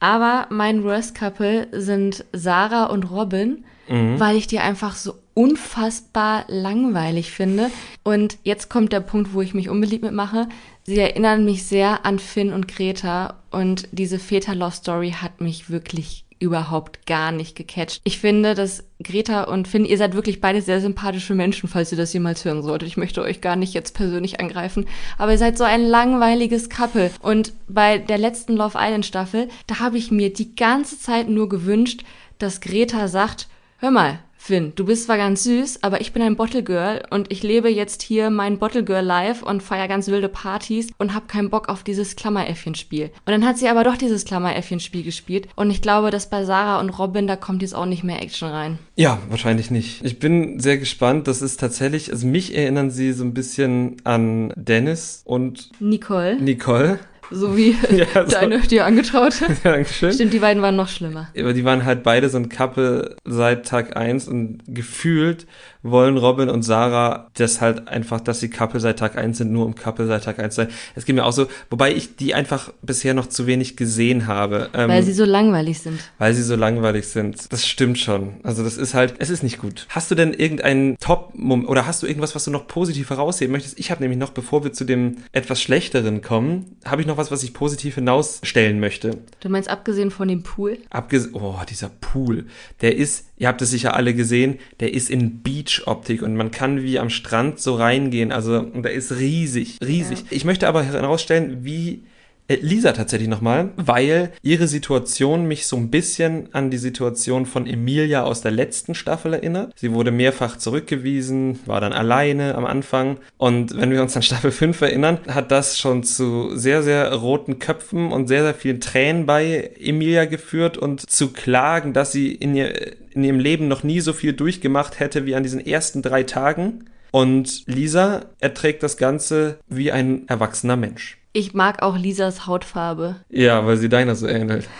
Aber 0.00 0.46
mein 0.50 0.84
Worst 0.84 1.14
Couple 1.14 1.68
sind 1.72 2.24
Sarah 2.32 2.84
und 2.86 3.10
Robin, 3.10 3.64
Mhm. 3.88 4.20
weil 4.20 4.36
ich 4.36 4.46
die 4.46 4.58
einfach 4.58 4.94
so 4.94 5.14
unfassbar 5.34 6.44
langweilig 6.48 7.30
finde. 7.30 7.70
Und 8.04 8.38
jetzt 8.42 8.68
kommt 8.68 8.92
der 8.92 9.00
Punkt, 9.00 9.32
wo 9.32 9.40
ich 9.40 9.54
mich 9.54 9.68
unbeliebt 9.68 10.04
mitmache. 10.04 10.48
Sie 10.84 10.98
erinnern 10.98 11.44
mich 11.44 11.64
sehr 11.64 12.04
an 12.04 12.18
Finn 12.18 12.52
und 12.52 12.68
Greta 12.68 13.36
und 13.50 13.88
diese 13.92 14.18
Väter-Love-Story 14.18 15.16
hat 15.22 15.40
mich 15.40 15.70
wirklich 15.70 16.24
überhaupt 16.38 17.06
gar 17.06 17.32
nicht 17.32 17.56
gecatcht. 17.56 18.00
Ich 18.04 18.18
finde, 18.18 18.54
dass 18.54 18.84
Greta 19.02 19.44
und 19.44 19.68
Finn, 19.68 19.84
ihr 19.84 19.98
seid 19.98 20.14
wirklich 20.14 20.40
beide 20.40 20.62
sehr 20.62 20.80
sympathische 20.80 21.34
Menschen, 21.34 21.68
falls 21.68 21.92
ihr 21.92 21.98
das 21.98 22.12
jemals 22.12 22.44
hören 22.44 22.62
solltet. 22.62 22.88
Ich 22.88 22.96
möchte 22.96 23.22
euch 23.22 23.40
gar 23.40 23.56
nicht 23.56 23.74
jetzt 23.74 23.94
persönlich 23.94 24.40
angreifen, 24.40 24.86
aber 25.18 25.32
ihr 25.32 25.38
seid 25.38 25.58
so 25.58 25.64
ein 25.64 25.82
langweiliges 25.82 26.68
Couple. 26.68 27.10
Und 27.20 27.52
bei 27.68 27.98
der 27.98 28.18
letzten 28.18 28.56
Love 28.56 28.78
Island 28.78 29.06
Staffel, 29.06 29.48
da 29.66 29.80
habe 29.80 29.98
ich 29.98 30.10
mir 30.10 30.32
die 30.32 30.54
ganze 30.54 30.98
Zeit 30.98 31.28
nur 31.28 31.48
gewünscht, 31.48 32.04
dass 32.38 32.60
Greta 32.60 33.08
sagt, 33.08 33.48
hör 33.78 33.90
mal, 33.90 34.20
Finn, 34.40 34.72
du 34.76 34.86
bist 34.86 35.04
zwar 35.04 35.16
ganz 35.16 35.42
süß, 35.42 35.82
aber 35.82 36.00
ich 36.00 36.12
bin 36.12 36.22
ein 36.22 36.36
Bottle 36.36 36.62
Girl 36.62 37.02
und 37.10 37.30
ich 37.30 37.42
lebe 37.42 37.68
jetzt 37.68 38.02
hier 38.02 38.30
mein 38.30 38.58
Bottle 38.58 38.84
Girl 38.84 39.04
Life 39.04 39.44
und 39.44 39.62
feier 39.62 39.88
ganz 39.88 40.06
wilde 40.06 40.28
Partys 40.28 40.88
und 40.96 41.12
hab 41.12 41.28
keinen 41.28 41.50
Bock 41.50 41.68
auf 41.68 41.82
dieses 41.82 42.14
Klammeräffchen-Spiel. 42.16 43.10
Und 43.26 43.32
dann 43.32 43.44
hat 43.44 43.58
sie 43.58 43.68
aber 43.68 43.82
doch 43.84 43.96
dieses 43.96 44.24
Klammeräffchen-Spiel 44.24 45.02
gespielt 45.02 45.48
und 45.56 45.70
ich 45.70 45.82
glaube, 45.82 46.10
dass 46.10 46.30
bei 46.30 46.44
Sarah 46.44 46.80
und 46.80 46.90
Robin, 46.90 47.26
da 47.26 47.36
kommt 47.36 47.62
jetzt 47.62 47.74
auch 47.74 47.84
nicht 47.84 48.04
mehr 48.04 48.22
Action 48.22 48.48
rein. 48.48 48.78
Ja, 48.94 49.18
wahrscheinlich 49.28 49.70
nicht. 49.70 50.04
Ich 50.04 50.18
bin 50.20 50.60
sehr 50.60 50.78
gespannt. 50.78 51.26
Das 51.28 51.42
ist 51.42 51.58
tatsächlich, 51.58 52.10
also 52.12 52.26
mich 52.26 52.54
erinnern 52.56 52.90
sie 52.90 53.12
so 53.12 53.24
ein 53.24 53.34
bisschen 53.34 53.96
an 54.04 54.52
Dennis 54.56 55.22
und 55.24 55.70
Nicole, 55.80 56.40
Nicole. 56.40 57.00
So 57.30 57.56
wie 57.56 57.76
Ja, 57.90 58.06
so. 58.26 58.30
deine 58.30 58.60
dir 58.60 58.84
angetraute. 58.84 59.46
Ja, 59.46 59.54
Dankeschön. 59.72 60.12
Stimmt, 60.12 60.32
die 60.32 60.38
beiden 60.38 60.62
waren 60.62 60.76
noch 60.76 60.88
schlimmer. 60.88 61.28
Aber 61.38 61.52
die 61.52 61.64
waren 61.64 61.84
halt 61.84 62.02
beide 62.02 62.28
so 62.28 62.38
ein 62.38 62.48
Couple 62.48 63.16
seit 63.24 63.66
Tag 63.66 63.96
eins 63.96 64.28
und 64.28 64.60
gefühlt 64.66 65.46
wollen 65.90 66.16
Robin 66.16 66.48
und 66.48 66.62
Sarah 66.62 67.28
das 67.34 67.60
halt 67.60 67.88
einfach, 67.88 68.20
dass 68.20 68.40
sie 68.40 68.50
Couple 68.50 68.80
seit 68.80 68.98
Tag 68.98 69.16
eins 69.16 69.38
sind, 69.38 69.52
nur 69.52 69.66
um 69.66 69.74
Couple 69.74 70.06
seit 70.06 70.24
Tag 70.24 70.38
eins 70.38 70.54
zu 70.54 70.62
sein. 70.62 70.70
Es 70.94 71.04
geht 71.04 71.14
mir 71.14 71.24
auch 71.24 71.32
so, 71.32 71.46
wobei 71.70 71.94
ich 71.94 72.16
die 72.16 72.34
einfach 72.34 72.72
bisher 72.82 73.14
noch 73.14 73.26
zu 73.26 73.46
wenig 73.46 73.76
gesehen 73.76 74.26
habe. 74.26 74.70
Ähm, 74.74 74.88
Weil 74.88 75.02
sie 75.02 75.12
so 75.12 75.24
langweilig 75.24 75.80
sind. 75.80 76.00
weil 76.18 76.34
sie 76.34 76.42
so 76.42 76.56
langweilig 76.56 77.08
sind. 77.08 77.52
Das 77.52 77.66
stimmt 77.66 77.98
schon. 77.98 78.34
Also 78.42 78.64
das 78.64 78.76
ist 78.76 78.94
halt, 78.94 79.14
es 79.18 79.30
ist 79.30 79.42
nicht 79.42 79.58
gut. 79.58 79.86
Hast 79.88 80.10
du 80.10 80.14
denn 80.14 80.32
irgendeinen 80.32 80.96
Top-Moment 80.98 81.68
oder 81.68 81.86
hast 81.86 82.02
du 82.02 82.06
irgendwas, 82.06 82.34
was 82.34 82.44
du 82.44 82.50
noch 82.50 82.66
positiv 82.66 83.10
herausheben 83.10 83.52
möchtest? 83.52 83.78
Ich 83.78 83.90
habe 83.90 84.02
nämlich 84.02 84.18
noch, 84.18 84.30
bevor 84.30 84.64
wir 84.64 84.72
zu 84.72 84.84
dem 84.84 85.16
etwas 85.32 85.60
schlechteren 85.62 86.22
kommen, 86.22 86.76
habe 86.84 87.00
ich 87.00 87.06
noch 87.06 87.16
was, 87.16 87.30
was 87.30 87.42
ich 87.42 87.54
positiv 87.54 87.96
hinausstellen 87.96 88.80
möchte. 88.80 89.18
Du 89.40 89.48
meinst 89.48 89.68
abgesehen 89.68 90.10
von 90.10 90.28
dem 90.28 90.42
Pool? 90.42 90.78
Abges 90.90 91.30
oh, 91.32 91.56
dieser 91.68 91.88
Pool, 91.88 92.46
der 92.80 92.96
ist, 92.96 93.26
ihr 93.38 93.48
habt 93.48 93.62
es 93.62 93.70
sicher 93.70 93.94
alle 93.94 94.14
gesehen, 94.14 94.58
der 94.80 94.92
ist 94.92 95.10
in 95.10 95.42
Beach-Optik 95.42 96.22
und 96.22 96.36
man 96.36 96.50
kann 96.50 96.82
wie 96.82 96.98
am 96.98 97.10
Strand 97.10 97.60
so 97.60 97.74
reingehen. 97.74 98.32
Also, 98.32 98.58
und 98.58 98.82
der 98.82 98.92
ist 98.92 99.12
riesig, 99.12 99.78
riesig. 99.84 100.24
Ich 100.30 100.44
möchte 100.44 100.68
aber 100.68 100.82
herausstellen, 100.82 101.64
wie 101.64 102.04
Lisa 102.48 102.92
tatsächlich 102.92 103.28
nochmal, 103.28 103.70
weil 103.76 104.32
ihre 104.42 104.68
Situation 104.68 105.46
mich 105.46 105.66
so 105.66 105.76
ein 105.76 105.90
bisschen 105.90 106.48
an 106.54 106.70
die 106.70 106.78
Situation 106.78 107.44
von 107.44 107.66
Emilia 107.66 108.24
aus 108.24 108.40
der 108.40 108.52
letzten 108.52 108.94
Staffel 108.94 109.34
erinnert. 109.34 109.72
Sie 109.76 109.92
wurde 109.92 110.10
mehrfach 110.10 110.56
zurückgewiesen, 110.56 111.60
war 111.66 111.80
dann 111.80 111.92
alleine 111.92 112.54
am 112.54 112.64
Anfang. 112.64 113.18
Und 113.36 113.78
wenn 113.78 113.90
wir 113.90 114.00
uns 114.00 114.16
an 114.16 114.22
Staffel 114.22 114.50
5 114.50 114.80
erinnern, 114.80 115.18
hat 115.28 115.50
das 115.50 115.78
schon 115.78 116.04
zu 116.04 116.56
sehr, 116.56 116.82
sehr 116.82 117.12
roten 117.12 117.58
Köpfen 117.58 118.12
und 118.12 118.28
sehr, 118.28 118.42
sehr 118.42 118.54
vielen 118.54 118.80
Tränen 118.80 119.26
bei 119.26 119.72
Emilia 119.78 120.24
geführt 120.24 120.78
und 120.78 121.08
zu 121.08 121.32
Klagen, 121.32 121.92
dass 121.92 122.12
sie 122.12 122.32
in, 122.34 122.54
ihr, 122.54 122.96
in 123.10 123.24
ihrem 123.24 123.40
Leben 123.40 123.68
noch 123.68 123.82
nie 123.82 124.00
so 124.00 124.14
viel 124.14 124.32
durchgemacht 124.32 125.00
hätte 125.00 125.26
wie 125.26 125.34
an 125.34 125.42
diesen 125.42 125.64
ersten 125.64 126.00
drei 126.00 126.22
Tagen. 126.22 126.86
Und 127.10 127.64
Lisa 127.66 128.26
erträgt 128.40 128.82
das 128.82 128.96
Ganze 128.96 129.58
wie 129.68 129.92
ein 129.92 130.26
erwachsener 130.28 130.76
Mensch. 130.76 131.18
Ich 131.38 131.54
mag 131.54 131.82
auch 131.84 131.96
Lisas 131.96 132.48
Hautfarbe. 132.48 133.14
Ja, 133.30 133.64
weil 133.64 133.76
sie 133.76 133.88
deiner 133.88 134.16
so 134.16 134.26
ähnelt. 134.26 134.68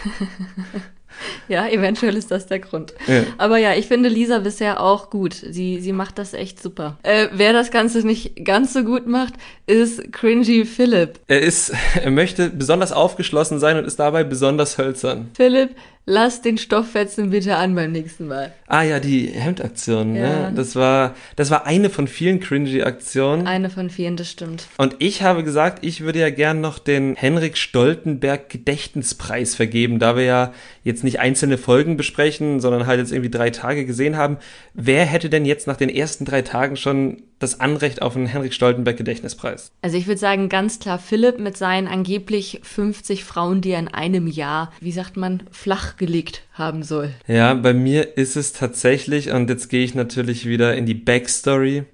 Ja, 1.48 1.66
eventuell 1.66 2.16
ist 2.16 2.30
das 2.30 2.46
der 2.46 2.60
Grund. 2.60 2.94
Ja. 3.08 3.24
Aber 3.38 3.58
ja, 3.58 3.74
ich 3.74 3.86
finde 3.86 4.08
Lisa 4.08 4.38
bisher 4.38 4.80
auch 4.80 5.10
gut. 5.10 5.34
Sie, 5.34 5.80
sie 5.80 5.92
macht 5.92 6.16
das 6.16 6.32
echt 6.32 6.62
super. 6.62 6.96
Äh, 7.02 7.26
wer 7.32 7.52
das 7.52 7.72
Ganze 7.72 8.06
nicht 8.06 8.44
ganz 8.44 8.72
so 8.72 8.84
gut 8.84 9.08
macht, 9.08 9.34
ist 9.66 10.12
Cringy 10.12 10.64
Philipp. 10.64 11.18
Er 11.26 11.40
ist, 11.40 11.72
er 12.00 12.10
möchte 12.12 12.50
besonders 12.50 12.92
aufgeschlossen 12.92 13.58
sein 13.58 13.76
und 13.78 13.84
ist 13.84 13.98
dabei 13.98 14.22
besonders 14.22 14.78
hölzern. 14.78 15.30
Philipp, 15.34 15.70
lass 16.10 16.40
den 16.40 16.56
Stofffetzen 16.56 17.28
bitte 17.30 17.56
an 17.56 17.74
beim 17.74 17.92
nächsten 17.92 18.28
Mal. 18.28 18.52
Ah 18.66 18.82
ja, 18.82 18.98
die 18.98 19.26
Hemdaktion, 19.28 20.14
Ja. 20.16 20.50
ne? 20.50 20.52
Das 20.56 20.74
war, 20.74 21.14
das 21.36 21.50
war 21.50 21.66
eine 21.66 21.90
von 21.90 22.08
vielen 22.08 22.40
cringy 22.40 22.82
Aktionen. 22.82 23.46
Eine 23.46 23.68
von 23.68 23.90
vielen, 23.90 24.16
das 24.16 24.30
stimmt. 24.30 24.66
Und 24.78 24.96
ich 25.00 25.22
habe 25.22 25.44
gesagt, 25.44 25.84
ich 25.84 26.00
würde 26.00 26.18
ja 26.20 26.30
gern 26.30 26.62
noch 26.62 26.78
den 26.78 27.14
Henrik 27.14 27.58
Stoltenberg 27.58 28.48
Gedächtnispreis 28.48 29.54
vergeben, 29.54 29.98
da 29.98 30.16
wir 30.16 30.24
ja 30.24 30.52
jetzt 30.82 31.04
nicht 31.04 31.20
einzelne 31.20 31.58
Folgen 31.58 31.98
besprechen, 31.98 32.60
sondern 32.60 32.86
halt 32.86 33.00
jetzt 33.00 33.12
irgendwie 33.12 33.30
drei 33.30 33.50
Tage 33.50 33.84
gesehen 33.84 34.16
haben. 34.16 34.38
Wer 34.72 35.04
hätte 35.04 35.28
denn 35.28 35.44
jetzt 35.44 35.66
nach 35.66 35.76
den 35.76 35.90
ersten 35.90 36.24
drei 36.24 36.40
Tagen 36.40 36.76
schon 36.76 37.22
das 37.38 37.61
Anrecht 37.61 38.03
auf 38.03 38.16
einen 38.16 38.27
Henrik 38.27 38.53
Stoltenberg 38.53 38.96
Gedächtnispreis? 38.96 39.72
Also 39.83 39.96
ich 39.96 40.07
würde 40.07 40.18
sagen, 40.18 40.48
ganz 40.48 40.79
klar 40.79 40.98
Philipp 40.98 41.38
mit 41.38 41.57
seinen 41.57 41.88
angeblich 41.88 42.61
50 42.62 43.24
Frauen, 43.24 43.61
die 43.61 43.70
er 43.70 43.79
in 43.79 43.88
einem 43.88 44.27
Jahr, 44.27 44.72
wie 44.81 44.92
sagt 44.92 45.16
man, 45.16 45.42
flachgelegt 45.51 46.42
haben 46.53 46.83
soll. 46.83 47.11
Ja, 47.27 47.55
bei 47.55 47.74
mir 47.74 48.16
ist 48.16 48.37
es 48.37 48.53
tatsächlich, 48.53 49.31
und 49.31 49.48
jetzt 49.48 49.68
gehe 49.68 49.85
ich 49.85 49.94
natürlich 49.94 50.46
wieder 50.46 50.77
in 50.77 50.87
die 50.87 50.94
Backstory, 50.94 51.85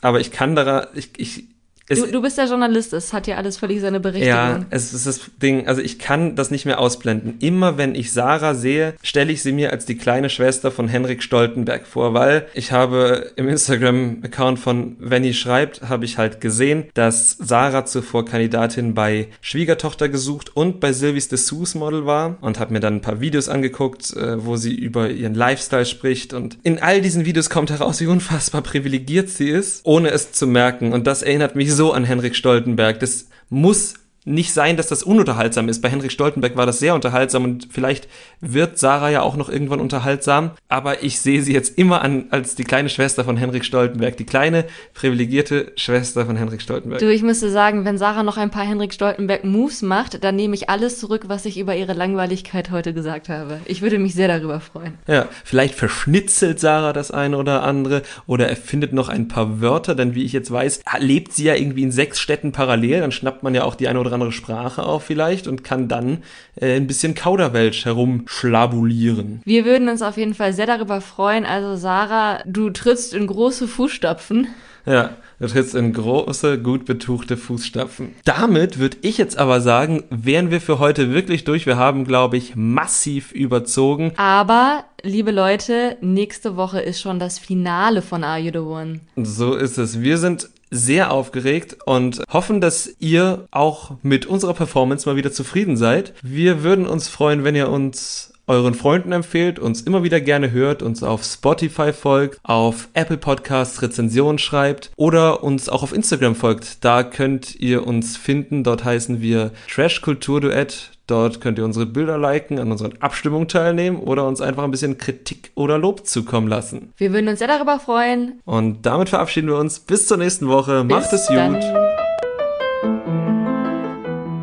aber 0.00 0.20
ich 0.20 0.30
kann 0.30 0.56
daran, 0.56 0.86
ich, 0.94 1.10
ich, 1.18 1.44
Du, 1.88 2.06
du 2.06 2.20
bist 2.20 2.36
der 2.36 2.46
Journalist, 2.46 2.92
es 2.92 3.12
hat 3.12 3.28
ja 3.28 3.36
alles 3.36 3.58
völlig 3.58 3.80
seine 3.80 4.00
Berechtigung. 4.00 4.28
Ja, 4.28 4.66
es 4.70 4.92
ist 4.92 5.06
das 5.06 5.20
Ding, 5.40 5.68
also 5.68 5.80
ich 5.80 6.00
kann 6.00 6.34
das 6.34 6.50
nicht 6.50 6.66
mehr 6.66 6.80
ausblenden. 6.80 7.36
Immer 7.38 7.78
wenn 7.78 7.94
ich 7.94 8.12
Sarah 8.12 8.54
sehe, 8.54 8.94
stelle 9.02 9.32
ich 9.32 9.42
sie 9.42 9.52
mir 9.52 9.70
als 9.70 9.86
die 9.86 9.96
kleine 9.96 10.28
Schwester 10.28 10.72
von 10.72 10.88
Henrik 10.88 11.22
Stoltenberg 11.22 11.86
vor, 11.86 12.12
weil 12.12 12.46
ich 12.54 12.72
habe 12.72 13.30
im 13.36 13.48
Instagram-Account 13.48 14.58
von 14.58 14.96
Venny 14.98 15.32
schreibt, 15.32 15.82
habe 15.82 16.04
ich 16.04 16.18
halt 16.18 16.40
gesehen, 16.40 16.86
dass 16.94 17.36
Sarah 17.38 17.84
zuvor 17.84 18.24
Kandidatin 18.24 18.94
bei 18.94 19.28
Schwiegertochter 19.40 20.08
gesucht 20.08 20.56
und 20.56 20.80
bei 20.80 20.92
Sylvies 20.92 21.28
Dessous 21.28 21.76
Model 21.76 22.04
war 22.04 22.36
und 22.40 22.58
habe 22.58 22.72
mir 22.72 22.80
dann 22.80 22.96
ein 22.96 23.00
paar 23.00 23.20
Videos 23.20 23.48
angeguckt, 23.48 24.12
äh, 24.16 24.44
wo 24.44 24.56
sie 24.56 24.74
über 24.74 25.08
ihren 25.08 25.34
Lifestyle 25.34 25.86
spricht 25.86 26.32
und 26.32 26.58
in 26.64 26.80
all 26.80 27.00
diesen 27.00 27.24
Videos 27.24 27.48
kommt 27.48 27.70
heraus, 27.70 28.00
wie 28.00 28.06
unfassbar 28.06 28.62
privilegiert 28.62 29.28
sie 29.28 29.50
ist, 29.50 29.82
ohne 29.84 30.10
es 30.10 30.32
zu 30.32 30.48
merken 30.48 30.92
und 30.92 31.06
das 31.06 31.22
erinnert 31.22 31.54
mich 31.54 31.75
so 31.76 31.92
an 31.92 32.04
Henrik 32.04 32.34
Stoltenberg. 32.34 32.98
Das 32.98 33.28
muss 33.48 33.94
nicht 34.26 34.52
sein, 34.52 34.76
dass 34.76 34.88
das 34.88 35.04
ununterhaltsam 35.04 35.68
ist. 35.68 35.80
Bei 35.80 35.88
Henrik 35.88 36.10
Stoltenberg 36.10 36.56
war 36.56 36.66
das 36.66 36.80
sehr 36.80 36.94
unterhaltsam 36.94 37.44
und 37.44 37.68
vielleicht 37.70 38.08
wird 38.40 38.76
Sarah 38.76 39.08
ja 39.08 39.22
auch 39.22 39.36
noch 39.36 39.48
irgendwann 39.48 39.80
unterhaltsam, 39.80 40.50
aber 40.68 41.04
ich 41.04 41.20
sehe 41.20 41.42
sie 41.42 41.54
jetzt 41.54 41.78
immer 41.78 42.02
an 42.02 42.26
als 42.30 42.56
die 42.56 42.64
kleine 42.64 42.88
Schwester 42.88 43.24
von 43.24 43.36
Henrik 43.36 43.64
Stoltenberg, 43.64 44.16
die 44.16 44.26
kleine 44.26 44.64
privilegierte 44.94 45.72
Schwester 45.76 46.26
von 46.26 46.36
Henrik 46.36 46.60
Stoltenberg. 46.60 47.00
Du, 47.00 47.10
ich 47.10 47.22
müsste 47.22 47.50
sagen, 47.50 47.84
wenn 47.84 47.98
Sarah 47.98 48.24
noch 48.24 48.36
ein 48.36 48.50
paar 48.50 48.64
Henrik 48.64 48.92
Stoltenberg 48.92 49.44
Moves 49.44 49.82
macht, 49.82 50.24
dann 50.24 50.34
nehme 50.34 50.56
ich 50.56 50.68
alles 50.68 50.98
zurück, 50.98 51.26
was 51.28 51.44
ich 51.44 51.56
über 51.56 51.76
ihre 51.76 51.92
Langweiligkeit 51.92 52.72
heute 52.72 52.92
gesagt 52.92 53.28
habe. 53.28 53.60
Ich 53.66 53.80
würde 53.80 54.00
mich 54.00 54.14
sehr 54.14 54.26
darüber 54.26 54.58
freuen. 54.58 54.94
Ja, 55.06 55.28
vielleicht 55.44 55.76
verschnitzelt 55.76 56.58
Sarah 56.58 56.92
das 56.92 57.12
eine 57.12 57.38
oder 57.38 57.62
andere 57.62 58.02
oder 58.26 58.48
erfindet 58.48 58.92
noch 58.92 59.08
ein 59.08 59.28
paar 59.28 59.60
Wörter, 59.60 59.94
denn 59.94 60.16
wie 60.16 60.24
ich 60.24 60.32
jetzt 60.32 60.50
weiß, 60.50 60.80
lebt 60.98 61.32
sie 61.32 61.44
ja 61.44 61.54
irgendwie 61.54 61.84
in 61.84 61.92
sechs 61.92 62.18
Städten 62.18 62.50
parallel, 62.50 63.00
dann 63.00 63.12
schnappt 63.12 63.44
man 63.44 63.54
ja 63.54 63.62
auch 63.62 63.76
die 63.76 63.86
eine 63.86 64.00
oder 64.00 64.15
andere 64.16 64.32
Sprache 64.32 64.82
auf 64.82 65.04
vielleicht 65.04 65.46
und 65.46 65.62
kann 65.62 65.88
dann 65.88 66.24
äh, 66.60 66.76
ein 66.76 66.86
bisschen 66.86 67.14
Kauderwelsch 67.14 67.84
herumschlabulieren. 67.84 69.40
Wir 69.44 69.64
würden 69.64 69.88
uns 69.88 70.02
auf 70.02 70.16
jeden 70.16 70.34
Fall 70.34 70.52
sehr 70.52 70.66
darüber 70.66 71.00
freuen. 71.00 71.46
Also 71.46 71.76
Sarah, 71.76 72.40
du 72.44 72.70
trittst 72.70 73.14
in 73.14 73.26
große 73.26 73.68
Fußstapfen. 73.68 74.48
Ja, 74.86 75.10
du 75.40 75.48
trittst 75.48 75.74
in 75.74 75.92
große, 75.92 76.60
gut 76.60 76.84
betuchte 76.84 77.36
Fußstapfen. 77.36 78.14
Damit 78.24 78.78
würde 78.78 78.98
ich 79.02 79.18
jetzt 79.18 79.36
aber 79.36 79.60
sagen, 79.60 80.04
wären 80.10 80.52
wir 80.52 80.60
für 80.60 80.78
heute 80.78 81.12
wirklich 81.12 81.42
durch. 81.42 81.66
Wir 81.66 81.76
haben, 81.76 82.04
glaube 82.04 82.36
ich, 82.36 82.54
massiv 82.54 83.32
überzogen. 83.32 84.12
Aber, 84.16 84.84
liebe 85.02 85.32
Leute, 85.32 85.96
nächste 86.00 86.56
Woche 86.56 86.80
ist 86.80 87.00
schon 87.00 87.18
das 87.18 87.40
Finale 87.40 88.00
von 88.00 88.22
Are 88.22 88.38
You 88.38 88.52
the 88.52 88.58
One? 88.60 89.00
So 89.16 89.54
ist 89.54 89.76
es. 89.76 90.00
Wir 90.00 90.18
sind 90.18 90.48
sehr 90.76 91.10
aufgeregt 91.10 91.78
und 91.84 92.22
hoffen, 92.32 92.60
dass 92.60 92.94
ihr 92.98 93.46
auch 93.50 93.92
mit 94.02 94.26
unserer 94.26 94.54
Performance 94.54 95.08
mal 95.08 95.16
wieder 95.16 95.32
zufrieden 95.32 95.76
seid. 95.76 96.14
Wir 96.22 96.62
würden 96.62 96.86
uns 96.86 97.08
freuen, 97.08 97.44
wenn 97.44 97.54
ihr 97.54 97.68
uns 97.68 98.32
euren 98.46 98.74
Freunden 98.74 99.12
empfehlt, 99.12 99.58
uns 99.58 99.80
immer 99.80 100.02
wieder 100.04 100.20
gerne 100.20 100.52
hört, 100.52 100.82
uns 100.82 101.02
auf 101.02 101.24
Spotify 101.24 101.92
folgt, 101.92 102.38
auf 102.42 102.88
Apple 102.94 103.16
Podcasts 103.16 103.82
Rezensionen 103.82 104.38
schreibt 104.38 104.90
oder 104.96 105.42
uns 105.42 105.68
auch 105.68 105.82
auf 105.82 105.92
Instagram 105.92 106.34
folgt. 106.34 106.84
Da 106.84 107.02
könnt 107.02 107.56
ihr 107.56 107.86
uns 107.86 108.16
finden. 108.16 108.62
Dort 108.62 108.84
heißen 108.84 109.20
wir 109.20 109.52
Trash 109.68 110.00
Kultur 110.00 110.40
Duett. 110.40 110.92
Dort 111.06 111.40
könnt 111.40 111.58
ihr 111.58 111.64
unsere 111.64 111.86
Bilder 111.86 112.18
liken, 112.18 112.58
an 112.58 112.72
unseren 112.72 112.94
Abstimmungen 113.00 113.46
teilnehmen 113.46 113.98
oder 113.98 114.26
uns 114.26 114.40
einfach 114.40 114.64
ein 114.64 114.72
bisschen 114.72 114.98
Kritik 114.98 115.52
oder 115.54 115.78
Lob 115.78 116.04
zukommen 116.06 116.48
lassen. 116.48 116.92
Wir 116.96 117.12
würden 117.12 117.28
uns 117.28 117.38
sehr 117.38 117.48
darüber 117.48 117.78
freuen. 117.78 118.40
Und 118.44 118.84
damit 118.86 119.10
verabschieden 119.10 119.48
wir 119.48 119.56
uns. 119.56 119.78
Bis 119.78 120.08
zur 120.08 120.16
nächsten 120.16 120.48
Woche. 120.48 120.82
Macht 120.82 121.10
Bis 121.10 121.20
es 121.20 121.28
gut. 121.28 121.36
dann. 121.36 121.60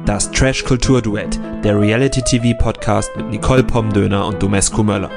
Das 0.06 0.32
Trash 0.32 0.64
Kultur 0.64 1.02
Duett, 1.02 1.40
der 1.64 1.80
Reality 1.80 2.22
TV 2.22 2.58
Podcast 2.58 3.16
mit 3.18 3.30
Nicole 3.30 3.64
Pomdöner 3.64 4.26
und 4.26 4.42
Domescu 4.42 4.84
Möller. 4.84 5.10